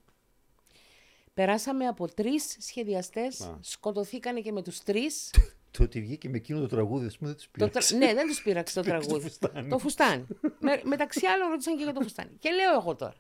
[1.33, 3.57] Περάσαμε από τρεις σχεδιαστές, Α.
[3.61, 5.29] σκοτωθήκανε και με τους τρεις.
[5.77, 7.69] Το ότι βγήκε με εκείνο το τραγούδι, ας πούμε, δεν τους Το πήρε.
[7.69, 9.37] τρα- Ναι, δεν τους πείραξε το Πήραξε το τραγούδι.
[9.39, 9.69] φουστάνι.
[9.69, 10.25] Το φουστάνι.
[10.59, 12.31] Με- μεταξύ άλλων ρώτησαν και για το φουστάνι.
[12.39, 13.15] Και λέω εγώ τώρα.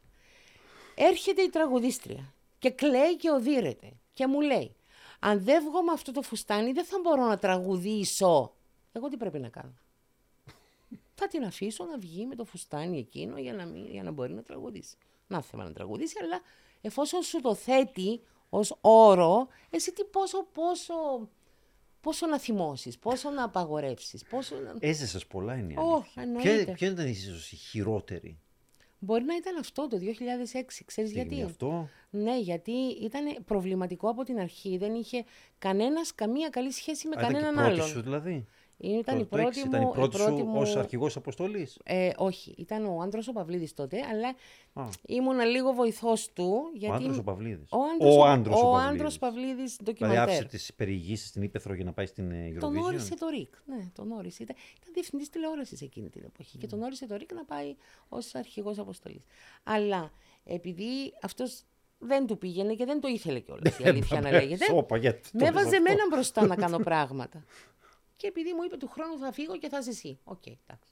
[0.95, 3.91] Έρχεται η τραγουδίστρια και κλαίει και οδύρεται.
[4.13, 4.75] Και μου λέει,
[5.19, 8.53] αν δεν βγω με αυτό το φουστάνι, δεν θα μπορώ να τραγουδήσω.
[8.91, 9.73] Εγώ τι πρέπει να κάνω;
[11.19, 14.33] Θα την αφήσω να βγει με το φουστάνι εκείνο για να, μην, για να μπορεί
[14.33, 14.97] να τραγουδήσει.
[15.27, 16.41] Να θέμα να τραγουδήσει, αλλά
[16.81, 20.93] εφόσον σου το θέτει ως όρο, εσύ τι πόσο, πόσο,
[22.01, 24.75] πόσο να θυμώσεις, πόσο να απαγορεύσεις, πόσο να...
[24.79, 26.21] Έζεσες πολλά είναι η Ω, αλήθεια.
[26.23, 26.63] εννοείται.
[26.63, 28.39] Ποια, ποια ήταν ίσως η χειρότερη;
[29.01, 30.01] Μπορεί να ήταν αυτό το 2006,
[30.85, 31.41] ξέρεις στιγμή γιατί.
[31.51, 31.89] αυτό.
[32.09, 34.77] Ναι, γιατί ήταν προβληματικό από την αρχή.
[34.77, 35.23] Δεν είχε
[35.59, 37.91] κανένας καμία καλή σχέση με Α, ήταν και η κανέναν πρώτη άλλον.
[37.93, 38.45] σου δηλαδή.
[38.81, 39.65] Ήταν η Το- το πρώτη έξι μου...
[39.75, 43.73] Ήταν η πρώτη σου μου- ως αρχηγός αποστολής; Ε, όχι, ήταν ο άντρας ο Παυλίδης
[43.73, 44.27] τότε, αλλά
[44.73, 46.51] Α, ήμουνα λίγο βοηθός του.
[46.73, 47.03] ο Γιατί...
[47.03, 47.71] άντρας ο Παυλίδης.
[47.71, 49.19] Ο άντρας ο, ο, άντρας ο, ο άντρας Παυλίδης.
[49.19, 50.19] Παυλίδης Δηλαδή ντοκιμαντέρ.
[50.21, 53.53] άφησε τις περιηγήσεις στην Ήπεθρο για να πάει στην ε, Eurovision; Τον όρισε το ΡΙΚ.
[53.65, 54.43] Ναι, τον όρισε.
[54.43, 57.75] Ήταν, ήταν διευθυντής τηλεόρασης εκείνη την εποχή και τον όρισε το ΡΙΚ να πάει
[58.09, 59.23] ως αρχηγός αποστολής.
[59.63, 60.11] Αλλά
[60.43, 61.61] επειδή αυτός
[62.01, 64.65] δεν του πήγαινε και δεν το ήθελε κιόλας, η αλήθεια να λέγεται.
[64.65, 65.77] Σόπα, γιατί το Με λες έβαζε αυτό.
[65.77, 67.43] εμένα μπροστά να κάνω πράγματα.
[68.19, 70.19] Και επειδή μου είπε του χρόνου θα φύγω και θα είσαι εσύ.
[70.23, 70.91] Οκ, εντάξει.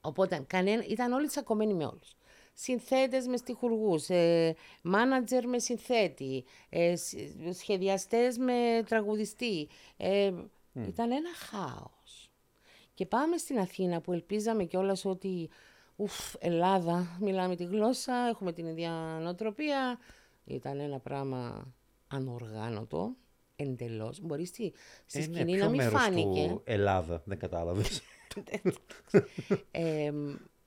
[0.00, 2.14] Οπότε κανένα, ήταν όλοι τσακωμένοι με όλους.
[2.54, 7.16] Συνθέτες με στιχουργούς, ε, μάνατζερ με συνθέτη, ε, σ-
[7.52, 9.68] σχεδιαστές με τραγουδιστή.
[9.96, 10.32] Ε,
[10.88, 12.30] Ήταν ένα χάος.
[12.94, 15.50] Και πάμε στην Αθήνα που ελπίζαμε κιόλας ότι
[15.96, 18.90] ουφ, Ελλάδα, μιλάμε τη γλώσσα, έχουμε την ίδια
[19.22, 19.98] νοοτροπία.
[20.44, 21.72] Ήταν ένα πράγμα
[22.08, 23.16] ανοργάνωτο,
[23.62, 24.20] εντελώς.
[24.20, 24.72] Μπορείς στη,
[25.06, 26.46] στη Ε, ναι, σκηνή ποιο να μην μέρος φάνηκε.
[26.48, 28.02] Του Ελλάδα, δεν κατάλαβες.
[29.70, 30.12] Ε,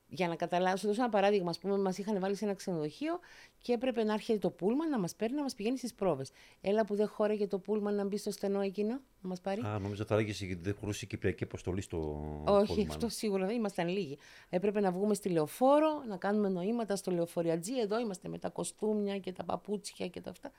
[0.08, 1.50] για να καταλάβω, σου δώσω ένα παράδειγμα.
[1.50, 3.20] Α πούμε, μας είχαν βάλει σε ένα ξενοδοχείο
[3.62, 6.32] και έπρεπε να έρχεται το πούλμαν να μας παίρνει, να μας πηγαίνει στις πρόβες.
[6.62, 9.62] Έλα που δεν χώραγε το πούλμαν να μπει στο στενό εκείνο, να μας πάρει.
[9.62, 12.90] Α, νόμιζα θα έλεγες γιατί δεν χωρούσε η Κυπριακή αποστολή στο Όχι, Pullman.
[12.90, 14.18] αυτό σίγουρα δεν ήμασταν λίγοι.
[14.50, 17.80] Έπρεπε να βγούμε στη λεωφόρο, να κάνουμε νοήματα στο λεωφοριατζή.
[17.80, 20.52] Εδώ είμαστε με τα κοστούμια και τα παπούτσια και τα αυτά.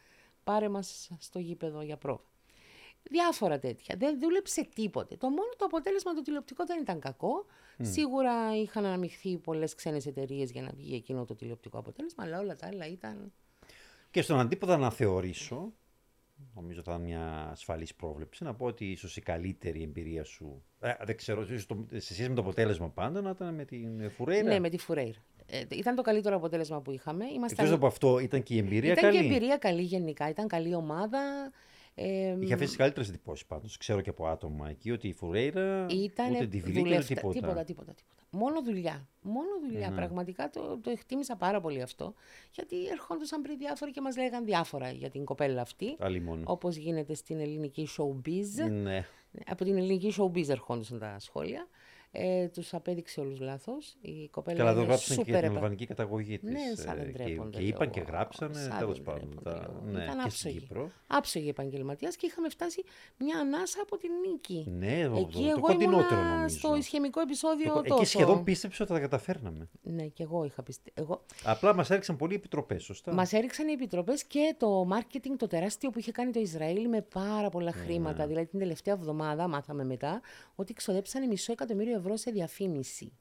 [0.44, 2.24] Πάρε μας στο γήπεδο για πρόβα.
[3.10, 3.94] Διάφορα τέτοια.
[3.98, 5.16] Δεν δούλεψε τίποτε.
[5.16, 7.46] Το μόνο το αποτέλεσμα του τηλεοπτικό δεν ήταν κακό.
[7.80, 12.56] Σίγουρα είχαν αναμειχθεί πολλές ξένες εταιρείες για να βγει εκείνο το τηλεοπτικό αποτέλεσμα, αλλά όλα
[12.56, 13.32] τα άλλα ήταν.
[14.10, 15.72] Και στον αντίποδα να θεωρήσω,
[16.54, 20.92] νομίζω θα είναι μια ασφαλής πρόβλεψη, να πω ότι ίσως η καλύτερη εμπειρία σου, ε,
[21.04, 24.48] δεν ξέρω, ίσως το, σε σχέση με το αποτέλεσμα πάντα, να ήταν με την Φουρέιρα.
[24.48, 25.24] Ναι, με τη Φουρέιρα.
[25.46, 27.24] Ε, ήταν το καλύτερο αποτέλεσμα που είχαμε.
[27.24, 27.64] Ήμασταν...
[27.64, 30.28] Εκτός από αυτό, ήταν και η εμπειρία ήταν καλή; και εμπειρία καλή γενικά.
[30.28, 31.50] Ήταν καλή ομάδα.
[31.94, 33.76] Ε, Είχε αφήσει καλύτερες εντυπώσεις πάντως.
[33.76, 37.32] Ξέρω και από άτομα εκεί ότι η Φουρέιρα Ήταν ούτε τη βιλή ούτε δουλεύτα- τίποτα.
[37.34, 38.22] τίποτα, τίποτα, τίποτα.
[38.30, 39.08] Μόνο δουλειά.
[39.22, 39.88] Μόνο δουλειά.
[39.90, 39.96] Ναι.
[39.96, 42.14] Πραγματικά το, το εκτίμησα πάρα πολύ αυτό.
[42.52, 45.96] Γιατί ερχόντουσαν πριν διάφοροι και μας λέγαν διάφορα για την κοπέλα αυτή.
[45.98, 46.42] Άλλη μόνο.
[46.46, 48.70] Όπως γίνεται στην ελληνική showbiz.
[48.70, 49.06] Ναι.
[49.46, 51.68] Από την ελληνική showbiz ερχόντουσαν τα σχόλια.
[52.16, 53.96] Ε, τους απέδειξε όλους λάθος.
[54.00, 56.52] Η κοπέλα Καλά, εδώ είναι γράψαν και super για την επα- αλβανική καταγωγή της.
[56.52, 57.92] Ναι, σαν δεν τρέπονται και είπαν λίγο.
[57.92, 59.20] και γράψανε, Σαν τέλος δεν πάντων.
[59.20, 59.80] τρέπονται τα- λίγο.
[59.84, 60.58] Ναι, Ήταν και στην άψογοι.
[60.58, 60.90] Κύπρο.
[61.06, 62.82] Άψογοι επαγγελματίας και είχαμε φτάσει
[63.18, 64.64] μια ανάσα από την νίκη.
[64.70, 66.58] Ναι, το, Εκεί το, το εγώ κοντινότερο ήμουνα νομίζω.
[66.58, 67.94] στο ισχυμικό επεισόδιο Το- τόσο.
[67.94, 69.68] εκεί σχεδόν πίστεψε ότι θα τα καταφέρναμε.
[69.82, 70.90] Ναι, και εγώ είχα πιστεί.
[70.94, 71.20] Εγώ...
[71.44, 73.12] Απλά μας έριξαν πολλοί επιτροπές, σωστά.
[73.12, 77.00] Μας έριξαν οι επιτροπές και το marketing το τεράστιο που είχε κάνει το Ισραήλ με
[77.02, 77.82] πάρα πολλά Ναι.
[77.82, 78.26] χρήματα.
[78.26, 80.20] Δηλαδή την τελευταία εβδομάδα μάθαμε μετά
[80.54, 83.12] ότι ξοδέψανε μισό εκατομμύριο ευρώ σε διαφήμιση.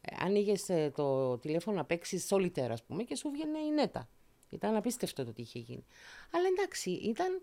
[0.00, 4.08] Ε, άνοιγες το τηλέφωνο να παίξεις solitaire, ας πούμε, και σου βγαίνει η νέτα.
[4.50, 5.84] Ήταν απίστευτο το τι είχε γίνει.
[6.32, 7.42] Αλλά εντάξει, ήταν,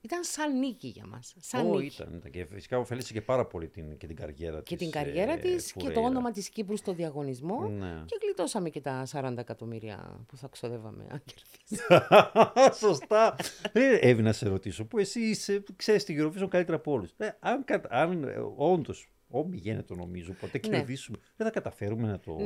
[0.00, 1.34] ήταν σαν νίκη για μας.
[1.40, 1.94] Σαν Ω, νίκη.
[2.02, 2.30] ήταν, ήταν.
[2.30, 4.90] Και φυσικά ωφέλησε και πάρα πολύ την, και την καριέρα Και της.
[4.90, 6.06] την καριέρα ε, της και το Φουρέιρα.
[6.08, 7.68] όνομα της Κύπρου στο διαγωνισμό.
[7.68, 8.02] Ναι.
[8.06, 11.84] Και γλιτώσαμε και τα 40 εκατομμύρια που θα ξοδεύαμε αν κερδίσει.
[12.86, 13.36] Σωστά.
[13.72, 17.10] ε, Εύη να σε ρωτήσω, που εσύ είσαι, ξέρεις την Eurovision καλύτερα από όλους.
[17.16, 17.88] Ε, αν κατα...
[17.90, 20.76] αν ε, όντως, όμοι γίνεται νομίζω, ποτέ Ναι.
[20.76, 22.36] κερδίσουμε, δεν θα καταφέρουμε να το...
[22.38, 22.44] Ναι.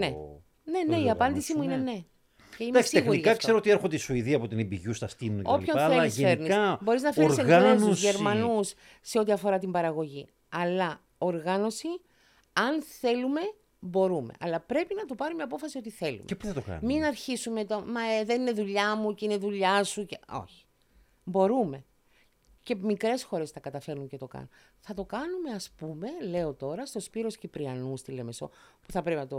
[0.64, 1.98] Ναι, το ναι, η απάντηση μου είναι διοργανώσουμε.
[1.98, 2.06] ναι.
[2.56, 3.42] Και είμαι Εντάξει, σίγουρη γι' τεχνικά αυτό.
[3.42, 6.14] ξέρω ότι έρχονται οι Σουηδοί από την Ιμπηγιούς, στα στείλουν και Όποιον λοιπά, αλλά θέλεις
[6.14, 6.46] φέρνεις.
[6.46, 8.06] γενικά Μπορείς να φέρεις Εγγλέζους, οργάνωση...
[8.06, 10.26] Γερμανούς σε ό,τι αφορά την παραγωγή.
[10.48, 11.86] Αλλά οργάνωση,
[12.52, 13.40] αν θέλουμε,
[13.78, 14.32] μπορούμε.
[14.40, 16.22] Αλλά πρέπει να το πάρουμε απόφαση ότι θέλουμε.
[16.24, 19.24] Και πού θα το κάνουμε; Μην αρχίσουμε το «Μα ε, δεν είναι δουλειά μου και
[19.24, 20.04] είναι δουλειά σου».
[20.06, 20.18] Και...
[20.42, 20.64] Όχι.
[21.24, 21.84] Μπορούμε.
[22.62, 24.48] Και μικρές χώρες τα καταφέρνουν και το κάνουν.
[24.80, 28.50] Θα το κάνουμε, ας πούμε, λέω τώρα, στο Σπύρος Κυπριανούς στη Λεμεσό,
[28.86, 29.38] που θα πρέπει να το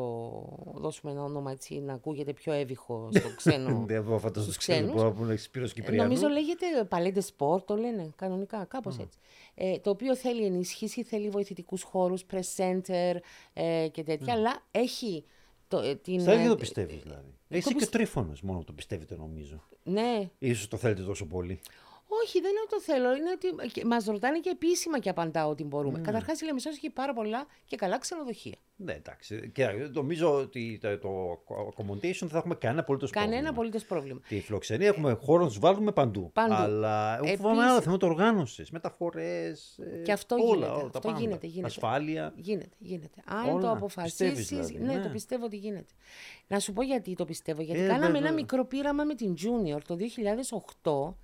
[0.73, 3.83] δώσουμε ένα όνομα έτσι να ακούγεται πιο εύηχο στο ξένο.
[3.87, 4.95] Δεν μπορώ να φανταστώ στους ξένους, ξένους.
[5.01, 6.03] μπορώ να πούνε Σπύρος Κυπριανού.
[6.03, 9.17] Νομίζω λέγεται Παλέντε Σπορ, το λένε κανονικά, κάπως έτσι.
[9.55, 13.15] Ε, το οποίο θέλει ενίσχυση, θέλει βοηθητικούς χώρους, press center
[13.53, 15.23] ε, και τέτοια, αλλά έχει
[15.67, 16.21] το, ε, την.
[16.21, 17.33] Στα ίδια ε, το πιστεύεις δηλαδή.
[17.49, 19.63] Εσύ και ο πιστε- Τρίφωνος μόνο το πιστεύετε νομίζω.
[19.83, 21.59] Ναι, Ίσως το θέλετε τόσο πολύ.
[22.07, 23.15] Όχι, δεν είναι ότι το θέλω.
[23.15, 23.31] Είναι
[23.65, 25.97] ότι μας ρωτάνε και επίσημα και απαντάω ότι μπορούμε.
[25.97, 26.03] Ναι.
[26.05, 28.55] Καταρχάς, η Λεμεσό έχει πάρα πολλά και καλά ξενοδοχεία.
[28.75, 29.51] Ναι, εντάξει.
[29.53, 31.09] Και νομίζω ότι το, το
[31.47, 33.31] accommodation δεν θα έχουμε κανένα απολύτως πρόβλημα.
[33.33, 34.19] Κανένα απολύτως πρόβλημα.
[34.27, 36.29] Τη φιλοξενία έχουμε χώρο να τους βάλουμε παντού.
[36.33, 36.53] Παντού.
[36.53, 39.79] Αλλά εγώ Επίσης- φοβάμαι άλλα θέματα οργάνωσης, μεταφορές.
[40.03, 41.19] Και αυτό όλα, γίνεται, όλα, τα αυτό πάντα.
[41.19, 41.67] γίνεται, γίνεται.
[41.67, 42.33] Ασφάλεια.
[42.35, 43.21] Γίνεται, γίνεται.
[43.25, 43.59] Αν Όλα.
[43.61, 44.35] το αποφασίσεις.
[44.35, 45.03] Πιστεύεις δηλαδή, ναι, ναι.
[45.03, 45.93] το πιστεύω ότι γίνεται.
[46.47, 47.61] Να σου πω γιατί το πιστεύω.
[47.61, 48.19] Γιατί Ε, κάναμε βέβαια.
[48.21, 51.15] ένα μικρό πείραμα με την Junior το 2008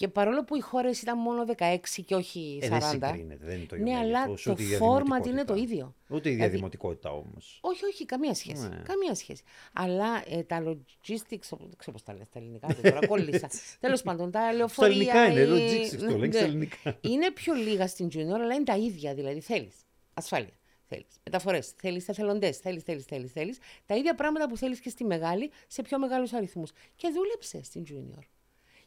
[0.00, 1.76] και παρόλο που οι χώρες ήταν μόνο 16
[2.06, 2.64] και όχι 40.
[2.64, 5.30] Ε, δεν συγκρίνεται, δεν είναι το ίδιο ναι, αλλά μέγεθος, το ούτε η format διαδημοτικότητα.
[5.30, 5.94] είναι το ίδιο.
[6.08, 7.58] Ούτε η Δηλαδή- διαδημοτικότητα όμως.
[7.62, 8.68] Όχι, όχι, καμία σχέση.
[8.68, 8.82] Ναι.
[8.84, 9.42] Καμία σχέση.
[9.72, 11.38] Αλλά ε, τα logistics, δεν
[11.76, 13.50] ξέρω πώς τα λες στα ελληνικά, δεν τώρα κόλλησα.
[13.80, 14.92] Τέλος πάντων, τα λεωφορεία.
[14.92, 16.48] ελληνικά είναι, οι- logistics το ναι, λέγεις στα ναι.
[16.48, 16.98] ελληνικά.
[17.00, 19.14] Είναι πιο λίγα στην junior, αλλά είναι τα ίδια.
[19.14, 19.74] Δηλαδή θέλεις
[20.14, 20.54] ασφάλεια.
[20.86, 23.32] Θέλεις μεταφορές, θέλεις εθελοντές, θέλεις, θέλεις, θέλεις.
[23.32, 23.58] Θέλεις.
[23.86, 26.70] Τα ίδια πράγματα που θέλεις και στη μεγάλη σε πιο μεγάλους αριθμούς.
[26.96, 28.22] Και δούλεψε στην junior.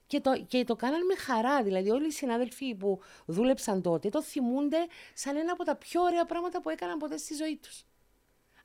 [0.08, 1.64] Και το, και το κάναν με χαρά.
[1.64, 6.26] Δηλαδή, όλοι οι συνάδελφοι που δούλεψαν τότε το θυμούνται σαν ένα από τα πιο ωραία
[6.26, 7.84] πράγματα που έκαναν ποτέ στη ζωή τους.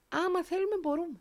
[0.08, 1.20] Άμα θέλουμε, μπορούμε.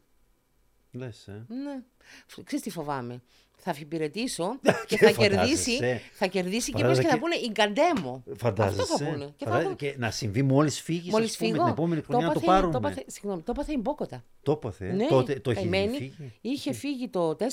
[0.92, 1.46] Λες, ε.
[1.48, 1.84] Ναι.
[2.28, 3.22] Φ- Ξέρεις τι φοβάμαι;
[3.60, 5.38] Θα αφιπηρετήσω Και και θα φαντάζεσαι.
[5.38, 8.24] κερδίσει, θα κερδίσει και Φαντάζεσαι ποιος και θα και- πούνε «Ιγκαντέμο».
[8.38, 8.82] Φαντάζεσαι.
[8.82, 9.26] Αυτό θα πούνε.
[9.38, 12.26] Και θα Φαντάζεσαι το- και να συμβεί μόλις φύγεις, Μόλις πούμε, φύγω, την επόμενη χρονιά
[12.28, 12.72] να το έπαθε- πάρουμε.
[12.80, 14.24] Το έπαθε, συγγνώμη, το έπαθε η Μπόκοτα.
[14.42, 14.92] Το έπαθε.
[14.94, 15.98] Ναι, Τότε το έχει καημένη.
[15.98, 16.34] φύγει.
[16.42, 17.44] Είχε φύγει το 4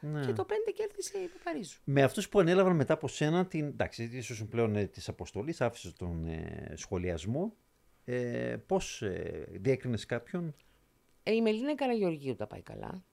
[0.00, 0.24] Ναι.
[0.26, 1.78] και το 5 κέρδισε η Παπαρίζου.
[1.84, 5.92] Με αυτούς που ανέλαβαν μετά από σένα, την, εντάξει, ίσως πλέον ε, της αποστολής, άφησες
[5.92, 7.52] τον ε, σχολιασμό.
[8.04, 10.54] Ε, Πώς ε, διέκρινες κάποιον;
[11.22, 13.04] Ε, η Μελίνα Καραγεωργίου τα πάει καλά.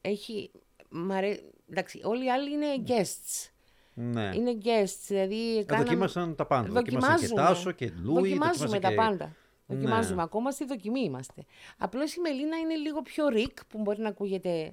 [0.00, 0.50] Έχει...
[0.88, 1.40] μ' αρέ-
[1.70, 3.50] Εντάξει, όλοι οι άλλοι είναι guests.
[3.94, 4.30] Ναι.
[4.34, 5.58] Είναι guests, δηλαδή...
[5.58, 6.68] Ε, κάναμε- Δοκίμασαν τα πάντα.
[6.72, 7.54] Δοκίμασαν και Δοκιμάζουμε.
[7.54, 8.14] Τάσο και Λούι.
[8.14, 9.24] Δοκιμάζουμε δοκίμασαν τα και- πάντα.
[9.66, 9.76] Ναι.
[9.76, 10.22] Δοκιμάζουμε.
[10.22, 11.44] Ακόμα στη δοκιμή είμαστε.
[11.78, 14.72] Απλώς η Μελίνα είναι λίγο πιο ρικ, που μπορεί να ακούγεται.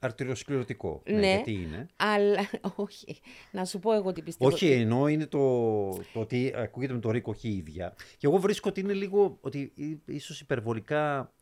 [0.00, 1.02] Αρτηριοσκληρωτικό.
[1.06, 1.18] Ναι.
[1.34, 1.86] γιατί είναι.
[1.96, 2.48] Αλλά.
[2.76, 3.20] Όχι.
[3.50, 4.50] Να σου πω εγώ τι πιστεύω.
[4.50, 7.94] Όχι, ενώ είναι το, το ότι ακούγεται με το ρίκο όχι η ίδια.
[8.18, 11.32] Και εγώ βρίσκω ότι είναι λίγο, ότι ί- ίσως υπερβολικά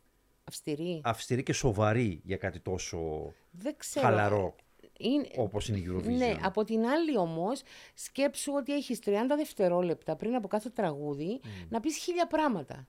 [0.43, 1.01] Αυστηρή.
[1.03, 4.05] αυστηρή και σοβαρή για κάτι τόσο Δεν ξέρω.
[4.05, 4.55] χαλαρό
[5.01, 5.27] Είναι...
[5.37, 6.17] όπως είναι η Eurovision.
[6.17, 7.61] Ναι, από την άλλη όμως
[7.93, 12.87] σκέψου ότι έχεις 30 δευτερόλεπτα πριν από κάθε τραγούδι να πεις χίλια πράγματα.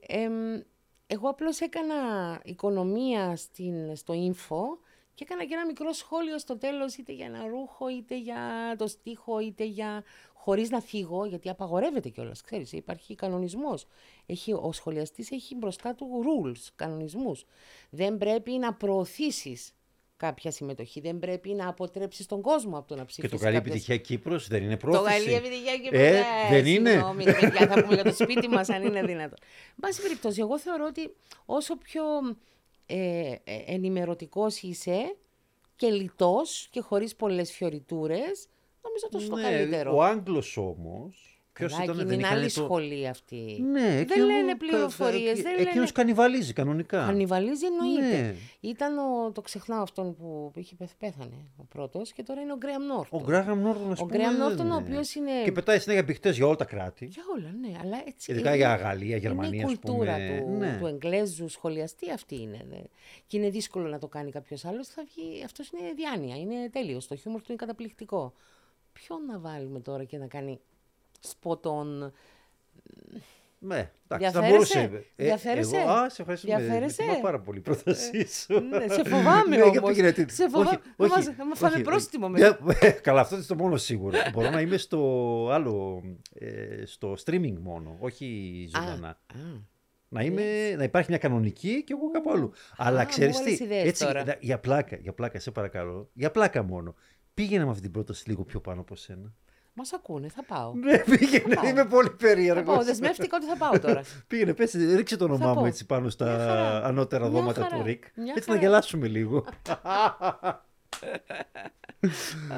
[0.00, 0.60] Εμ,
[1.06, 1.94] εγώ απλώς έκανα
[2.44, 7.46] οικονομία στην, στο info και έκανα και ένα μικρό σχόλιο στο τέλος είτε για ένα
[7.46, 10.04] ρούχο, είτε για το στίχο, είτε για...
[10.34, 13.86] χωρίς να θίγω, γιατί απαγορεύεται κιόλας, ξέρεις, υπάρχει κανονισμός.
[14.26, 17.44] Έχει, ο σχολιαστής έχει μπροστά του rules, κανονισμούς.
[17.90, 19.75] Δεν πρέπει να προωθήσεις
[20.16, 21.00] κάποια συμμετοχή.
[21.00, 23.32] Δεν πρέπει να αποτρέψεις τον κόσμο από το να Και ψηφίσει.
[23.32, 25.18] το καλή κάποιες- επιτυχία Κύπρος δεν είναι Το πρόθεση.
[25.24, 26.90] καλή επιτυχία και Ε, μετά, δεν είναι.
[26.90, 29.38] Συγγνώμη, ρε παιδιά, θα πούμε για το σπίτι μας, αν είναι δυνατόν.
[29.68, 31.14] Εν πάση περιπτώσει, εγώ θεωρώ ότι
[31.46, 32.02] όσο πιο
[32.86, 35.16] ε, ε, ενημερωτικός είσαι
[35.76, 38.48] και λιτός και χωρίς πολλές φιωριτούρες,
[38.82, 39.96] νομίζω τόσο το Ναι, καλύτερο.
[39.96, 42.62] Ο Άγγλος όμως, ποιος Καλά, ήταν, εκείνη δεν είναι είχαν άλλη το...
[42.62, 43.64] σχολή αυτή.
[43.72, 45.86] Ναι, δεν εκείνο- λένε κα- πληροφορίες, κα- δεν Εκείνος λένε...
[45.92, 47.04] κανιβαλίζει κανονικά.
[47.06, 48.16] Κανιβαλίζει εννοείται.
[48.22, 48.34] Ναι.
[48.60, 52.56] Ήταν ο, το ξεχνάω αυτόν που είχε πεθ- πέθανε ο πρώτος και τώρα είναι ο
[52.56, 53.20] Γκρέαμ Νόρτον.
[53.20, 54.76] Ο Γκράγαμ Νόρτον, ας Ο πούμε, Γκρέαμ δεν Νόρτον, ο είναι.
[54.86, 55.30] οποίος είναι...
[55.44, 57.04] Και πετάει συνέχεια μπηχτές για όλα τα κράτη.
[57.06, 58.32] Για όλα, ναι, αλλά έτσι.
[58.32, 60.40] Ειδικά είναι- για Γαλλία, Γερμανία, Είναι η ας κουλτούρα πούμε.
[60.46, 60.76] του, Ναι.
[60.80, 62.66] του Εγγλέζου σχολιαστή αυτή είναι.
[62.70, 62.76] δε.
[63.26, 64.88] Και είναι δύσκολο να το κάνει κάποιος άλλος.
[64.88, 67.06] Θα βγει, αυτός είναι διάνοια, είναι τέλειος.
[67.06, 68.32] Το χιούμορ του είναι καταπληκτικό.
[68.92, 70.60] Ποιον να βάλουμε τώρα και να κάνει
[71.20, 72.12] σποτών.
[73.58, 75.04] Ναι, εντάξει, θα Διαφέρεσαι; μπορούσε.
[75.16, 76.48] Διαφέρεσαι; εγώ, α, σε ευχαριστώ.
[76.52, 78.60] με- Διαφέρεσαι; με τιμά πάρα πολύ η πρότασή σου.
[78.60, 79.90] ναι, σε φοβάμαι Ναι, για όμως.
[79.90, 80.68] πήγαινε την- Σε φοβάμαι.
[80.68, 81.82] Όχι, Θα όχι, μας- θα μας φάμε όχι.
[81.82, 84.18] πρόστιμο Για- ε, Καλά, αυτό είναι το μόνο σίγουρο.
[84.32, 84.98] Μπορώ να είμαι στο
[85.52, 86.02] άλλο,
[86.34, 89.08] ε, στο streaming μόνο, όχι ζωντανά.
[89.08, 89.16] Α,
[90.08, 92.52] Να, είμαι, να υπάρχει μια κανονική και εγώ κάπου αλλού.
[92.76, 94.24] Αλλά Α, ξέρεις μου τι, έβαλες ιδέες έτσι, τώρα.
[94.24, 96.94] δα- για πλάκα, για πλάκα, σε παρακαλώ, για πλάκα μόνο.
[97.34, 99.34] Πήγαινε με αυτή την πρόταση λίγο πιο πάνω από σένα.
[99.78, 100.72] Μας ακούνε, θα πάω.
[100.74, 101.66] Ναι, πήγαινε, πάω.
[101.68, 102.28] είμαι πολύ θα πάω.
[102.28, 102.84] περίεργος.
[102.84, 104.02] Δεσμεύτηκα ότι θα πάω τώρα.
[104.28, 105.66] Πήγαινε, πες, ρίξε το όνομά μου πω.
[105.66, 106.84] έτσι πάνω στα Μια χαρά.
[106.84, 107.76] ανώτερα Μια δώματα χαρά.
[107.76, 108.04] του Ρικ.
[108.14, 108.66] Μια έτσι να χαρά.
[108.66, 109.44] γελάσουμε λίγο.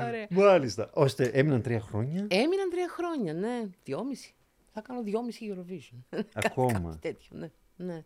[0.06, 0.26] Ωραία.
[0.30, 0.90] Μάλιστα.
[0.92, 2.26] Ώστε έμειναν τρία χρόνια.
[2.30, 3.62] Έμειναν τρία χρόνια, ναι.
[3.84, 4.34] Δυόμιση.
[4.72, 6.18] Θα κάνω δυόμιση Eurovision.
[6.44, 6.72] Ακόμα.
[6.72, 7.50] Κάτι τέτοιο, ναι.
[7.76, 8.04] ναι.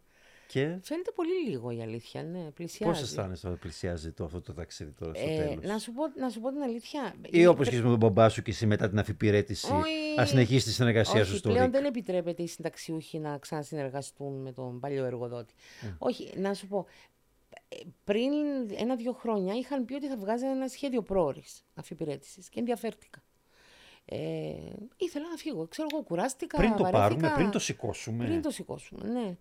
[0.53, 2.51] Και Φαίνεται πολύ λίγο η αλήθεια, ναι.
[2.55, 2.93] Πλησιάζει.
[2.93, 6.03] πώς αισθάνεσαι όταν πλησιάζει το, αυτό το ταξίδι τώρα στο Ε, τέλος; να, σου πω,
[6.19, 7.15] να σου πω την αλήθεια.
[7.31, 10.15] Ή όπως και με τον μπαμπά σου και εσύ μετά την αφιπηρέτηση, Όχι.
[10.17, 11.73] να συνεχίσει τη συνεργασία Όχι, σου στο πλέον Ρικ.
[11.75, 15.55] δεν επιτρέπεται οι συνταξιούχοι να ξανασυνεργαστούν με τον παλιό εργοδότη.
[15.99, 16.87] Όχι, να σου πω.
[17.69, 18.33] ε, Πριν
[18.77, 23.23] ένα-δύο χρόνια είχαν πει ότι θα βγάζανε ένα σχέδιο πρόορης αφιπηρέτησης και ενδιαφέρθηκα.
[24.05, 24.19] Ε,
[24.97, 25.67] ήθελα να φύγω.
[25.67, 26.57] Ξέρω εγώ, κουράστηκα.
[26.57, 26.99] Πριν το βαρέθηκα.
[27.01, 28.25] πάρουμε, πριν το σηκώσουμε.
[28.25, 29.37] Πριν το σηκώσουμε, ναι.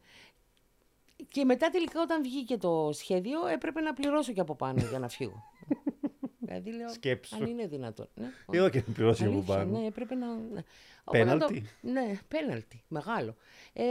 [1.28, 5.10] Και μετά τελικά όταν βγήκε το σχέδιο έπρεπε να πληρώσω και από πάνω για να
[5.10, 5.44] φύγω.
[6.46, 7.36] Δηλαδή λέω, Σκέψου.
[7.36, 8.10] αν είναι δυνατόν.
[8.14, 9.80] Ναι, Ε, όχι, να πληρώσει από Αλήθεια, πάνω.
[9.80, 10.28] ναι, έπρεπε να...
[10.28, 10.64] Ναι.
[11.04, 11.62] Οπότε Πέναλτι.
[11.62, 13.36] Το, ναι, πέναλτι, μεγάλο.
[13.74, 13.84] Ε,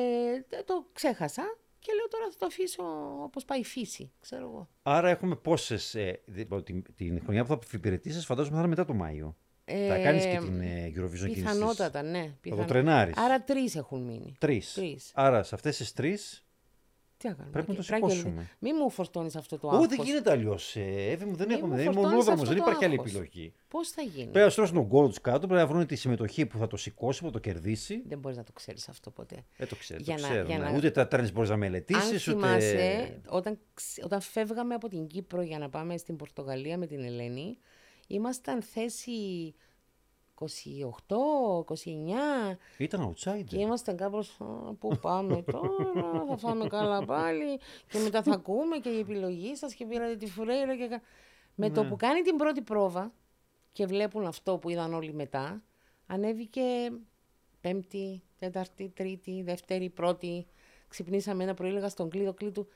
[0.49, 1.43] τε- το ξέχασα
[1.79, 2.83] και λέω τώρα θα το αφήσω
[3.23, 4.69] όπως πάει η φύση, ξέρω εγώ.
[4.83, 5.95] Άρα έχουμε πόσες.
[5.95, 9.37] Ε, δι- την, την χρονιά που θα υπηρετήσεις, φαντάζομαι θα είναι μετά το Μάιο.
[9.65, 11.33] θα κάνεις και την ε, Eurovision κίνησης.
[11.43, 12.19] Πιθανότατα, ναι.
[12.23, 13.17] Θα το πιθανό- τρενάρεις.
[13.17, 14.35] Άρα τρεις έχουν μείνει.
[14.39, 14.73] Τρεις.
[14.73, 15.11] τρεις.
[15.15, 16.45] Άρα σε αυτές τις τρεις.
[17.21, 17.53] Τι να κάνουμε.
[17.53, 18.49] Πρέπει να το Τράκελ, σηκώσουμε.
[18.59, 19.97] Μη μου φορτώνεις αυτό το Όχι, άγχος.
[19.97, 20.77] δεν γίνεται αλλιώς.
[20.77, 21.69] Ε, Εύη μου, δεν Μη έχουμε.
[21.69, 23.11] μου Δεν είναι φορτώνεις μονόδρομο, αυτό δεν το υπάρχει άλλη άγχος.
[23.11, 23.53] επιλογή.
[23.69, 26.47] Πώς θα γίνει; Πρέπει να στρώσει τον γκολ τους κάτω, πρέπει να βρουν τη συμμετοχή
[26.47, 28.03] που θα το σηκώσει, που θα το κερδίσει.
[28.07, 29.45] Δεν μπορείς να το ξέρεις αυτό ποτέ.
[29.57, 30.01] Ε, το ξέρω.
[30.03, 30.65] Για το να- ξέρω για ναι.
[30.65, 32.19] να- Ούτε τα τρέντ μπορείς να Αν μελετήσει, ούτε.
[32.19, 37.01] θυμάσαι, όταν, ξ- όταν φεύγαμε από την Κύπρο για να πάμε στην Πορτογαλία με την
[37.05, 37.59] Ελένη,
[38.07, 39.11] ήμασταν θέση
[40.41, 43.45] 28, 29 Ήταν outsider.
[43.47, 48.77] και ήμασταν κάπως, «Α, πού πάμε τώρα, θα φάμε καλά πάλι και μετά θα ακούμε
[48.79, 50.87] και η επιλογή σας και πήρατε τη φουρέιρα και...
[50.87, 51.01] κα-».
[51.55, 51.75] Με Ναι.
[51.75, 53.13] το που κάνει την πρώτη πρόβα
[53.73, 55.63] και βλέπουν αυτό που είδαν όλοι μετά,
[56.07, 56.63] ανέβηκε
[57.61, 60.47] πέμπτη, τέταρτη, τρίτη, δεύτερη, πρώτη.
[60.89, 62.69] Ξυπνήσαμε ένα πρωί, έλεγα στον κλείδο κλείδου.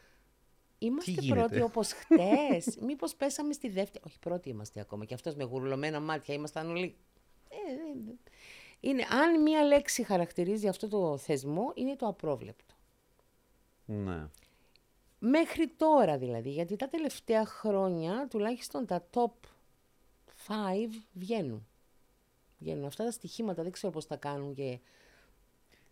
[0.78, 2.76] Είμαστε γίνεται;» πρώτοι όπως χτες.
[2.80, 4.04] Μήπως πέσαμε στη δεύτερη.
[4.06, 5.04] Όχι, πρώτοι είμαστε ακόμα.
[5.04, 6.34] Και αυτός με γουρλωμένα μάτια.
[6.34, 6.96] Ήμασταν όλοι.
[7.68, 8.14] Ε, ε, ε.
[8.80, 12.74] είναι, αν μία λέξη χαρακτηρίζει αυτό το θεσμό, είναι το απρόβλεπτο.
[13.84, 14.26] Ναι.
[15.18, 19.30] Μέχρι τώρα δηλαδή, γιατί τα τελευταία χρόνια τουλάχιστον τα top
[20.46, 20.52] 5
[21.12, 21.66] βγαίνουν.
[22.58, 24.78] Βγαίνουν αυτά τα στοιχήματα, δεν ξέρω πώς τα κάνουν και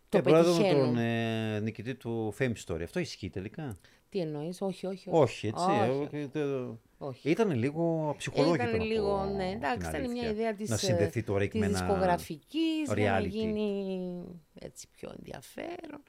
[0.09, 0.85] το Ε, μπορεί να δούμε πετυχαίνουν.
[0.85, 2.81] τον ε, νικητή του Fame Story.
[2.83, 3.77] Αυτό ισχύει τελικά;
[4.13, 5.09] Τι εννοείς, όχι, όχι.
[5.11, 5.65] Όχι, έτσι.
[5.65, 7.29] Όχι, ε, το- όχι.
[7.29, 8.63] Ήταν λίγο ψυχολόγητο.
[8.63, 10.29] Ήταν να λίγο, πω ναι, την εντάξει, ήταν μια αλήθεια.
[10.29, 13.27] ιδέα της, Να συνδεθεί το ε, Rick της με ένα δισκογραφικής για να reality.
[13.29, 14.23] γίνει
[14.59, 16.01] έτσι πιο ενδιαφέρον.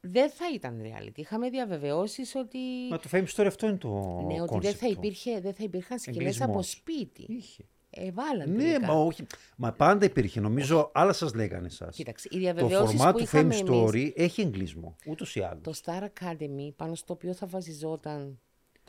[0.00, 1.18] Δεν θα ήταν reality.
[1.18, 2.58] Είχαμε διαβεβαιώσεις ότι,
[2.90, 4.96] Μα το Fame Story αυτό είναι το ναι, ότι δεν, θα concept του.
[4.98, 6.48] υπήρχε, δεν θα υπήρχαν σκηνές Εγκλισμός.
[6.48, 7.24] από σπίτι.
[7.28, 7.64] Είχε.
[7.98, 8.86] Ε, βάλαν Ναι, τελικά.
[8.86, 9.26] μα όχι.
[9.56, 10.40] Μα πάντα υπήρχε.
[10.40, 11.96] Νομίζω άλλα σας λέγανε εσάς.
[11.96, 14.96] Κοίταξε, οι Το διαβεβαιώσεις φορμά που του είχαμε Fame εμείς, Story έχει εγκλισμό.
[15.06, 15.62] Ούτως ή άλλως.
[15.62, 18.38] το Star Academy, πάνω στο οποίο θα βασιζόταν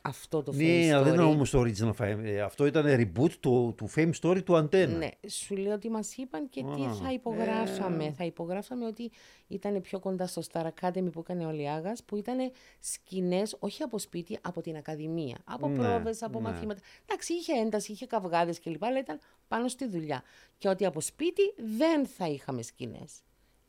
[0.07, 1.15] αυτό το Ναι, Fame αλλά δεν Story.
[1.15, 2.19] είναι όμως το original Fame.
[2.23, 4.97] Ε, Αυτό ήταν reboot του, του Fame Story του Αντένα.
[4.97, 8.05] Ναι, σου λέω ότι μας είπαν και τι Α, θα υπογράφαμε.
[8.05, 8.11] ε.
[8.11, 9.11] Θα υπογράφαμε ότι
[9.47, 13.99] ήταν πιο κοντά στο Star Academy που έκανε ο Λιάγας, που ήταν σκηνές, όχι από
[13.99, 15.37] σπίτι, από την Ακαδημία.
[15.43, 16.49] Από Ναι, πρόβες, από ναι.
[16.49, 16.79] μαθήματα.
[17.05, 20.23] Εντάξει, είχε ένταση, είχε καυγάδες κλπ, αλλά ήταν πάνω στη δουλειά.
[20.57, 21.41] Και ότι από σπίτι
[21.77, 23.11] δεν θα είχαμε σκηνές.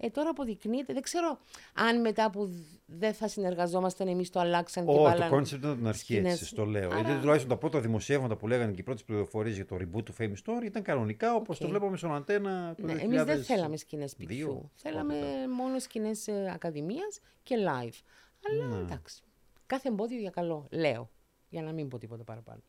[0.01, 1.39] Ε, τώρα αποδεικνύεται, δεν ξέρω
[1.75, 2.55] αν μετά που δ-
[2.87, 6.01] δεν θα συνεργαζόμασταν εμείς το αλλάξαν και Όχι, βάλαν το concept ήταν από την αρχή
[6.01, 6.41] σκηνές.
[6.41, 6.91] έτσι, το λέω.
[6.91, 10.05] Άρα- Γιατί τουλάχιστον τα πρώτα δημοσιεύματα που λέγανε και οι πρώτες πληροφορίες για το reboot
[10.05, 11.71] του Fame Story ήταν κανονικά όπως το Οκ.
[11.71, 13.03] βλέπαμε στον Αντένα το Ναι, 2002.
[13.05, 14.47] εμείς δεν θέλαμε σκηνές σπιτιού.
[14.47, 15.15] Πότε Θέλαμε
[15.57, 17.95] μόνο σκηνές ε, ακαδημίας και live.
[18.51, 18.81] Αλλά Ναι.
[18.81, 19.23] εντάξει.
[19.67, 21.11] Κάθε εμπόδιο για καλό, λέω.
[21.49, 22.61] Για να μην πω τίποτα παραπάνω.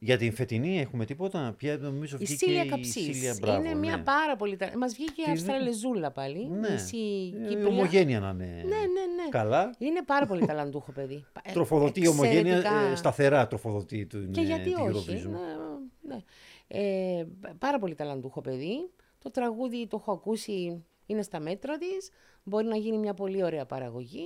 [0.00, 3.74] Για την φετινή έχουμε τίποτα; Πια νομίζω Η βγήκε Σίλια η Καψής Σίλια, μπράβο, είναι
[3.74, 4.02] μια ναι.
[4.02, 4.56] πάρα πολύ...
[4.56, 6.48] τα- Μας βγήκε η Τι- Αυστραλεζούλα πάλι.
[6.48, 6.70] Ναι.
[6.70, 7.66] Μισή Ε, Κύπρια.
[7.66, 8.44] ομογένεια να είναι.
[8.46, 8.76] Ναι, ναι,
[9.22, 9.28] ναι.
[9.30, 9.74] Καλά.
[9.78, 11.24] Είναι πάρα πολύ ταλαντούχο παιδί.
[11.42, 12.90] Ε, Τροφοδοτεί ομογένεια, εξαιρετικά.
[12.92, 15.06] ε, σταθερά τροφοδοτεί του Και γιατί την όχι.
[15.10, 15.30] Eurovision.
[15.30, 16.22] Ναι, ναι.
[16.68, 17.26] Ε,
[17.58, 18.90] πάρα πολύ ταλαντούχο παιδί.
[19.18, 22.10] Το τραγούδι το έχω ακούσει, είναι στα μέτρα της.
[22.42, 24.24] Μπορεί να γίνει μια πολύ ωραία παραγωγή.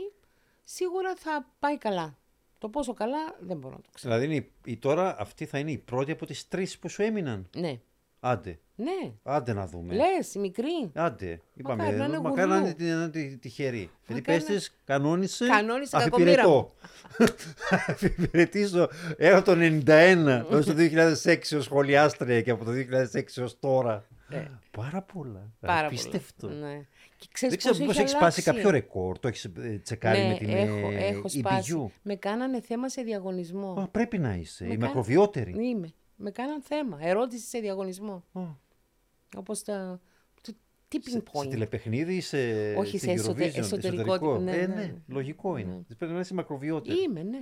[0.64, 2.16] Σίγουρα θα πάει καλά.
[2.62, 4.14] Το πόσο καλά δεν μπορώ να το ξέρω.
[4.14, 7.02] Δηλαδή είναι η, η τώρα αυτή θα είναι η πρώτη από τις τρεις που σου
[7.02, 7.48] έμειναν.
[7.56, 7.80] Ναι,
[8.20, 9.12] Άντε, ναι.
[9.22, 9.94] άντε να δούμε.
[9.94, 10.90] Λες, η μικρή.
[10.94, 12.76] Άντε, είπαμε, Μακάρι να είναι μακάρι να είναι γουρλού.
[12.76, 13.90] τη- να είναι τη- τυχερή.
[14.06, 16.74] Γιατί Μακάρι πες να- της, κανόνισε, Κανόνισε, αφιπηρετώ.
[17.88, 19.86] Αφιπηρετήσω έως το 91,
[20.50, 20.74] έως το
[21.24, 24.04] 2006 ως σχολιάστρια και από το 2006 ως τώρα.
[24.28, 24.44] Ε.
[24.70, 25.50] Πάρα πολλά.
[25.60, 26.46] Πάρα Απίστευτο.
[26.46, 26.66] πολλά.
[26.66, 26.86] Ναι.
[27.22, 28.42] Και ξέρεις Δεν ξέρω πώς πώς έχει έχεις σπάσει αλλάξει.
[28.42, 31.74] κάποιο ρεκόρ, το έχεις ε, τσεκάρει ναι, με την έχω, ε, έχω σπάσει.
[31.76, 31.90] EBU.
[32.02, 33.72] Με κάνανε θέμα σε διαγωνισμό.
[33.80, 35.54] Α, πρέπει να είσαι, Με η κα- μακροβιότερη.
[35.68, 35.92] Είμαι.
[36.16, 36.98] Με κάναν θέμα.
[37.00, 38.24] Ερώτηση σε διαγωνισμό.
[38.32, 38.40] Α,
[39.36, 40.00] Όπως τα...
[40.40, 40.56] το σε,
[40.92, 41.50] tipping σε point.
[41.50, 44.94] τηλεπαιχνίδι ή σε, Όχι, στην σε εσωτε- Eurovision, εσωτερικό, ναι, ε, ναι, ναι, ναι.
[45.06, 45.72] λογικό είναι.
[45.88, 45.94] Ναι.
[45.96, 47.02] Πρέπει να είσαι μακροβιότερη.
[47.02, 47.40] Είμαι, ναι.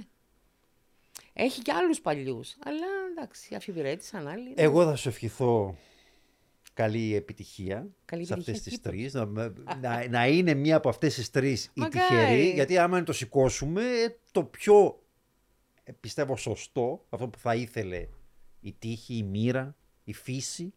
[1.32, 2.56] Έχει και άλλους παλιούς.
[2.64, 4.52] Αλλά εντάξει, αφιβηρέτησαν άλλοι.
[4.56, 5.76] Εγώ θα σου ευχηθώ
[6.74, 9.52] καλή επιτυχία Καλή σε αυτές επιτυχία, τις τίποτα.
[9.52, 9.76] τρεις.
[9.80, 12.06] Να, να, να είναι μία από αυτές τις τρεις η Μακάρι.
[12.06, 12.50] τυχερή.
[12.50, 13.82] Γιατί άμα το σηκώσουμε,
[14.32, 15.02] το πιο
[15.84, 18.06] ε, πιστεύω σωστό, αυτό που θα ήθελε
[18.60, 20.72] η τύχη, η μοίρα, η φύση,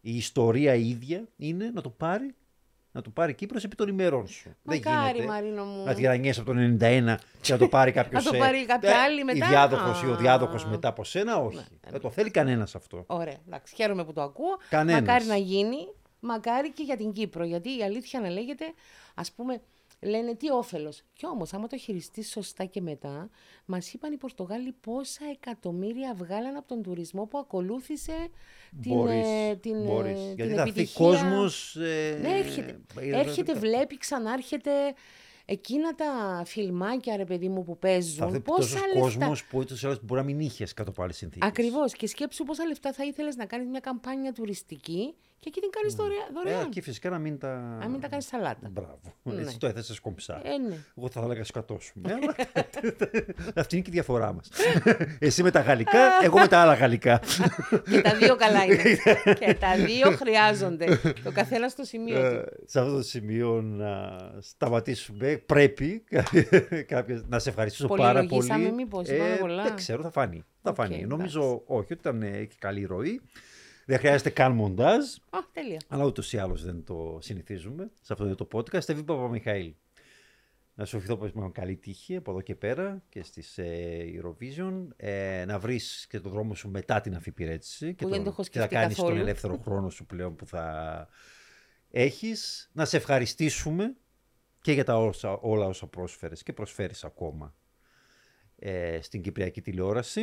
[0.00, 2.34] η ιστορία η ίδια, είναι να το πάρει
[2.94, 4.56] να το πάρει Κύπρος επί των ημερών σου.
[4.62, 5.84] Μακάρι, Δεν γίνεται Μαρίνο μου.
[5.84, 8.18] να τη γρανιέσαι από το 91 και να το πάρει κάποιο.
[8.18, 10.16] Να το πάρει κάποια άλλη μετά; Η διάδοχος ή ο Α.
[10.16, 11.56] διάδοχος μετά από σένα, όχι.
[11.56, 13.04] Ναι, Δεν το θέλει κανένας αυτό.
[13.06, 14.58] Ωραία, εντάξει, χαίρομαι που το ακούω.
[14.68, 15.00] Κανένας.
[15.00, 15.76] Μακάρι να γίνει,
[16.20, 17.44] μακάρι και για την Κύπρο.
[17.44, 18.64] Γιατί η αλήθεια να λέγεται,
[19.14, 19.60] ας πούμε,
[20.00, 21.02] λένε τι όφελος.
[21.12, 23.30] Κι όμως, άμα το χειριστείς σωστά και μετά,
[23.64, 28.28] μας είπαν οι Πορτογάλοι πόσα εκατομμύρια βγάλαν από τον τουρισμό που ακολούθησε
[28.82, 30.18] την, Μπορείς, ε, την, ε, μπορείς.
[30.18, 31.06] την Γιατί θα έρθει επιτυχία.
[31.06, 31.76] κόσμος...
[31.76, 32.80] ε, Ναι, έρχεται.
[33.00, 34.70] ε, έρχεται, ε, βλέπει, ξανάρχεται.
[35.46, 38.26] Εκείνα τα φιλμάκια, ρε παιδί μου, που Θα παίζουν.
[38.26, 39.00] έρθει Πόσα τόσος λεφτά.
[39.00, 41.48] κόσμος που ούτως ή άλλως μπορεί να μην είχες κάτω από άλλες συνθήκες.
[41.48, 41.92] Ακριβώς.
[41.92, 45.94] Και σκέψου πόσα λεφτά θα ήθελες να κάνεις μια καμπάνια τουριστική και εκεί την κάνεις
[45.94, 46.28] δωρεάν.
[46.28, 46.70] Ε, δωρεάν.
[46.70, 47.76] και φυσικά να μην τα...
[47.80, 48.68] Να μην τα κάνεις σαλάτα.
[48.70, 49.00] Μπράβο.
[49.22, 49.40] Ναι.
[49.40, 50.40] Εσύ το έθεσες κομψά.
[50.44, 50.76] Ε, ναι.
[50.98, 52.12] Εγώ θα έλεγα σκατώσουμε.
[52.14, 52.34] αλλά
[53.54, 54.48] Αυτή είναι και η διαφορά μας.
[55.18, 57.20] Εσύ με τα γαλλικά, εγώ με τα άλλα γαλλικά.
[57.90, 58.82] και τα δύο καλά είναι.
[59.38, 61.00] και τα δύο χρειάζονται.
[61.24, 62.36] Το καθένας στο σημείο του.
[62.36, 65.42] Ε, σε αυτό το σημείο να σταματήσουμε.
[65.46, 66.04] Πρέπει
[66.86, 68.28] κάποιες, να σε ευχαριστήσω πάρα πολύ.
[68.28, 69.62] Πολυλογήσαμε μήπως, είπαμε πολλά.
[69.62, 70.44] Δεν ξέρω, θα φανεί.
[70.62, 70.94] Θα Οκ, φανεί.
[70.94, 71.08] εντάξει.
[71.08, 73.20] Νομίζω όχι, ότι ήταν, ε, έχει καλή ροή.
[73.86, 75.04] Δεν χρειάζεται καν μοντάζ.
[75.30, 75.80] Α, τέλεια.
[75.88, 78.88] Αλλά ούτως ή άλλως δεν το συνηθίζουμε σε αυτό εδώ το podcast.
[78.88, 79.74] Εύη Παπαμιχαήλ.
[80.74, 84.86] Να σου ευχηθώ πως με καλή τύχη από εδώ και πέρα και στις ε, Eurovision.
[84.96, 88.42] Ε, να βρεις και το δρόμο σου μετά την αφυπηρέτηση και, δεν τον- το έχω
[88.42, 89.22] και θα σκεφτεί κάνεις τον καθόλου.
[89.22, 91.08] ελεύθερο χρόνο σου πλέον που θα
[91.90, 92.70] έχεις.
[92.72, 93.94] Να σε ευχαριστήσουμε
[94.60, 97.54] και για τα όσα, όλα όσα πρόσφερες και προσφέρεις ακόμα
[98.56, 100.22] ε, στην Κυπριακή τηλεόραση.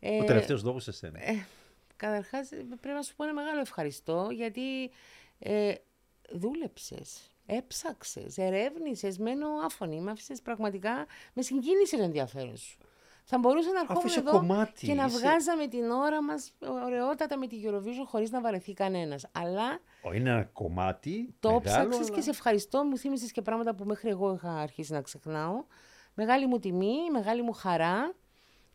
[0.00, 1.18] Ε, Ο τελευταίος λόγος σε σένα.
[1.96, 4.90] Καταρχάς πρέπει να σου πω ένα μεγάλο ευχαριστώ γιατί
[5.38, 5.74] ε,
[6.32, 10.00] δούλεψες, έψαξες, ερεύνησες, μένω άφωνη.
[10.00, 12.78] Με άφησες πραγματικά, με συγκίνησε το ενδιαφέρον σου.
[13.28, 16.52] Θα μπορούσα να ερχόμουν είσαι εδώ κομμάτι, και να είσαι- βγάζαμε την ώρα μας
[16.84, 19.26] ωραιότατα με τη Eurovision χωρίς να βαρεθεί κανένας.
[19.32, 22.84] Αλλά Ω, Είναι ένα κομμάτι το μεγάλο, ψάξες αλλά- και σε ευχαριστώ.
[22.84, 25.64] Μου θύμισες και πράγματα που μέχρι εγώ είχα αρχίσει να ξεχνάω.
[26.14, 28.14] Μεγάλη μου τιμή, μεγάλη μου χαρά.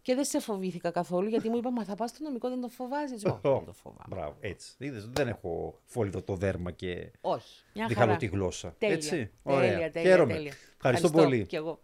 [0.01, 2.67] Και δεν σε φοβήθηκα καθόλου γιατί μου είπα Μα θα πας στο νομικό, δεν το
[2.67, 3.13] φοβάσαι.
[3.13, 4.03] Όχι, δεν το φοβάμαι.
[4.09, 4.71] Μπράβο, έτσι.
[4.77, 7.63] Είδες, δεν έχω φόλιδο το δέρμα και Όχι.
[7.73, 8.17] Μια διχαλώ χαρά.
[8.19, 8.75] τη γλώσσα.
[8.77, 8.95] Τέλεια.
[8.95, 9.09] Έτσι.
[9.09, 9.91] Τέλεια, Ωραία.
[9.91, 10.33] τέλεια, Χαίρομαι.
[10.33, 10.53] τέλεια.
[10.75, 11.45] Ευχαριστώ πολύ.
[11.45, 11.79] Κι εγώ.